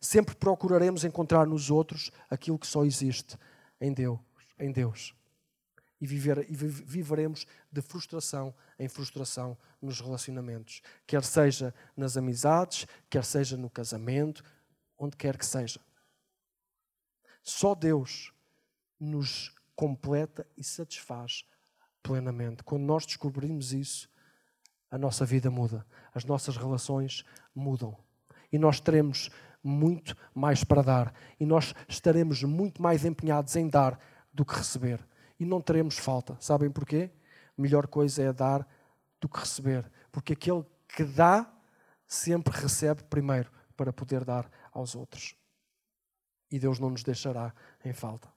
Sempre 0.00 0.34
procuraremos 0.34 1.04
encontrar 1.04 1.46
nos 1.46 1.70
outros 1.70 2.10
aquilo 2.30 2.58
que 2.58 2.66
só 2.66 2.84
existe 2.84 3.38
em 3.80 3.92
Deus. 3.92 4.20
Em 4.58 4.70
Deus. 4.70 5.14
E, 6.00 6.06
viver, 6.06 6.46
e 6.50 6.54
viveremos 6.54 7.46
de 7.72 7.80
frustração 7.80 8.54
em 8.78 8.88
frustração 8.88 9.56
nos 9.80 10.00
relacionamentos, 10.00 10.82
quer 11.06 11.24
seja 11.24 11.74
nas 11.96 12.16
amizades, 12.16 12.86
quer 13.08 13.24
seja 13.24 13.56
no 13.56 13.70
casamento, 13.70 14.44
onde 14.98 15.16
quer 15.16 15.38
que 15.38 15.46
seja. 15.46 15.80
Só 17.42 17.74
Deus 17.74 18.32
nos 18.98 19.54
completa 19.74 20.46
e 20.56 20.64
satisfaz 20.64 21.44
plenamente. 22.02 22.62
Quando 22.62 22.82
nós 22.84 23.06
descobrimos 23.06 23.72
isso, 23.72 24.08
a 24.94 24.98
nossa 24.98 25.26
vida 25.26 25.50
muda, 25.50 25.84
as 26.14 26.24
nossas 26.24 26.56
relações 26.56 27.24
mudam. 27.52 27.96
E 28.52 28.56
nós 28.56 28.78
teremos 28.78 29.28
muito 29.60 30.16
mais 30.32 30.62
para 30.62 30.82
dar. 30.82 31.14
E 31.40 31.44
nós 31.44 31.74
estaremos 31.88 32.44
muito 32.44 32.80
mais 32.80 33.04
empenhados 33.04 33.56
em 33.56 33.68
dar 33.68 33.98
do 34.32 34.44
que 34.44 34.54
receber. 34.54 35.04
E 35.36 35.44
não 35.44 35.60
teremos 35.60 35.98
falta. 35.98 36.36
Sabem 36.38 36.70
porquê? 36.70 37.10
A 37.58 37.60
melhor 37.60 37.88
coisa 37.88 38.22
é 38.22 38.32
dar 38.32 38.64
do 39.20 39.28
que 39.28 39.40
receber. 39.40 39.90
Porque 40.12 40.34
aquele 40.34 40.64
que 40.86 41.02
dá 41.02 41.52
sempre 42.06 42.56
recebe 42.56 43.02
primeiro 43.02 43.50
para 43.76 43.92
poder 43.92 44.24
dar 44.24 44.48
aos 44.72 44.94
outros. 44.94 45.34
E 46.52 46.58
Deus 46.60 46.78
não 46.78 46.90
nos 46.90 47.02
deixará 47.02 47.52
em 47.84 47.92
falta. 47.92 48.32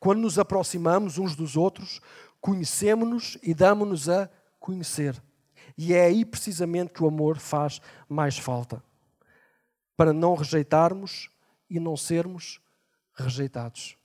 Quando 0.00 0.22
nos 0.22 0.40
aproximamos 0.40 1.18
uns 1.18 1.36
dos 1.36 1.56
outros, 1.56 2.00
conhecemos-nos 2.40 3.38
e 3.44 3.54
damos-nos 3.54 4.08
a 4.08 4.28
conhecer. 4.58 5.22
E 5.76 5.94
é 5.94 6.04
aí 6.04 6.24
precisamente 6.24 6.92
que 6.92 7.02
o 7.02 7.08
amor 7.08 7.38
faz 7.38 7.80
mais 8.08 8.38
falta. 8.38 8.82
Para 9.96 10.12
não 10.12 10.34
rejeitarmos 10.34 11.30
e 11.68 11.78
não 11.80 11.96
sermos 11.96 12.60
rejeitados 13.14 13.96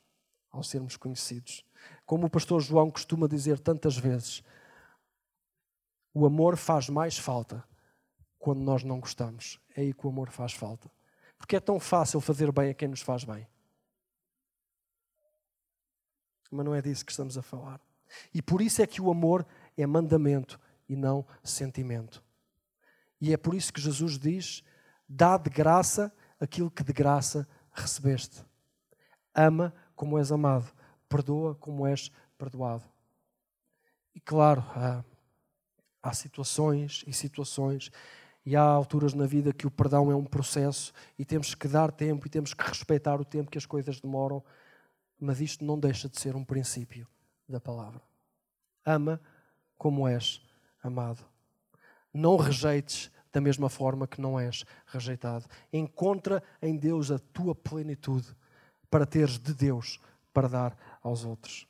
ao 0.52 0.64
sermos 0.64 0.98
conhecidos. 0.98 1.66
Como 2.06 2.28
o 2.28 2.30
pastor 2.30 2.62
João 2.62 2.90
costuma 2.90 3.28
dizer 3.28 3.60
tantas 3.60 3.98
vezes, 3.98 4.44
o 6.14 6.26
amor 6.26 6.58
faz 6.58 6.90
mais 6.90 7.18
falta 7.18 7.64
quando 8.40 8.62
nós 8.62 8.84
não 8.84 9.00
gostamos. 9.00 9.60
É 9.76 9.82
aí 9.82 9.94
que 9.94 10.06
o 10.06 10.10
amor 10.10 10.30
faz 10.30 10.54
falta. 10.54 10.90
Porque 11.38 11.56
é 11.56 11.60
tão 11.60 11.80
fácil 11.80 12.20
fazer 12.20 12.52
bem 12.52 12.72
a 12.72 12.74
quem 12.74 12.88
nos 12.88 13.02
faz 13.02 13.24
bem. 13.24 13.48
Mas 16.50 16.66
não 16.66 16.74
é 16.74 16.82
disso 16.82 17.06
que 17.06 17.12
estamos 17.12 17.38
a 17.38 17.42
falar. 17.42 17.80
E 18.34 18.42
por 18.42 18.62
isso 18.62 18.82
é 18.82 18.88
que 18.88 19.02
o 19.02 19.12
amor 19.12 19.46
é 19.78 19.86
mandamento 19.86 20.60
e 20.88 20.96
não 20.96 21.26
sentimento. 21.44 22.24
E 23.20 23.34
é 23.34 23.38
por 23.38 23.54
isso 23.54 23.74
que 23.74 23.82
Jesus 23.82 24.18
diz: 24.18 24.64
dá 25.08 25.38
de 25.38 25.50
graça 25.50 26.14
aquilo 26.40 26.72
que 26.72 26.84
de 26.84 26.94
graça 26.94 27.48
recebeste. 27.72 28.46
Ama 29.34 29.74
como 29.96 30.18
és 30.18 30.32
amado, 30.32 30.72
perdoa 31.10 31.56
como 31.56 31.86
és 31.86 32.12
perdoado. 32.38 32.84
E 34.14 34.20
claro, 34.20 34.64
há, 34.76 35.04
há 36.02 36.14
situações 36.14 37.04
e 37.08 37.14
situações, 37.14 37.92
e 38.46 38.56
há 38.56 38.62
alturas 38.62 39.14
na 39.14 39.26
vida 39.26 39.54
que 39.54 39.68
o 39.68 39.72
perdão 39.72 40.12
é 40.12 40.16
um 40.16 40.26
processo 40.26 40.94
e 41.18 41.26
temos 41.26 41.54
que 41.54 41.68
dar 41.68 41.92
tempo 41.92 42.26
e 42.26 42.30
temos 42.30 42.54
que 42.54 42.64
respeitar 42.64 43.20
o 43.20 43.26
tempo 43.26 43.52
que 43.52 43.58
as 43.58 43.66
coisas 43.66 44.00
demoram 44.00 44.44
mas 45.20 45.42
isto 45.42 45.66
não 45.66 45.80
deixa 45.80 46.08
de 46.08 46.20
ser 46.20 46.36
um 46.36 46.44
princípio 46.44 47.08
da 47.48 47.60
palavra. 47.60 48.02
Ama 48.86 49.20
como 49.78 50.08
és 50.08 50.42
amado. 50.84 51.24
Não 52.14 52.38
rejeites 52.38 53.12
da 53.32 53.42
mesma 53.42 53.70
forma 53.70 54.08
que 54.08 54.22
não 54.22 54.40
és 54.40 54.66
rejeitado. 54.88 55.46
Encontra 55.72 56.42
em 56.62 56.76
Deus 56.76 57.12
a 57.12 57.20
tua 57.20 57.54
plenitude 57.54 58.28
para 58.90 59.06
teres 59.06 59.38
de 59.38 59.54
Deus 59.54 60.00
para 60.34 60.48
dar 60.48 60.78
aos 61.04 61.26
outros. 61.26 61.68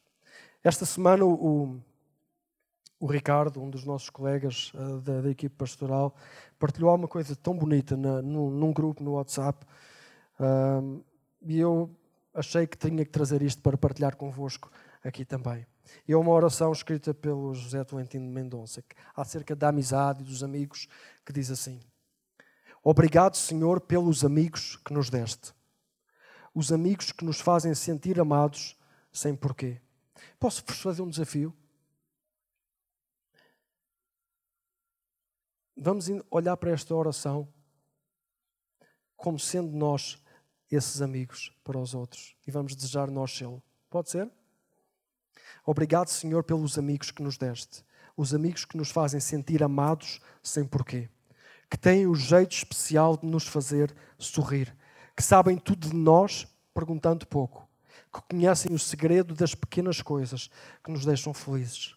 Esta 0.64 0.86
semana 0.86 1.26
o, 1.26 1.80
o 3.00 3.06
Ricardo, 3.06 3.62
um 3.62 3.70
dos 3.70 3.84
nossos 3.84 4.10
colegas 4.10 4.72
uh, 4.74 5.00
da, 5.02 5.22
da, 5.22 5.30
equipe 5.30 5.56
pastoral, 5.56 6.16
partilhou 6.60 6.94
uma 6.94 7.08
coisa 7.08 7.36
tão 7.36 7.56
bonita 7.56 7.96
na, 7.96 8.22
num, 8.22 8.50
num, 8.50 8.74
grupo 8.74 9.04
no 9.04 9.14
WhatsApp. 9.14 9.66
Uh, 10.40 11.04
e 11.42 11.60
eu 11.60 11.90
achei 12.38 12.68
que 12.68 12.78
tinha 12.78 13.04
que 13.04 13.12
trazer 13.12 13.42
isto 13.42 13.62
para 13.64 13.76
partilhar 13.76 14.16
convosco 14.16 14.72
aqui 15.04 15.26
também. 15.26 15.66
E 16.08 16.14
é 16.14 16.18
uma 16.18 16.32
oração 16.32 16.72
escrita 16.72 17.14
pelo 17.14 17.54
José 17.56 17.84
Tolentino 17.84 18.30
Mendonça, 18.30 18.84
acerca 19.16 19.56
da 19.56 19.70
amizade 19.70 20.22
e 20.22 20.26
dos 20.26 20.44
amigos, 20.44 20.88
que 21.26 21.34
diz 21.34 21.50
assim: 21.50 21.80
Obrigado, 22.84 23.36
Senhor, 23.36 23.82
pelos 23.82 24.24
amigos 24.24 24.76
que 24.78 24.94
nos 24.94 25.10
deste. 25.10 25.52
Os 26.54 26.72
amigos 26.72 27.12
que 27.12 27.26
nos 27.26 27.40
fazem 27.40 27.74
sentir 27.74 28.20
amados 28.20 28.78
sem 29.12 29.36
porquê. 29.36 29.82
Posso 30.40 30.64
vos 30.66 30.80
fazer 30.80 31.02
um 31.02 31.10
desafio? 31.10 31.56
Vamos 35.76 36.08
olhar 36.30 36.58
para 36.58 36.72
esta 36.72 36.94
oração 36.94 37.48
como 39.16 39.40
sendo 39.40 39.76
nós 39.76 40.22
esses 40.76 41.02
amigos 41.02 41.52
para 41.64 41.78
os 41.78 41.94
outros 41.94 42.36
e 42.46 42.52
vamos 42.52 42.76
desejar 42.76 43.10
nós 43.10 43.36
sê-lo. 43.36 43.62
Pode 43.90 44.10
ser? 44.10 44.30
Obrigado, 45.66 46.10
Senhor, 46.10 46.44
pelos 46.44 46.78
amigos 46.78 47.12
que 47.12 47.22
nos 47.22 47.38
deste. 47.38 47.86
Os 48.16 48.34
amigos 48.34 48.66
que 48.66 48.78
nos 48.78 48.90
fazem 48.90 49.20
sentir 49.20 49.64
amados 49.64 50.20
sem 50.42 50.66
porquê. 50.66 51.10
Que 51.70 51.78
têm 51.78 52.08
o 52.08 52.16
jeito 52.16 52.54
especial 52.54 53.18
de 53.18 53.26
nos 53.26 53.46
fazer 53.46 53.96
sorrir. 54.18 54.76
Que 55.16 55.24
sabem 55.24 55.58
tudo 55.58 55.90
de 55.90 55.96
nós, 55.96 56.48
perguntando 56.74 57.28
pouco. 57.28 57.68
Que 58.14 58.22
conhecem 58.30 58.74
o 58.74 58.80
segredo 58.80 59.36
das 59.36 59.54
pequenas 59.54 60.02
coisas 60.02 60.50
que 60.84 60.92
nos 60.92 61.06
deixam 61.06 61.34
felizes. 61.34 61.96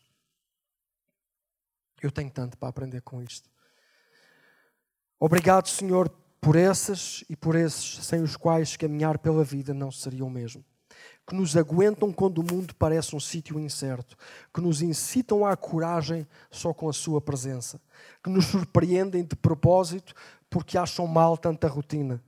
Eu 2.03 2.11
tenho 2.11 2.31
tanto 2.31 2.57
para 2.57 2.69
aprender 2.69 3.03
com 3.03 3.23
isto. 3.23 3.49
Obrigado, 5.19 5.69
Senhor, 5.69 6.09
por 6.41 6.57
essas 6.57 7.23
e 7.29 7.37
por 7.37 7.55
esses 7.55 8.05
sem 8.05 8.23
os 8.23 8.37
quais 8.37 8.77
caminhar 8.77 9.19
pela 9.19 9.45
vida 9.45 9.75
não 9.75 9.91
seria 9.91 10.25
o 10.25 10.31
mesmo. 10.31 10.65
Que 11.27 11.35
nos 11.35 11.57
aguentam 11.57 12.13
quando 12.13 12.39
o 12.39 12.43
mundo 12.43 12.75
parece 12.75 13.15
um 13.15 13.21
sítio 13.21 13.61
incerto, 13.61 14.17
que 14.53 14.61
nos 14.61 14.83
incitam 14.83 15.45
à 15.45 15.57
coragem 15.57 16.27
só 16.51 16.73
com 16.73 16.89
a 16.89 16.93
sua 16.93 17.21
presença, 17.21 17.81
que 18.25 18.31
nos 18.31 18.47
surpreendem 18.47 19.23
de 19.23 19.37
propósito 19.37 20.15
porque 20.49 20.79
acham 20.79 21.07
mal 21.07 21.37
tanta 21.37 21.69
rotina, 21.69 22.23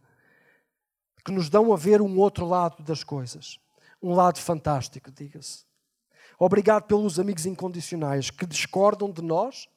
que 1.24 1.32
nos 1.32 1.48
dão 1.48 1.72
a 1.72 1.76
ver 1.76 2.00
um 2.00 2.18
outro 2.18 2.46
lado 2.46 2.82
das 2.82 3.02
coisas, 3.02 3.58
um 4.00 4.14
lado 4.14 4.38
fantástico, 4.38 5.10
diga-se. 5.10 5.64
Obrigado 6.38 6.84
pelos 6.84 7.18
amigos 7.18 7.46
incondicionais 7.46 8.30
que 8.30 8.46
discordam 8.46 9.10
de 9.10 9.22
nós, 9.22 9.68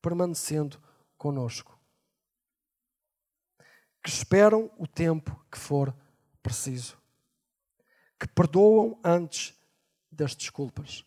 permanecendo 0.00 0.80
conosco 1.16 1.75
que 4.06 4.10
esperam 4.12 4.70
o 4.78 4.86
tempo 4.86 5.36
que 5.50 5.58
for 5.58 5.92
preciso, 6.40 6.96
que 8.16 8.28
perdoam 8.28 8.96
antes 9.02 9.52
das 10.12 10.32
desculpas. 10.32 11.04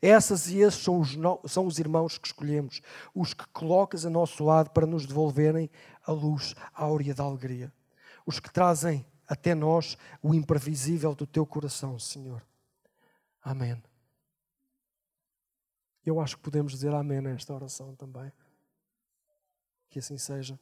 Essas 0.00 0.46
e 0.46 0.58
esses 0.58 0.80
são 0.84 1.00
os, 1.00 1.16
são 1.50 1.66
os 1.66 1.80
irmãos 1.80 2.16
que 2.16 2.28
escolhemos, 2.28 2.80
os 3.12 3.34
que 3.34 3.44
colocas 3.48 4.06
a 4.06 4.10
nosso 4.10 4.44
lado 4.44 4.70
para 4.70 4.86
nos 4.86 5.04
devolverem 5.04 5.68
a 6.06 6.12
luz 6.12 6.54
áurea 6.72 7.12
da 7.12 7.24
alegria, 7.24 7.72
os 8.24 8.38
que 8.38 8.52
trazem 8.52 9.04
até 9.26 9.52
nós 9.52 9.98
o 10.22 10.32
imprevisível 10.36 11.12
do 11.12 11.26
teu 11.26 11.44
coração, 11.44 11.98
Senhor. 11.98 12.40
Amém. 13.42 13.82
Eu 16.06 16.20
acho 16.20 16.36
que 16.36 16.42
podemos 16.44 16.70
dizer 16.70 16.94
amém 16.94 17.20
nesta 17.20 17.52
oração 17.52 17.96
também. 17.96 18.30
Que 19.90 19.98
assim 19.98 20.18
seja. 20.18 20.56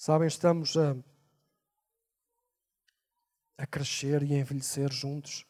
Sabem, 0.00 0.28
estamos 0.28 0.76
a, 0.76 0.96
a 3.56 3.66
crescer 3.66 4.22
e 4.22 4.32
a 4.32 4.38
envelhecer 4.38 4.92
juntos. 4.92 5.44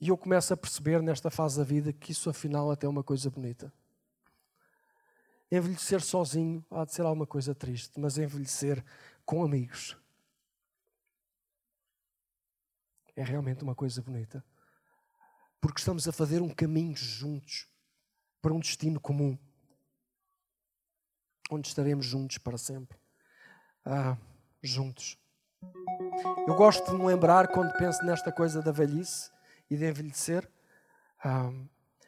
E 0.00 0.10
eu 0.10 0.16
começo 0.16 0.54
a 0.54 0.56
perceber 0.56 1.02
nesta 1.02 1.28
fase 1.28 1.58
da 1.58 1.64
vida 1.64 1.92
que 1.92 2.12
isso 2.12 2.30
afinal 2.30 2.70
até 2.70 2.86
é 2.86 2.88
uma 2.88 3.02
coisa 3.02 3.28
bonita. 3.28 3.72
Envelhecer 5.50 6.00
sozinho 6.00 6.64
há 6.70 6.84
de 6.84 6.94
ser 6.94 7.02
alguma 7.02 7.26
coisa 7.26 7.52
triste, 7.52 7.98
mas 7.98 8.16
envelhecer 8.16 8.84
com 9.26 9.42
amigos 9.42 9.96
é 13.16 13.24
realmente 13.24 13.64
uma 13.64 13.74
coisa 13.74 14.00
bonita. 14.00 14.42
Porque 15.60 15.80
estamos 15.80 16.06
a 16.06 16.12
fazer 16.12 16.40
um 16.40 16.48
caminho 16.48 16.94
juntos 16.94 17.68
para 18.40 18.54
um 18.54 18.60
destino 18.60 19.00
comum 19.00 19.36
onde 21.54 21.68
estaremos 21.68 22.06
juntos 22.06 22.38
para 22.38 22.56
sempre. 22.58 22.98
ah, 23.84 24.16
juntos. 24.62 25.18
Eu 26.46 26.54
gosto 26.54 26.90
de 26.90 26.96
me 26.96 27.04
lembrar, 27.04 27.48
quando 27.48 27.76
penso 27.76 28.04
nesta 28.04 28.30
coisa 28.32 28.62
da 28.62 28.72
velhice 28.72 29.30
e 29.68 29.76
de 29.76 29.88
envelhecer, 29.88 30.48
ah, 31.24 31.50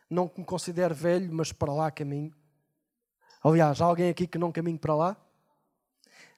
não 0.08 0.30
me 0.36 0.44
considero 0.44 0.94
velho, 0.94 1.32
mas 1.32 1.52
para 1.52 1.72
lá 1.72 1.90
caminho. 1.90 2.34
Aliás, 3.42 3.80
há 3.80 3.84
alguém 3.84 4.08
aqui 4.08 4.26
que 4.26 4.38
não 4.38 4.52
caminha 4.52 4.78
para 4.78 4.94
lá? 4.94 5.16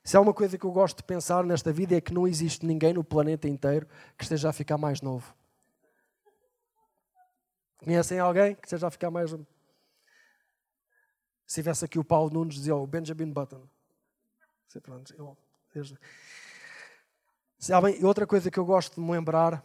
Se 0.03 0.17
há 0.17 0.21
uma 0.21 0.33
coisa 0.33 0.57
que 0.57 0.65
eu 0.65 0.73
gosto 0.73 0.99
de 0.99 1.03
pensar 1.03 1.45
nesta 1.45 1.73
vida 1.73 1.97
é 1.97 2.01
que 2.01 2.15
não 2.15 2.27
existe 2.27 2.65
ninguém 2.65 2.93
no 2.93 3.05
planeta 3.05 3.49
inteiro 3.49 3.87
que 4.17 4.25
esteja 4.25 4.49
a 4.49 4.53
ficar 4.53 4.79
mais 4.79 5.01
novo. 5.01 5.35
Conhecem 7.79 8.19
alguém 8.19 8.55
que 8.55 8.67
esteja 8.67 8.87
a 8.87 8.91
ficar 8.91 9.11
mais 9.11 9.33
novo? 9.33 9.47
Se 11.47 11.63
tivesse 11.63 11.85
aqui 11.85 11.99
o 11.99 12.05
Paulo 12.05 12.31
Nunes, 12.31 12.57
dizia 12.57 12.75
o 12.75 12.87
Benjamin 12.87 13.33
Button. 13.33 13.63
Sabem, 17.59 18.05
outra 18.05 18.27
coisa 18.27 18.51
que 18.51 18.59
eu 18.59 18.65
gosto 18.65 18.97
de 18.97 19.01
me 19.01 19.13
lembrar 19.13 19.65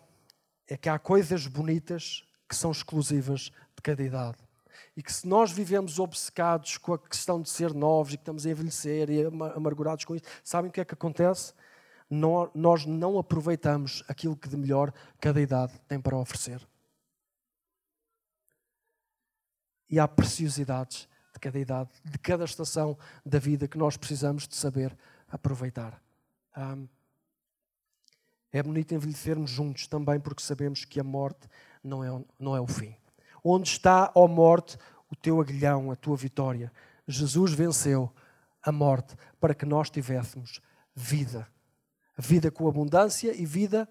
é 0.67 0.77
que 0.77 0.87
há 0.87 0.99
coisas 0.99 1.47
bonitas 1.47 2.23
que 2.47 2.55
são 2.55 2.71
exclusivas 2.71 3.51
de 3.75 3.81
cada 3.81 4.03
idade. 4.03 4.37
E 4.95 5.01
que 5.01 5.11
se 5.11 5.27
nós 5.27 5.51
vivemos 5.51 5.99
obcecados 5.99 6.77
com 6.77 6.93
a 6.93 6.99
questão 6.99 7.41
de 7.41 7.49
ser 7.49 7.73
novos 7.73 8.13
e 8.13 8.17
que 8.17 8.21
estamos 8.21 8.45
a 8.45 8.49
envelhecer 8.49 9.09
e 9.09 9.25
amargurados 9.25 10.05
com 10.05 10.15
isso, 10.15 10.25
sabem 10.43 10.69
o 10.69 10.71
que 10.71 10.81
é 10.81 10.85
que 10.85 10.93
acontece? 10.93 11.53
Nós 12.09 12.85
não 12.85 13.17
aproveitamos 13.17 14.03
aquilo 14.07 14.35
que 14.35 14.49
de 14.49 14.57
melhor 14.57 14.93
cada 15.19 15.41
idade 15.41 15.73
tem 15.87 15.99
para 15.99 16.17
oferecer. 16.17 16.65
E 19.89 19.99
há 19.99 20.07
preciosidades 20.07 21.07
de 21.33 21.39
cada 21.39 21.59
idade, 21.59 21.89
de 22.03 22.17
cada 22.19 22.45
estação 22.45 22.97
da 23.25 23.39
vida 23.39 23.67
que 23.67 23.77
nós 23.77 23.97
precisamos 23.97 24.47
de 24.47 24.55
saber 24.55 24.95
aproveitar. 25.29 26.01
Um, 26.57 26.87
é 28.51 28.61
bonito 28.61 28.93
envelhecermos 28.93 29.49
juntos 29.49 29.87
também 29.87 30.19
porque 30.19 30.43
sabemos 30.43 30.83
que 30.83 30.99
a 30.99 31.03
morte 31.03 31.47
não 31.83 32.03
é, 32.03 32.25
não 32.37 32.55
é 32.55 32.59
o 32.59 32.67
fim. 32.67 32.95
Onde 33.43 33.69
está, 33.69 34.11
ó 34.13 34.27
morte, 34.27 34.77
o 35.09 35.15
teu 35.15 35.39
aguilhão, 35.39 35.89
a 35.89 35.95
tua 35.95 36.17
vitória? 36.17 36.71
Jesus 37.07 37.53
venceu 37.53 38.11
a 38.61 38.71
morte 38.71 39.15
para 39.39 39.55
que 39.55 39.65
nós 39.65 39.89
tivéssemos 39.89 40.61
vida. 40.93 41.47
Vida 42.17 42.51
com 42.51 42.67
abundância 42.67 43.33
e 43.33 43.45
vida 43.45 43.89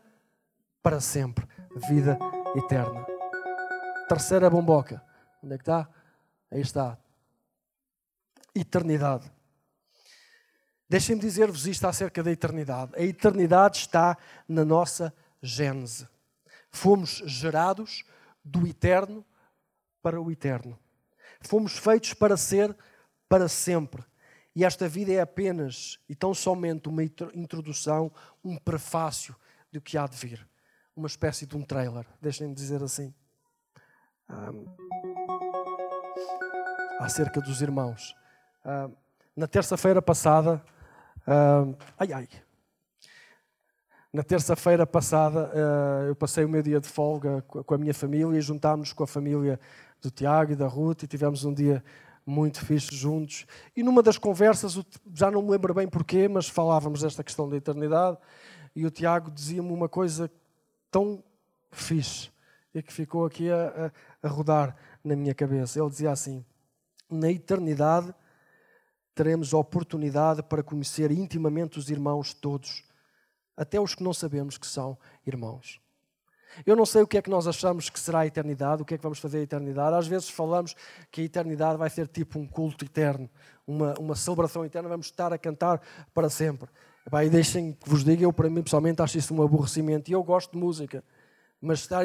para 0.82 1.00
sempre. 1.00 1.46
Vida 1.88 2.18
eterna. 2.54 3.06
Terceira 4.08 4.50
bomboca. 4.50 5.02
Onde 5.42 5.54
é 5.54 5.56
que 5.56 5.62
está? 5.62 5.88
Aí 6.50 6.60
está. 6.60 6.98
Eternidade. 8.54 9.30
Deixem-me 10.88 11.20
dizer-vos 11.20 11.66
isto 11.66 11.86
acerca 11.86 12.22
da 12.22 12.32
eternidade. 12.32 12.92
A 12.96 13.02
eternidade 13.02 13.78
está 13.78 14.16
na 14.48 14.64
nossa 14.64 15.14
gênese. 15.40 16.08
Fomos 16.68 17.22
gerados 17.26 18.04
do 18.44 18.66
eterno 18.66 19.24
para 20.02 20.20
o 20.20 20.30
eterno. 20.30 20.78
Fomos 21.42 21.78
feitos 21.78 22.12
para 22.12 22.36
ser 22.36 22.76
para 23.28 23.48
sempre. 23.48 24.04
E 24.54 24.64
esta 24.64 24.88
vida 24.88 25.12
é 25.12 25.20
apenas 25.20 26.00
e 26.08 26.14
tão 26.16 26.34
somente 26.34 26.88
uma 26.88 27.04
introdução, 27.04 28.10
um 28.42 28.56
prefácio 28.56 29.36
do 29.70 29.80
que 29.80 29.96
há 29.96 30.06
de 30.08 30.16
vir. 30.16 30.46
Uma 30.96 31.06
espécie 31.06 31.46
de 31.46 31.56
um 31.56 31.62
trailer, 31.62 32.04
deixem-me 32.20 32.52
dizer 32.52 32.82
assim. 32.82 33.14
Um, 34.28 34.66
acerca 36.98 37.40
dos 37.40 37.62
irmãos. 37.62 38.14
Um, 38.64 38.92
na 39.36 39.46
terça-feira 39.46 40.02
passada, 40.02 40.62
Uh, 41.26 41.76
ai, 41.98 42.12
ai. 42.12 42.28
Na 44.12 44.22
terça-feira 44.22 44.86
passada, 44.86 45.48
uh, 45.54 46.08
eu 46.08 46.16
passei 46.16 46.44
o 46.44 46.48
meu 46.48 46.62
dia 46.62 46.80
de 46.80 46.88
folga 46.88 47.42
com 47.42 47.74
a 47.74 47.78
minha 47.78 47.94
família 47.94 48.36
e 48.36 48.40
juntámos 48.40 48.92
com 48.92 49.04
a 49.04 49.06
família 49.06 49.60
do 50.02 50.10
Tiago 50.10 50.52
e 50.52 50.56
da 50.56 50.66
Ruth 50.66 51.04
e 51.04 51.06
tivemos 51.06 51.44
um 51.44 51.54
dia 51.54 51.84
muito 52.26 52.64
fixe 52.64 52.94
juntos. 52.94 53.46
E 53.76 53.82
numa 53.82 54.02
das 54.02 54.18
conversas, 54.18 54.80
já 55.14 55.30
não 55.30 55.42
me 55.42 55.50
lembro 55.50 55.72
bem 55.72 55.86
porquê, 55.86 56.26
mas 56.26 56.48
falávamos 56.48 57.02
desta 57.02 57.22
questão 57.22 57.48
da 57.48 57.56
eternidade 57.56 58.18
e 58.74 58.84
o 58.84 58.90
Tiago 58.90 59.30
dizia-me 59.30 59.70
uma 59.70 59.88
coisa 59.88 60.30
tão 60.90 61.22
fixe 61.70 62.30
e 62.74 62.82
que 62.82 62.92
ficou 62.92 63.24
aqui 63.24 63.50
a, 63.50 63.92
a, 64.22 64.26
a 64.26 64.28
rodar 64.28 64.74
na 65.04 65.14
minha 65.14 65.34
cabeça. 65.34 65.78
Ele 65.78 65.90
dizia 65.90 66.10
assim: 66.10 66.44
Na 67.08 67.30
eternidade 67.30 68.12
teremos 69.14 69.52
a 69.52 69.58
oportunidade 69.58 70.42
para 70.42 70.62
conhecer 70.62 71.10
intimamente 71.10 71.78
os 71.78 71.90
irmãos 71.90 72.32
todos, 72.32 72.82
até 73.56 73.80
os 73.80 73.94
que 73.94 74.02
não 74.02 74.14
sabemos 74.14 74.56
que 74.56 74.66
são 74.66 74.96
irmãos. 75.26 75.80
Eu 76.66 76.74
não 76.74 76.84
sei 76.84 77.02
o 77.02 77.06
que 77.06 77.16
é 77.16 77.22
que 77.22 77.30
nós 77.30 77.46
achamos 77.46 77.88
que 77.88 77.98
será 77.98 78.20
a 78.20 78.26
eternidade, 78.26 78.82
o 78.82 78.84
que 78.84 78.94
é 78.94 78.96
que 78.96 79.02
vamos 79.02 79.18
fazer 79.18 79.38
a 79.38 79.42
eternidade. 79.42 79.96
Às 79.96 80.06
vezes 80.06 80.28
falamos 80.28 80.74
que 81.10 81.20
a 81.20 81.24
eternidade 81.24 81.78
vai 81.78 81.88
ser 81.88 82.08
tipo 82.08 82.38
um 82.38 82.46
culto 82.46 82.84
eterno, 82.84 83.30
uma, 83.66 83.94
uma 83.98 84.16
celebração 84.16 84.64
eterna, 84.64 84.88
vamos 84.88 85.06
estar 85.06 85.32
a 85.32 85.38
cantar 85.38 85.80
para 86.12 86.28
sempre. 86.28 86.68
E 87.24 87.28
deixem 87.28 87.72
que 87.72 87.88
vos 87.88 88.04
diga, 88.04 88.24
eu 88.24 88.32
para 88.32 88.50
mim 88.50 88.62
pessoalmente 88.62 89.00
acho 89.02 89.18
isso 89.18 89.34
um 89.34 89.42
aborrecimento 89.42 90.10
e 90.10 90.14
eu 90.14 90.22
gosto 90.22 90.52
de 90.52 90.58
música. 90.58 91.04
Mas 91.60 91.80
estar 91.80 92.04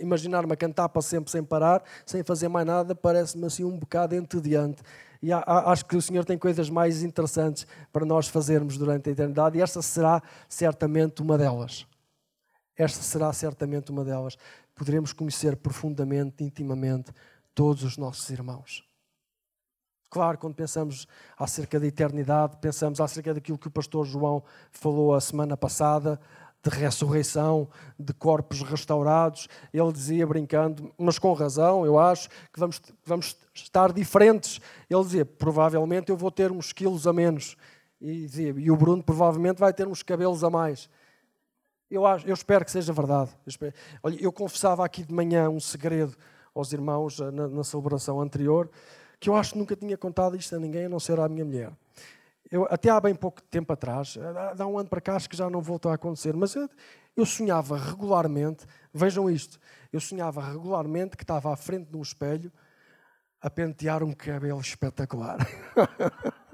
imaginar-me 0.00 0.52
a 0.52 0.56
cantar 0.56 0.88
para 0.88 1.02
sempre 1.02 1.30
sem 1.30 1.44
parar, 1.44 1.82
sem 2.06 2.22
fazer 2.22 2.48
mais 2.48 2.66
nada, 2.66 2.94
parece-me 2.94 3.44
assim 3.44 3.64
um 3.64 3.76
bocado 3.76 4.14
entediante. 4.14 4.82
E 5.20 5.30
acho 5.32 5.84
que 5.84 5.96
o 5.96 6.00
Senhor 6.00 6.24
tem 6.24 6.38
coisas 6.38 6.70
mais 6.70 7.02
interessantes 7.02 7.66
para 7.92 8.06
nós 8.06 8.28
fazermos 8.28 8.78
durante 8.78 9.08
a 9.08 9.12
eternidade, 9.12 9.58
e 9.58 9.60
esta 9.60 9.82
será 9.82 10.22
certamente 10.48 11.20
uma 11.20 11.36
delas. 11.36 11.86
Esta 12.76 13.02
será 13.02 13.32
certamente 13.32 13.90
uma 13.90 14.04
delas. 14.04 14.38
Poderemos 14.74 15.12
conhecer 15.12 15.56
profundamente, 15.56 16.44
intimamente, 16.44 17.12
todos 17.52 17.82
os 17.82 17.96
nossos 17.96 18.30
irmãos. 18.30 18.84
Claro, 20.08 20.38
quando 20.38 20.54
pensamos 20.54 21.06
acerca 21.36 21.78
da 21.78 21.86
eternidade, 21.86 22.56
pensamos 22.62 23.00
acerca 23.00 23.34
daquilo 23.34 23.58
que 23.58 23.68
o 23.68 23.70
pastor 23.70 24.06
João 24.06 24.42
falou 24.70 25.12
a 25.12 25.20
semana 25.20 25.56
passada, 25.56 26.18
de 26.62 26.70
ressurreição, 26.70 27.68
de 27.98 28.12
corpos 28.12 28.62
restaurados. 28.62 29.48
Ele 29.72 29.92
dizia, 29.92 30.26
brincando, 30.26 30.92
mas 30.98 31.18
com 31.18 31.32
razão, 31.32 31.84
eu 31.86 31.98
acho 31.98 32.28
que 32.28 32.58
vamos, 32.58 32.80
vamos 33.04 33.36
estar 33.54 33.92
diferentes. 33.92 34.60
Ele 34.88 35.02
dizia, 35.02 35.24
provavelmente 35.24 36.10
eu 36.10 36.16
vou 36.16 36.30
ter 36.30 36.50
uns 36.50 36.72
quilos 36.72 37.06
a 37.06 37.12
menos. 37.12 37.56
E, 38.00 38.26
dizia, 38.26 38.54
e 38.56 38.70
o 38.70 38.76
Bruno 38.76 39.02
provavelmente 39.02 39.58
vai 39.58 39.72
ter 39.72 39.86
uns 39.86 40.02
cabelos 40.02 40.44
a 40.44 40.50
mais. 40.50 40.88
Eu, 41.90 42.04
acho, 42.04 42.26
eu 42.26 42.34
espero 42.34 42.64
que 42.64 42.70
seja 42.70 42.92
verdade. 42.92 43.30
Eu, 43.46 43.50
espero. 43.50 43.74
Olha, 44.02 44.16
eu 44.20 44.32
confessava 44.32 44.84
aqui 44.84 45.02
de 45.02 45.12
manhã 45.12 45.48
um 45.48 45.60
segredo 45.60 46.16
aos 46.54 46.72
irmãos 46.72 47.20
eh, 47.20 47.30
na, 47.30 47.48
na 47.48 47.64
celebração 47.64 48.20
anterior, 48.20 48.70
que 49.18 49.28
eu 49.28 49.34
acho 49.34 49.52
que 49.52 49.58
nunca 49.58 49.74
tinha 49.74 49.96
contado 49.96 50.36
isto 50.36 50.54
a 50.54 50.58
ninguém, 50.58 50.84
a 50.84 50.88
não 50.88 51.00
ser 51.00 51.18
à 51.18 51.28
minha 51.28 51.44
mulher. 51.44 51.72
Eu, 52.50 52.66
até 52.70 52.88
há 52.88 53.00
bem 53.00 53.14
pouco 53.14 53.42
tempo 53.42 53.72
atrás, 53.72 54.16
há 54.58 54.66
um 54.66 54.78
ano 54.78 54.88
para 54.88 55.00
cá, 55.00 55.16
acho 55.16 55.28
que 55.28 55.36
já 55.36 55.50
não 55.50 55.60
voltou 55.60 55.90
a 55.90 55.94
acontecer, 55.94 56.34
mas 56.34 56.54
eu, 56.54 56.68
eu 57.16 57.26
sonhava 57.26 57.76
regularmente, 57.76 58.64
vejam 58.92 59.28
isto, 59.28 59.58
eu 59.92 60.00
sonhava 60.00 60.40
regularmente 60.42 61.16
que 61.16 61.24
estava 61.24 61.52
à 61.52 61.56
frente 61.56 61.90
de 61.90 61.96
um 61.96 62.02
espelho 62.02 62.50
a 63.40 63.50
pentear 63.50 64.02
um 64.02 64.12
cabelo 64.12 64.60
espetacular. 64.60 65.38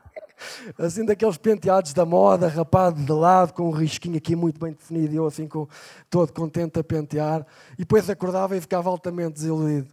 assim 0.78 1.04
daqueles 1.04 1.36
penteados 1.36 1.92
da 1.92 2.04
moda, 2.04 2.48
rapado 2.48 3.02
de 3.02 3.12
lado, 3.12 3.52
com 3.52 3.68
um 3.68 3.72
risquinho 3.72 4.16
aqui 4.16 4.34
muito 4.34 4.58
bem 4.58 4.72
definido, 4.72 5.14
e 5.14 5.16
eu 5.16 5.26
assim 5.26 5.46
com, 5.46 5.68
todo 6.10 6.32
contente 6.32 6.78
a 6.78 6.84
pentear, 6.84 7.46
e 7.74 7.78
depois 7.78 8.08
acordava 8.10 8.56
e 8.56 8.60
ficava 8.60 8.90
altamente 8.90 9.34
desiludido. 9.34 9.88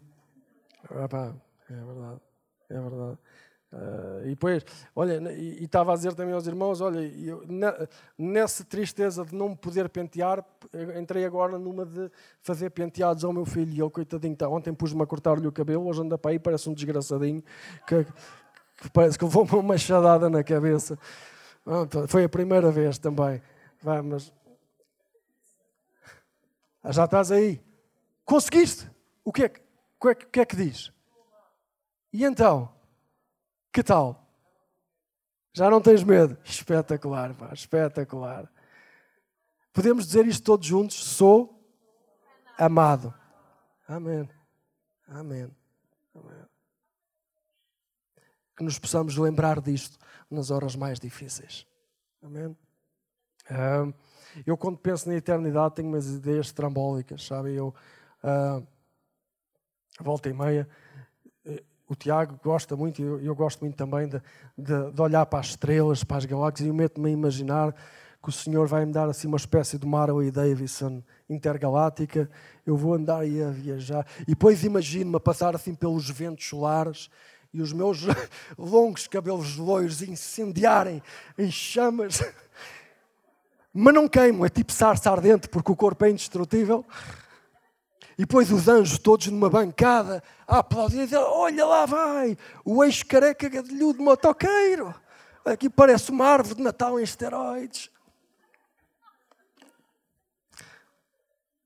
Ah, 0.89 1.33
é 1.69 1.73
verdade, 1.73 2.21
é 2.69 2.81
verdade. 2.81 3.17
Uh, 3.71 4.25
e 4.25 4.29
depois, 4.31 4.65
olha, 4.93 5.31
e, 5.31 5.63
estava 5.63 5.93
a 5.93 5.96
dizer 5.96 6.13
também 6.13 6.33
aos 6.33 6.46
irmãos: 6.46 6.81
olha, 6.81 7.00
eu, 7.00 7.41
nessa 8.17 8.65
tristeza 8.65 9.23
de 9.23 9.33
não 9.33 9.56
poder 9.56 9.87
pentear, 9.87 10.43
entrei 11.00 11.23
agora 11.23 11.58
numa 11.58 11.85
de 11.85 12.12
fazer 12.41 12.69
penteados 12.71 13.23
ao 13.23 13.31
meu 13.31 13.46
filho. 13.46 13.71
E 13.71 13.81
ele, 13.81 13.89
coitadinho, 13.89 14.35
tá, 14.35 14.50
ontem 14.50 14.73
pus-me 14.73 15.02
a 15.02 15.06
cortar-lhe 15.06 15.48
o 15.48 15.52
cabelo, 15.54 15.87
hoje 15.87 16.02
anda 16.02 16.17
para 16.17 16.31
aí, 16.31 16.39
parece 16.39 16.69
um 16.69 16.73
desgraçadinho, 16.73 17.41
que, 17.87 18.06
que 18.81 18.89
parece 18.91 19.17
que 19.17 19.23
levou 19.23 19.46
uma 19.46 19.63
machadada 19.63 20.29
na 20.29 20.43
cabeça. 20.43 21.00
Pronto, 21.63 22.08
foi 22.10 22.25
a 22.25 22.29
primeira 22.29 22.71
vez 22.71 22.98
também. 22.98 23.41
Vai, 23.81 24.02
mas. 24.02 24.33
Ah, 26.83 26.91
já 26.91 27.06
estás 27.06 27.31
aí. 27.31 27.62
Conseguiste? 28.25 28.89
O 29.23 29.31
que 29.31 29.43
é 29.43 29.50
que, 29.50 29.62
que, 29.62 30.08
é, 30.08 30.12
o 30.12 30.15
que, 30.15 30.39
é 30.41 30.46
que 30.46 30.56
diz? 30.58 30.91
E 32.12 32.25
então? 32.25 32.81
Que 33.72 33.84
tal? 33.84 34.28
Já 35.54 35.69
não 35.69 35.82
tens 35.82 36.04
medo? 36.04 36.38
Espetacular, 36.44 37.34
pá, 37.36 37.52
espetacular. 37.54 38.52
Podemos 39.74 40.06
dizer 40.06 40.26
isto 40.26 40.44
todos 40.44 40.67
juntos? 40.67 40.98
Sou 41.04 41.62
amado. 42.58 43.13
Amém. 43.88 44.30
Amém. 45.08 45.50
Amém. 46.13 46.46
Que 48.56 48.63
nos 48.63 48.78
possamos 48.78 49.17
lembrar 49.17 49.62
disto 49.62 49.98
nas 50.30 50.52
horas 50.52 50.76
mais 50.76 51.00
difíceis. 51.00 51.65
Amém? 52.22 52.56
Eu, 54.46 54.58
quando 54.58 54.78
penso 54.78 55.10
na 55.10 55.15
eternidade, 55.15 55.76
tenho 55.76 55.90
umas 55.90 56.08
ideias 56.08 56.52
trambólicas, 56.52 57.26
sabe? 57.26 57.54
Eu, 57.54 57.74
uh, 58.24 58.65
volta 60.00 60.30
e 60.30 60.34
meia, 60.34 60.69
o 61.92 61.96
Tiago 61.96 62.39
gosta 62.42 62.73
muito, 62.73 63.02
e 63.02 63.04
eu, 63.04 63.19
eu, 63.19 63.35
gosto 63.35 63.60
muito 63.60 63.75
também 63.75 64.08
de, 64.08 64.21
de, 64.58 64.92
de, 64.94 65.02
olhar 65.02 65.25
para 65.25 65.39
as 65.39 65.48
estrelas, 65.48 66.06
para 66.06 66.15
as 66.15 66.25
galáxias, 66.25 66.65
e 66.65 66.69
eu 66.69 66.73
meto-me 66.73 67.10
a 67.10 67.12
imaginar 67.12 67.75
que 68.23 68.29
o 68.29 68.31
Senhor 68.31 68.65
vai 68.65 68.85
me 68.85 68.94
dar 68.94 69.10
assim 69.10 69.27
uma 69.27 69.35
espécie 69.35 69.77
de 69.77 69.85
Marley 69.85 70.31
Davidson 70.31 71.04
intergaláctica, 71.29 72.29
eu 72.65 72.77
vou 72.77 72.94
andar 72.94 73.27
e 73.27 73.44
a 73.44 73.50
viajar, 73.50 74.08
e 74.21 74.27
depois 74.27 74.63
imagino-me 74.63 75.17
a 75.17 75.19
passar 75.19 75.54
assim 75.54 75.75
pelos 75.75 76.10
ventos 76.10 76.48
solares, 76.48 77.10
e 77.54 77.62
os 77.62 77.73
meus 77.73 78.04
longos 78.58 79.06
cabelos 79.06 79.58
loiros 79.58 80.02
incendiarem 80.02 81.04
em 81.37 81.52
chamas. 81.52 82.23
Mas 83.73 83.94
não 83.94 84.08
queimam, 84.08 84.46
é 84.46 84.50
tipo 84.50 84.71
sarça 84.71 85.12
ardente, 85.12 85.50
porque 85.50 85.73
o 85.73 85.75
corpo 85.75 86.06
é 86.06 86.10
indestrutível. 86.10 86.85
E 88.22 88.24
depois 88.24 88.52
os 88.52 88.67
anjos 88.67 89.00
todos 89.00 89.26
numa 89.30 89.50
bancada 89.50 90.22
a 90.48 90.60
aplaudir, 90.60 91.12
olha 91.15 91.65
lá 91.65 91.88
vai, 91.88 92.38
o 92.63 92.84
ex-careca 92.84 93.50
gadilhudo 93.50 94.04
motoqueiro. 94.04 94.94
Aqui 95.44 95.67
parece 95.67 96.12
uma 96.12 96.28
árvore 96.28 96.54
de 96.54 96.62
Natal 96.62 97.00
em 97.00 97.04
esteroides. 97.04 97.90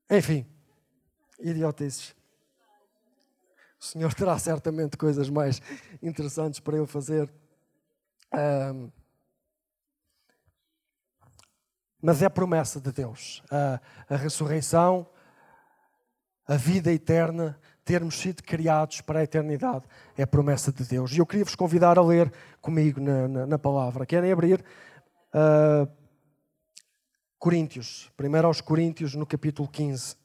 Enfim, 0.08 0.46
idiotices. 1.38 2.16
O 3.78 3.84
Senhor 3.84 4.14
terá 4.14 4.38
certamente 4.38 4.96
coisas 4.96 5.28
mais 5.28 5.60
interessantes 6.02 6.58
para 6.58 6.78
eu 6.78 6.86
fazer. 6.86 7.30
Um, 8.32 8.90
mas 12.00 12.22
é 12.22 12.30
promessa 12.30 12.80
de 12.80 12.92
Deus. 12.92 13.42
A, 13.50 13.78
a 14.08 14.16
ressurreição, 14.16 15.06
a 16.46 16.56
vida 16.56 16.92
eterna, 16.92 17.58
termos 17.84 18.16
sido 18.16 18.42
criados 18.42 19.00
para 19.00 19.20
a 19.20 19.22
eternidade, 19.22 19.84
é 20.16 20.24
promessa 20.24 20.72
de 20.72 20.84
Deus. 20.84 21.12
E 21.12 21.18
eu 21.18 21.26
queria 21.26 21.44
vos 21.44 21.54
convidar 21.54 21.98
a 21.98 22.02
ler 22.02 22.32
comigo 22.60 23.00
na, 23.00 23.28
na, 23.28 23.46
na 23.46 23.58
palavra. 23.58 24.06
Querem 24.06 24.30
abrir 24.30 24.64
uh, 25.34 25.88
Coríntios, 27.38 28.10
primeiro 28.16 28.46
aos 28.46 28.60
Coríntios, 28.60 29.14
no 29.14 29.26
capítulo 29.26 29.68
15. 29.68 30.16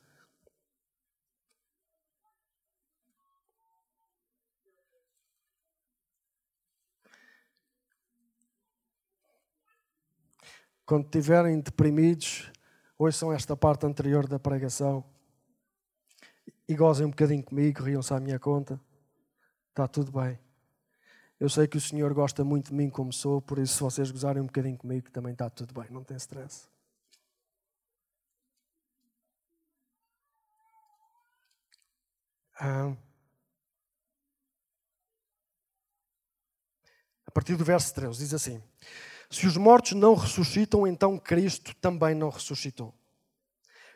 Quando 10.85 11.05
estiverem 11.05 11.59
deprimidos, 11.59 12.51
ouçam 12.97 13.31
esta 13.31 13.55
parte 13.55 13.85
anterior 13.85 14.27
da 14.27 14.37
pregação 14.37 15.05
e 16.71 16.75
gozem 16.75 17.05
um 17.05 17.09
bocadinho 17.09 17.43
comigo, 17.43 17.83
riam-se 17.83 18.13
à 18.13 18.19
minha 18.19 18.39
conta. 18.39 18.79
Está 19.69 19.87
tudo 19.89 20.11
bem. 20.11 20.39
Eu 21.37 21.49
sei 21.49 21.67
que 21.67 21.77
o 21.77 21.81
Senhor 21.81 22.13
gosta 22.13 22.45
muito 22.45 22.69
de 22.69 22.73
mim 22.73 22.89
como 22.89 23.11
sou, 23.11 23.41
por 23.41 23.59
isso, 23.59 23.73
se 23.73 23.81
vocês 23.81 24.09
gozarem 24.09 24.41
um 24.41 24.45
bocadinho 24.45 24.77
comigo, 24.77 25.11
também 25.11 25.33
está 25.33 25.49
tudo 25.49 25.73
bem, 25.73 25.89
não 25.91 26.03
tem 26.03 26.15
stress. 26.15 26.69
Ah, 32.57 32.95
a 37.25 37.31
partir 37.31 37.55
do 37.55 37.65
verso 37.65 37.93
13, 37.95 38.19
diz 38.19 38.33
assim: 38.33 38.63
se 39.29 39.45
os 39.45 39.57
mortos 39.57 39.93
não 39.93 40.13
ressuscitam, 40.13 40.87
então 40.87 41.17
Cristo 41.17 41.75
também 41.75 42.15
não 42.15 42.29
ressuscitou. 42.29 42.93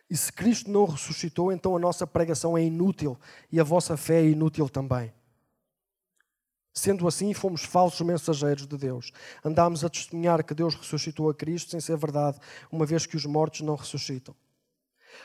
E 0.09 0.15
se 0.15 0.31
Cristo 0.31 0.69
não 0.69 0.85
ressuscitou, 0.85 1.51
então 1.51 1.75
a 1.75 1.79
nossa 1.79 2.05
pregação 2.05 2.57
é 2.57 2.63
inútil 2.63 3.17
e 3.51 3.59
a 3.59 3.63
vossa 3.63 3.97
fé 3.97 4.21
é 4.21 4.29
inútil 4.29 4.69
também. 4.69 5.11
Sendo 6.73 7.07
assim, 7.07 7.33
fomos 7.33 7.63
falsos 7.63 8.05
mensageiros 8.05 8.67
de 8.67 8.77
Deus. 8.77 9.11
Andámos 9.43 9.83
a 9.83 9.89
testemunhar 9.89 10.43
que 10.43 10.53
Deus 10.53 10.75
ressuscitou 10.75 11.29
a 11.29 11.33
Cristo 11.33 11.71
sem 11.71 11.79
ser 11.79 11.97
verdade, 11.97 12.37
uma 12.71 12.85
vez 12.85 13.05
que 13.05 13.15
os 13.15 13.25
mortos 13.25 13.61
não 13.61 13.75
ressuscitam. 13.75 14.35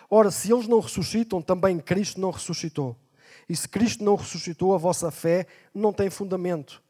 Ora, 0.08 0.30
se 0.30 0.52
eles 0.52 0.68
não 0.68 0.80
ressuscitam, 0.80 1.42
também 1.42 1.78
Cristo 1.78 2.20
não 2.20 2.30
ressuscitou. 2.30 2.96
E 3.48 3.56
se 3.56 3.68
Cristo 3.68 4.04
não 4.04 4.14
ressuscitou, 4.14 4.74
a 4.74 4.78
vossa 4.78 5.10
fé 5.10 5.46
não 5.74 5.92
tem 5.92 6.08
fundamento 6.08 6.82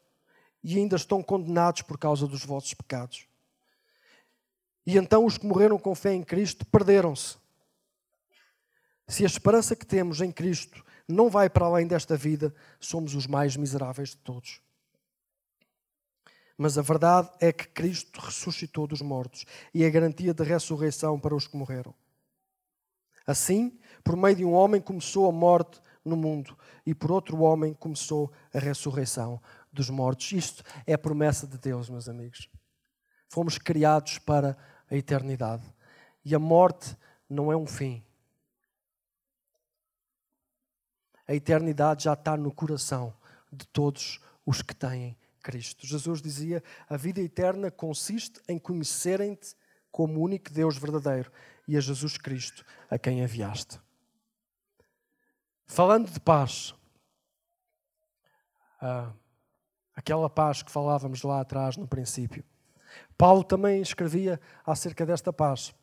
e 0.63 0.77
ainda 0.77 0.95
estão 0.95 1.23
condenados 1.23 1.81
por 1.81 1.97
causa 1.97 2.27
dos 2.27 2.45
vossos 2.45 2.73
pecados. 2.73 3.25
E 4.85 4.97
então 4.97 5.25
os 5.25 5.37
que 5.37 5.45
morreram 5.45 5.77
com 5.77 5.93
fé 5.95 6.13
em 6.13 6.23
Cristo 6.23 6.65
perderam-se. 6.65 7.40
Se 9.11 9.23
a 9.23 9.27
esperança 9.27 9.75
que 9.75 9.85
temos 9.85 10.21
em 10.21 10.31
Cristo 10.31 10.85
não 11.05 11.29
vai 11.29 11.49
para 11.49 11.65
além 11.65 11.85
desta 11.85 12.15
vida, 12.15 12.55
somos 12.79 13.13
os 13.13 13.27
mais 13.27 13.57
miseráveis 13.57 14.11
de 14.11 14.15
todos. 14.19 14.61
Mas 16.57 16.77
a 16.77 16.81
verdade 16.81 17.29
é 17.41 17.51
que 17.51 17.67
Cristo 17.67 18.21
ressuscitou 18.21 18.87
dos 18.87 19.01
mortos 19.01 19.45
e 19.73 19.83
é 19.83 19.89
garantia 19.89 20.33
de 20.33 20.41
ressurreição 20.45 21.19
para 21.19 21.35
os 21.35 21.45
que 21.45 21.57
morreram. 21.57 21.93
Assim, 23.27 23.77
por 24.01 24.15
meio 24.15 24.37
de 24.37 24.45
um 24.45 24.53
homem 24.53 24.79
começou 24.79 25.27
a 25.27 25.31
morte 25.33 25.81
no 26.05 26.15
mundo 26.15 26.57
e 26.85 26.95
por 26.95 27.11
outro 27.11 27.41
homem 27.41 27.73
começou 27.73 28.31
a 28.53 28.59
ressurreição 28.59 29.41
dos 29.73 29.89
mortos. 29.89 30.31
Isto 30.31 30.63
é 30.87 30.93
a 30.93 30.97
promessa 30.97 31.45
de 31.45 31.57
Deus, 31.57 31.89
meus 31.89 32.07
amigos. 32.07 32.47
Fomos 33.27 33.57
criados 33.57 34.19
para 34.19 34.57
a 34.89 34.95
eternidade. 34.95 35.65
E 36.23 36.33
a 36.33 36.39
morte 36.39 36.95
não 37.29 37.51
é 37.51 37.57
um 37.57 37.67
fim. 37.67 38.01
A 41.31 41.33
eternidade 41.33 42.03
já 42.03 42.11
está 42.11 42.35
no 42.35 42.53
coração 42.53 43.13
de 43.49 43.65
todos 43.67 44.19
os 44.45 44.61
que 44.61 44.75
têm 44.75 45.15
Cristo. 45.41 45.87
Jesus 45.87 46.21
dizia: 46.21 46.61
A 46.89 46.97
vida 46.97 47.21
eterna 47.21 47.71
consiste 47.71 48.41
em 48.49 48.59
conhecerem-te 48.59 49.55
como 49.89 50.19
o 50.19 50.23
único 50.23 50.51
Deus 50.51 50.77
verdadeiro 50.77 51.31
e 51.65 51.77
a 51.77 51.79
Jesus 51.79 52.17
Cristo, 52.17 52.65
a 52.89 52.99
quem 52.99 53.21
enviaste. 53.21 53.79
Falando 55.65 56.11
de 56.11 56.19
paz, 56.19 56.75
ah, 58.81 59.13
aquela 59.95 60.29
paz 60.29 60.61
que 60.61 60.69
falávamos 60.69 61.23
lá 61.23 61.39
atrás 61.39 61.77
no 61.77 61.87
princípio. 61.87 62.43
Paulo 63.17 63.45
também 63.45 63.81
escrevia 63.81 64.37
acerca 64.65 65.05
desta 65.05 65.31
paz. 65.31 65.73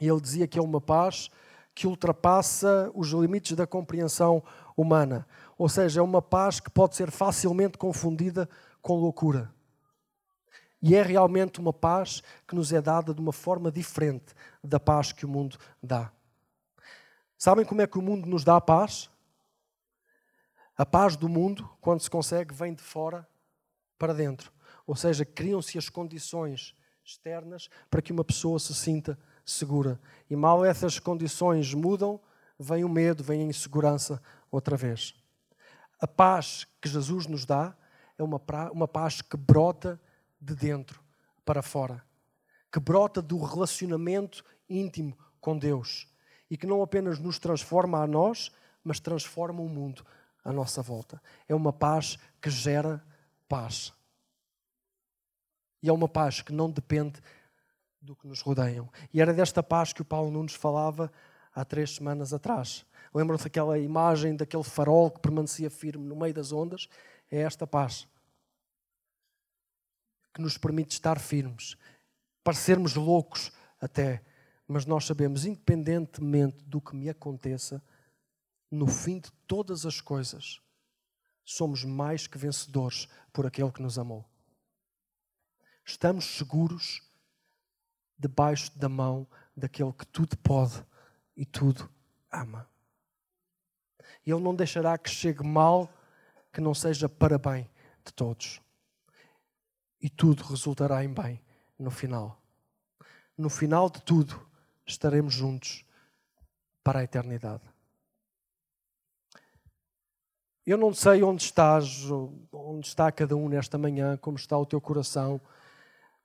E 0.00 0.08
ele 0.08 0.22
dizia 0.22 0.48
que 0.48 0.58
é 0.58 0.62
uma 0.62 0.80
paz 0.80 1.28
que 1.76 1.86
ultrapassa 1.86 2.90
os 2.94 3.08
limites 3.08 3.54
da 3.54 3.66
compreensão 3.66 4.42
humana. 4.76 5.26
Ou 5.56 5.68
seja, 5.68 6.00
é 6.00 6.02
uma 6.02 6.20
paz 6.20 6.60
que 6.60 6.70
pode 6.70 6.94
ser 6.94 7.10
facilmente 7.10 7.78
confundida 7.78 8.48
com 8.82 8.96
loucura. 8.96 9.50
E 10.82 10.94
é 10.94 11.02
realmente 11.02 11.58
uma 11.58 11.72
paz 11.72 12.22
que 12.46 12.54
nos 12.54 12.72
é 12.72 12.80
dada 12.80 13.14
de 13.14 13.20
uma 13.20 13.32
forma 13.32 13.72
diferente 13.72 14.34
da 14.62 14.78
paz 14.78 15.10
que 15.10 15.24
o 15.24 15.28
mundo 15.28 15.58
dá. 15.82 16.12
Sabem 17.38 17.64
como 17.64 17.82
é 17.82 17.86
que 17.86 17.98
o 17.98 18.02
mundo 18.02 18.26
nos 18.26 18.44
dá 18.44 18.56
a 18.56 18.60
paz? 18.60 19.10
A 20.76 20.84
paz 20.84 21.16
do 21.16 21.28
mundo, 21.28 21.68
quando 21.80 22.00
se 22.00 22.10
consegue, 22.10 22.54
vem 22.54 22.74
de 22.74 22.82
fora 22.82 23.26
para 23.98 24.12
dentro. 24.12 24.52
Ou 24.86 24.94
seja, 24.94 25.24
criam-se 25.24 25.78
as 25.78 25.88
condições 25.88 26.74
externas 27.04 27.68
para 27.90 28.02
que 28.02 28.12
uma 28.12 28.24
pessoa 28.24 28.58
se 28.58 28.74
sinta 28.74 29.18
segura. 29.44 29.98
E 30.28 30.36
mal 30.36 30.64
essas 30.64 30.98
condições 30.98 31.72
mudam, 31.72 32.20
vem 32.58 32.84
o 32.84 32.88
medo, 32.88 33.24
vem 33.24 33.42
a 33.42 33.44
insegurança 33.44 34.20
outra 34.56 34.76
vez. 34.76 35.14
A 36.00 36.06
paz 36.06 36.66
que 36.80 36.88
Jesus 36.88 37.26
nos 37.26 37.44
dá 37.44 37.74
é 38.18 38.22
uma, 38.22 38.40
uma 38.72 38.88
paz 38.88 39.22
que 39.22 39.36
brota 39.36 40.00
de 40.40 40.54
dentro 40.54 41.00
para 41.44 41.62
fora, 41.62 42.04
que 42.72 42.80
brota 42.80 43.22
do 43.22 43.42
relacionamento 43.42 44.44
íntimo 44.68 45.16
com 45.40 45.56
Deus 45.56 46.08
e 46.50 46.56
que 46.56 46.66
não 46.66 46.82
apenas 46.82 47.18
nos 47.18 47.38
transforma 47.38 48.02
a 48.02 48.06
nós, 48.06 48.50
mas 48.82 49.00
transforma 49.00 49.60
o 49.60 49.68
mundo 49.68 50.04
à 50.44 50.52
nossa 50.52 50.82
volta. 50.82 51.20
É 51.48 51.54
uma 51.54 51.72
paz 51.72 52.18
que 52.40 52.50
gera 52.50 53.02
paz. 53.48 53.92
E 55.82 55.88
é 55.88 55.92
uma 55.92 56.08
paz 56.08 56.40
que 56.40 56.52
não 56.52 56.70
depende 56.70 57.20
do 58.00 58.14
que 58.14 58.26
nos 58.26 58.40
rodeiam. 58.40 58.88
E 59.12 59.20
era 59.20 59.34
desta 59.34 59.62
paz 59.62 59.92
que 59.92 60.02
o 60.02 60.04
Paulo 60.04 60.30
Nunes 60.30 60.54
falava 60.54 61.12
há 61.54 61.64
três 61.64 61.96
semanas 61.96 62.32
atrás. 62.32 62.86
Lembram-se 63.16 63.44
daquela 63.44 63.78
imagem 63.78 64.36
daquele 64.36 64.62
farol 64.62 65.10
que 65.10 65.20
permanecia 65.20 65.70
firme 65.70 66.04
no 66.06 66.14
meio 66.14 66.34
das 66.34 66.52
ondas? 66.52 66.86
É 67.30 67.38
esta 67.38 67.66
paz 67.66 68.06
que 70.34 70.42
nos 70.42 70.58
permite 70.58 70.92
estar 70.92 71.18
firmes, 71.18 71.78
parecermos 72.44 72.94
loucos 72.94 73.50
até, 73.80 74.22
mas 74.68 74.84
nós 74.84 75.06
sabemos, 75.06 75.46
independentemente 75.46 76.62
do 76.66 76.78
que 76.78 76.94
me 76.94 77.08
aconteça, 77.08 77.82
no 78.70 78.86
fim 78.86 79.18
de 79.18 79.32
todas 79.46 79.86
as 79.86 79.98
coisas, 79.98 80.60
somos 81.42 81.84
mais 81.84 82.26
que 82.26 82.36
vencedores 82.36 83.08
por 83.32 83.46
aquele 83.46 83.72
que 83.72 83.80
nos 83.80 83.98
amou. 83.98 84.28
Estamos 85.86 86.36
seguros 86.36 87.00
debaixo 88.18 88.78
da 88.78 88.90
mão 88.90 89.26
daquele 89.56 89.94
que 89.94 90.06
tudo 90.06 90.36
pode 90.36 90.84
e 91.34 91.46
tudo 91.46 91.88
ama. 92.30 92.68
Ele 94.26 94.40
não 94.40 94.54
deixará 94.54 94.96
que 94.98 95.10
chegue 95.10 95.44
mal 95.44 95.88
que 96.52 96.60
não 96.60 96.74
seja 96.74 97.08
para 97.08 97.38
bem 97.38 97.68
de 98.04 98.12
todos. 98.12 98.60
E 100.00 100.08
tudo 100.08 100.42
resultará 100.44 101.04
em 101.04 101.12
bem 101.12 101.40
no 101.78 101.90
final. 101.90 102.40
No 103.36 103.50
final 103.50 103.90
de 103.90 104.00
tudo, 104.02 104.48
estaremos 104.86 105.34
juntos 105.34 105.84
para 106.82 107.00
a 107.00 107.04
eternidade. 107.04 107.62
Eu 110.64 110.76
não 110.76 110.92
sei 110.92 111.22
onde 111.22 111.42
estás, 111.42 112.10
onde 112.50 112.88
está 112.88 113.12
cada 113.12 113.36
um 113.36 113.48
nesta 113.48 113.78
manhã, 113.78 114.16
como 114.16 114.36
está 114.36 114.58
o 114.58 114.66
teu 114.66 114.80
coração, 114.80 115.40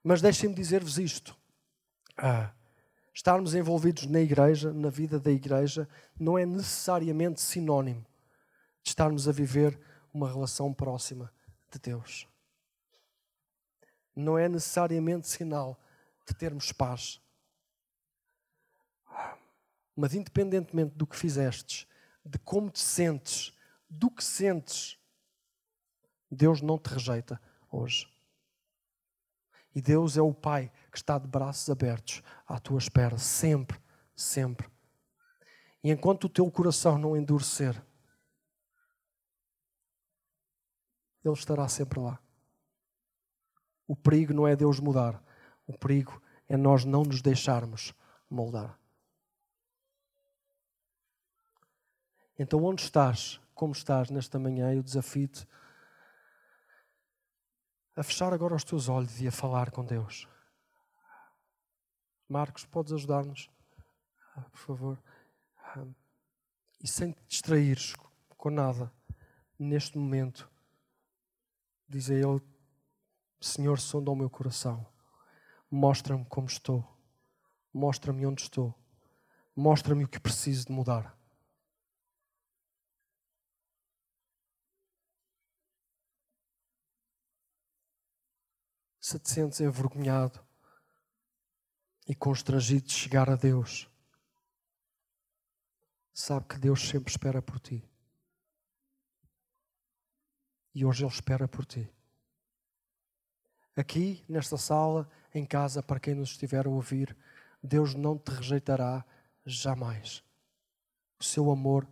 mas 0.03 0.21
deixem-me 0.21 0.55
dizer-vos 0.55 0.97
isto. 0.97 1.37
Ah, 2.17 2.51
estarmos 3.13 3.53
envolvidos 3.53 4.05
na 4.05 4.19
igreja, 4.19 4.71
na 4.73 4.89
vida 4.89 5.19
da 5.19 5.31
igreja, 5.31 5.87
não 6.19 6.37
é 6.37 6.45
necessariamente 6.45 7.41
sinónimo 7.41 8.05
de 8.81 8.89
estarmos 8.89 9.27
a 9.27 9.31
viver 9.31 9.79
uma 10.13 10.27
relação 10.27 10.73
próxima 10.73 11.31
de 11.71 11.79
Deus. 11.79 12.27
Não 14.15 14.37
é 14.37 14.49
necessariamente 14.49 15.27
sinal 15.27 15.79
de 16.27 16.33
termos 16.33 16.71
paz. 16.71 17.21
Mas, 19.95 20.13
independentemente 20.13 20.95
do 20.95 21.05
que 21.05 21.15
fizestes, 21.15 21.87
de 22.25 22.37
como 22.39 22.69
te 22.69 22.79
sentes, 22.79 23.53
do 23.89 24.09
que 24.09 24.23
sentes, 24.23 24.97
Deus 26.29 26.61
não 26.61 26.77
te 26.77 26.87
rejeita 26.87 27.41
hoje. 27.69 28.07
E 29.75 29.81
Deus 29.81 30.17
é 30.17 30.21
o 30.21 30.33
Pai 30.33 30.71
que 30.91 30.97
está 30.97 31.17
de 31.17 31.27
braços 31.27 31.69
abertos 31.69 32.21
à 32.45 32.59
tua 32.59 32.77
espera, 32.77 33.17
sempre, 33.17 33.79
sempre. 34.15 34.69
E 35.83 35.89
enquanto 35.89 36.25
o 36.25 36.29
teu 36.29 36.49
coração 36.51 36.97
não 36.97 37.15
endurecer, 37.15 37.81
Ele 41.23 41.33
estará 41.33 41.67
sempre 41.67 41.99
lá. 41.99 42.19
O 43.87 43.95
perigo 43.95 44.33
não 44.33 44.47
é 44.47 44.55
Deus 44.55 44.79
mudar, 44.79 45.23
o 45.65 45.77
perigo 45.77 46.21
é 46.47 46.57
nós 46.57 46.83
não 46.83 47.03
nos 47.03 47.21
deixarmos 47.21 47.93
moldar. 48.29 48.77
Então, 52.37 52.63
onde 52.63 52.81
estás, 52.81 53.39
como 53.53 53.71
estás 53.71 54.09
nesta 54.09 54.39
manhã, 54.39 54.73
eu 54.73 54.81
desafio-te 54.81 55.47
a 57.95 58.03
fechar 58.03 58.33
agora 58.33 58.55
os 58.55 58.63
teus 58.63 58.89
olhos 58.89 59.21
e 59.21 59.27
a 59.27 59.31
falar 59.31 59.69
com 59.69 59.85
Deus. 59.85 60.27
Marcos, 62.31 62.63
podes 62.63 62.93
ajudar-nos, 62.93 63.49
ah, 64.37 64.43
por 64.43 64.57
favor? 64.57 65.03
Ah, 65.57 65.85
e 66.81 66.87
sem 66.87 67.11
te 67.11 67.21
distraires 67.27 67.93
com 68.37 68.49
nada, 68.49 68.89
neste 69.59 69.97
momento, 69.97 70.49
diz 71.89 72.09
a 72.09 72.13
Ele: 72.13 72.41
Senhor, 73.41 73.77
sonda 73.81 74.11
o 74.11 74.15
meu 74.15 74.29
coração, 74.29 74.87
mostra-me 75.69 76.23
como 76.23 76.47
estou, 76.47 76.87
mostra-me 77.73 78.25
onde 78.25 78.43
estou, 78.43 78.73
mostra-me 79.53 80.05
o 80.05 80.07
que 80.07 80.17
preciso 80.17 80.67
de 80.67 80.71
mudar. 80.71 81.13
Se 89.01 89.19
te 89.19 89.29
sentes 89.29 89.59
envergonhado 89.59 90.39
e 92.07 92.15
constrangido 92.15 92.87
de 92.87 92.93
chegar 92.93 93.29
a 93.29 93.35
Deus, 93.35 93.89
sabe 96.13 96.47
que 96.47 96.57
Deus 96.57 96.87
sempre 96.87 97.09
espera 97.09 97.41
por 97.41 97.59
ti. 97.59 97.83
E 100.73 100.85
hoje 100.85 101.03
Ele 101.03 101.11
espera 101.11 101.47
por 101.47 101.65
ti. 101.65 101.91
Aqui, 103.75 104.23
nesta 104.27 104.57
sala, 104.57 105.09
em 105.33 105.45
casa, 105.45 105.81
para 105.81 105.99
quem 105.99 106.13
nos 106.13 106.31
estiver 106.31 106.65
a 106.65 106.69
ouvir, 106.69 107.15
Deus 107.63 107.93
não 107.93 108.17
te 108.17 108.31
rejeitará 108.31 109.05
jamais. 109.45 110.23
O 111.19 111.23
seu 111.23 111.51
amor 111.51 111.87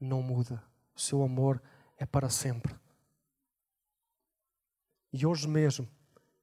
não 0.00 0.22
muda. 0.22 0.62
O 0.94 1.00
seu 1.00 1.22
amor 1.22 1.62
é 1.96 2.06
para 2.06 2.28
sempre. 2.28 2.74
E 5.12 5.26
hoje 5.26 5.46
mesmo, 5.48 5.88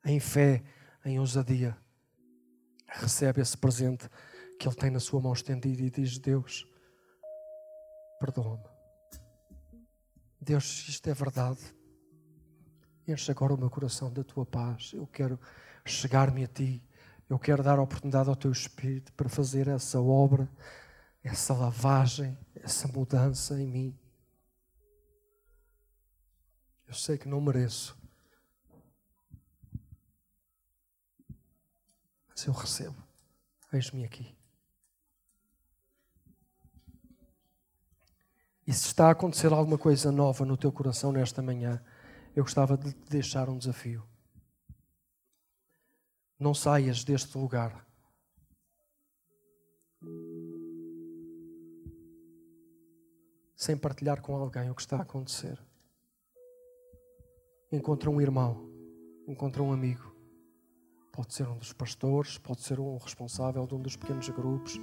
em 0.05 0.20
fé, 0.20 0.63
em 1.03 1.20
ousadia, 1.20 1.78
recebe 2.88 3.42
esse 3.42 3.58
presente 3.58 4.10
que 4.60 4.68
Ele 4.68 4.76
tem 4.76 4.90
na 4.90 5.00
sua 5.00 5.22
mão 5.22 5.34
estendida 5.34 5.82
e 5.82 5.90
diz: 5.90 6.18
Deus, 6.18 6.66
perdoa-me. 8.20 8.64
Deus, 10.40 10.88
isto 10.88 11.10
é 11.10 11.14
verdade. 11.14 11.60
Enche 13.08 13.32
agora 13.32 13.54
o 13.54 13.58
meu 13.58 13.70
coração 13.70 14.12
da 14.12 14.24
tua 14.24 14.46
paz. 14.46 14.92
Eu 14.94 15.08
quero 15.08 15.40
chegar-me 15.86 16.44
a 16.44 16.48
ti. 16.48 16.84
Eu 17.30 17.38
quero 17.38 17.62
dar 17.62 17.80
oportunidade 17.80 18.30
ao 18.30 18.36
teu 18.36 18.52
Espírito 18.52 19.12
para 19.14 19.28
fazer 19.28 19.68
essa 19.68 20.00
obra, 20.00 20.50
essa 21.24 21.54
lavagem, 21.54 22.38
essa 22.56 22.88
mudança 22.88 23.60
em 23.60 23.68
mim. 23.68 24.00
Eu 26.88 26.94
sei 26.94 27.18
que 27.18 27.28
não 27.28 27.42
mereço. 27.42 27.98
Mas 32.38 32.46
eu 32.46 32.54
recebo. 32.54 33.04
Eis-me 33.74 34.06
aqui. 34.06 34.38
E 38.68 38.72
se 38.72 38.86
está 38.86 39.08
a 39.08 39.12
acontecer 39.12 39.52
alguma 39.52 39.78
coisa 39.78 40.12
nova 40.12 40.46
no 40.46 40.56
teu 40.56 40.72
coração 40.72 41.12
nesta 41.12 41.42
manhã, 41.42 41.84
eu 42.36 42.44
gostava 42.44 42.78
de 42.78 42.94
te 42.94 43.10
deixar 43.10 43.50
um 43.50 43.58
desafio. 43.58 44.08
Não 46.38 46.54
saias 46.54 47.04
deste 47.04 47.36
lugar. 47.36 47.84
Sem 53.56 53.76
partilhar 53.76 54.22
com 54.22 54.36
alguém 54.36 54.70
o 54.70 54.76
que 54.76 54.82
está 54.82 54.98
a 54.98 55.02
acontecer. 55.02 55.60
Encontra 57.72 58.12
um 58.12 58.22
irmão, 58.22 58.70
encontra 59.28 59.64
um 59.64 59.74
amigo. 59.74 60.16
Pode 61.18 61.34
ser 61.34 61.49
um 61.49 61.57
dos 61.57 61.74
pastores, 61.74 62.38
pode 62.38 62.61
ser 62.61 62.80
um 62.80 62.97
responsável 62.97 63.68
de 63.68 63.76
um 63.76 63.82
dos 63.82 63.97
pequenos 63.97 64.30
grupos, 64.30 64.80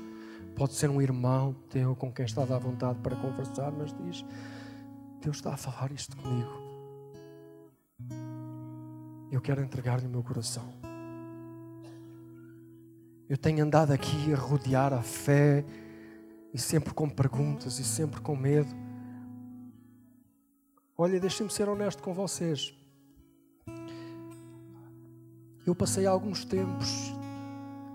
pode 0.54 0.74
ser 0.74 0.90
um 0.90 1.00
irmão 1.00 1.56
teu 1.70 1.96
com 1.96 2.12
quem 2.12 2.26
estás 2.26 2.50
à 2.50 2.58
vontade 2.58 2.98
para 2.98 3.16
conversar, 3.16 3.72
mas 3.72 3.94
diz: 4.02 4.22
Deus 5.22 5.36
está 5.36 5.54
a 5.54 5.56
falar 5.56 5.90
isto 5.92 6.14
comigo 6.16 6.64
eu 9.34 9.40
quero 9.40 9.60
entregar-lhe 9.62 10.06
o 10.06 10.10
meu 10.10 10.22
coração. 10.22 10.72
Eu 13.28 13.36
tenho 13.36 13.64
andado 13.64 13.90
aqui 13.90 14.32
a 14.32 14.36
rodear 14.36 14.92
a 14.92 15.02
fé 15.02 15.64
e 16.52 16.58
sempre 16.58 16.94
com 16.94 17.08
perguntas 17.08 17.80
e 17.80 17.84
sempre 17.84 18.20
com 18.20 18.36
medo. 18.36 18.70
Olha, 20.96 21.18
deixem-me 21.18 21.50
ser 21.50 21.68
honesto 21.68 22.00
com 22.00 22.14
vocês. 22.14 22.72
Eu 25.66 25.74
passei 25.74 26.06
alguns 26.06 26.44
tempos 26.44 27.12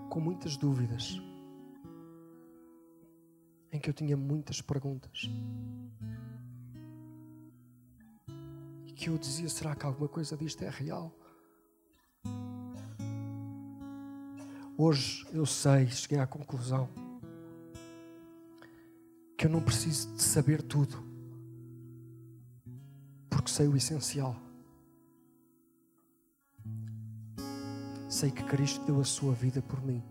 com 0.08 0.18
muitas 0.18 0.56
dúvidas, 0.56 1.20
em 3.72 3.78
que 3.78 3.88
eu 3.88 3.94
tinha 3.94 4.16
muitas 4.16 4.60
perguntas. 4.60 5.30
E 8.86 8.92
que 8.92 9.08
eu 9.08 9.16
dizia: 9.16 9.48
será 9.48 9.76
que 9.76 9.86
alguma 9.86 10.08
coisa 10.08 10.36
disto 10.36 10.62
é 10.62 10.68
real? 10.68 11.14
Hoje 14.76 15.24
eu 15.32 15.46
sei, 15.46 15.86
cheguei 15.88 16.18
à 16.18 16.26
conclusão 16.26 16.88
que 19.36 19.46
eu 19.46 19.50
não 19.50 19.62
preciso 19.62 20.12
de 20.14 20.22
saber 20.22 20.60
tudo, 20.60 21.02
porque 23.28 23.50
sei 23.50 23.68
o 23.68 23.76
essencial. 23.76 24.49
Sei 28.20 28.30
que 28.30 28.44
Cristo 28.44 28.84
deu 28.84 29.00
a 29.00 29.04
sua 29.04 29.32
vida 29.32 29.62
por 29.62 29.82
mim, 29.82 30.02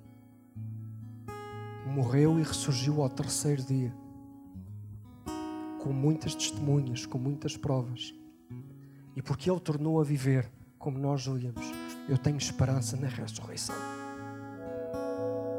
morreu 1.85 2.39
e 2.39 2.41
ressurgiu 2.41 3.03
ao 3.03 3.07
terceiro 3.07 3.61
dia, 3.61 3.93
com 5.79 5.93
muitas 5.93 6.33
testemunhas, 6.33 7.05
com 7.05 7.19
muitas 7.19 7.55
provas, 7.55 8.11
e 9.15 9.21
porque 9.21 9.47
Ele 9.47 9.59
tornou 9.59 10.01
a 10.01 10.03
viver 10.03 10.51
como 10.79 10.97
nós 10.97 11.21
líamos, 11.27 11.63
eu 12.09 12.17
tenho 12.17 12.37
esperança 12.37 12.97
na 12.97 13.07
ressurreição. 13.07 13.75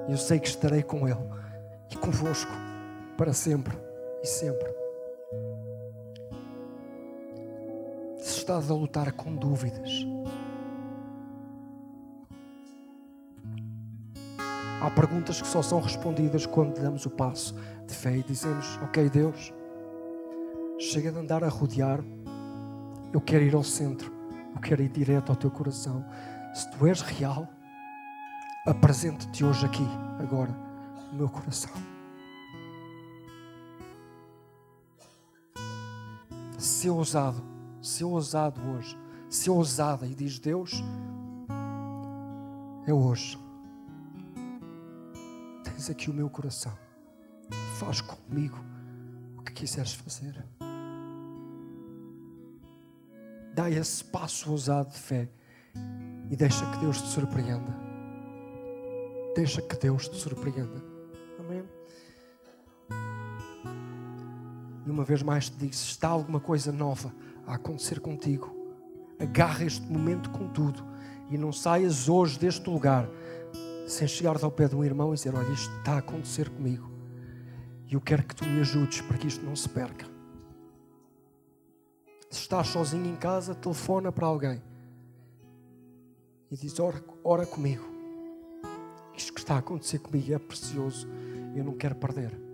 Eu 0.08 0.16
sei 0.16 0.40
que 0.40 0.48
estarei 0.48 0.82
com 0.82 1.06
Ele 1.06 1.22
e 1.88 1.96
convosco 1.98 2.50
para 3.16 3.32
sempre 3.32 3.78
e 4.24 4.26
sempre. 4.26 4.74
Se 8.18 8.38
estás 8.38 8.68
a 8.68 8.74
lutar 8.74 9.12
com 9.12 9.36
dúvidas, 9.36 10.04
Há 14.80 14.90
perguntas 14.90 15.42
que 15.42 15.46
só 15.46 15.60
são 15.60 15.78
respondidas 15.78 16.46
quando 16.46 16.80
damos 16.80 17.04
o 17.04 17.10
passo 17.10 17.54
de 17.86 17.94
fé 17.94 18.16
e 18.16 18.22
dizemos: 18.22 18.78
Ok, 18.82 19.10
Deus, 19.10 19.52
chega 20.78 21.12
de 21.12 21.18
andar 21.18 21.44
a 21.44 21.48
rodear, 21.48 22.00
eu 23.12 23.20
quero 23.20 23.44
ir 23.44 23.54
ao 23.54 23.62
centro, 23.62 24.10
eu 24.54 24.60
quero 24.60 24.82
ir 24.82 24.88
direto 24.88 25.30
ao 25.30 25.36
teu 25.36 25.50
coração. 25.50 26.02
Se 26.54 26.70
tu 26.70 26.86
és 26.86 27.02
real, 27.02 27.46
apresento-te 28.66 29.44
hoje 29.44 29.66
aqui, 29.66 29.86
agora, 30.18 30.50
no 31.12 31.18
meu 31.18 31.28
coração. 31.28 31.72
Ser 36.56 36.88
ousado, 36.88 37.42
ser 37.82 38.04
ousado 38.04 38.58
hoje, 38.70 38.98
ser 39.28 39.50
ousada 39.50 40.06
e 40.06 40.14
diz 40.14 40.38
Deus, 40.38 40.82
é 42.86 42.94
hoje. 42.94 43.49
Tens 45.80 45.88
aqui 45.88 46.10
o 46.10 46.12
meu 46.12 46.28
coração. 46.28 46.76
Faz 47.78 48.02
comigo 48.02 48.58
o 49.38 49.42
que 49.42 49.50
quiseres 49.50 49.94
fazer. 49.94 50.44
Dá 53.54 53.70
esse 53.70 54.04
passo 54.04 54.50
ousado 54.50 54.90
de 54.90 54.98
fé 54.98 55.30
e 56.30 56.36
deixa 56.36 56.70
que 56.70 56.80
Deus 56.80 57.00
te 57.00 57.08
surpreenda. 57.08 57.74
Deixa 59.34 59.62
que 59.62 59.74
Deus 59.74 60.06
te 60.06 60.16
surpreenda. 60.16 60.84
Amém? 61.38 61.64
E 64.84 64.90
uma 64.90 65.02
vez 65.02 65.22
mais 65.22 65.48
te 65.48 65.56
digo: 65.56 65.74
se 65.74 65.92
está 65.92 66.08
alguma 66.08 66.40
coisa 66.40 66.70
nova 66.70 67.10
a 67.46 67.54
acontecer 67.54 68.00
contigo, 68.00 68.54
agarra 69.18 69.64
este 69.64 69.90
momento 69.90 70.28
com 70.28 70.46
tudo 70.48 70.84
e 71.30 71.38
não 71.38 71.50
saias 71.50 72.06
hoje 72.06 72.38
deste 72.38 72.68
lugar 72.68 73.08
sem 73.90 74.06
chegares 74.08 74.42
ao 74.42 74.50
pé 74.50 74.68
de 74.68 74.76
um 74.76 74.84
irmão 74.84 75.12
e 75.12 75.16
dizer: 75.16 75.34
Olha, 75.34 75.50
isto 75.52 75.76
está 75.78 75.94
a 75.94 75.98
acontecer 75.98 76.48
comigo 76.48 76.90
e 77.86 77.94
eu 77.94 78.00
quero 78.00 78.22
que 78.22 78.34
tu 78.34 78.44
me 78.44 78.60
ajudes 78.60 79.00
para 79.00 79.18
que 79.18 79.26
isto 79.26 79.44
não 79.44 79.56
se 79.56 79.68
perca. 79.68 80.06
Se 82.30 82.42
estás 82.42 82.68
sozinho 82.68 83.06
em 83.06 83.16
casa, 83.16 83.54
telefona 83.54 84.12
para 84.12 84.26
alguém 84.26 84.62
e 86.50 86.56
diz: 86.56 86.78
Ora, 86.78 87.02
ora 87.24 87.46
comigo. 87.46 87.88
Isto 89.16 89.34
que 89.34 89.40
está 89.40 89.56
a 89.56 89.58
acontecer 89.58 89.98
comigo 89.98 90.32
é 90.32 90.38
precioso. 90.38 91.06
Eu 91.54 91.64
não 91.64 91.74
quero 91.74 91.94
perder. 91.94 92.49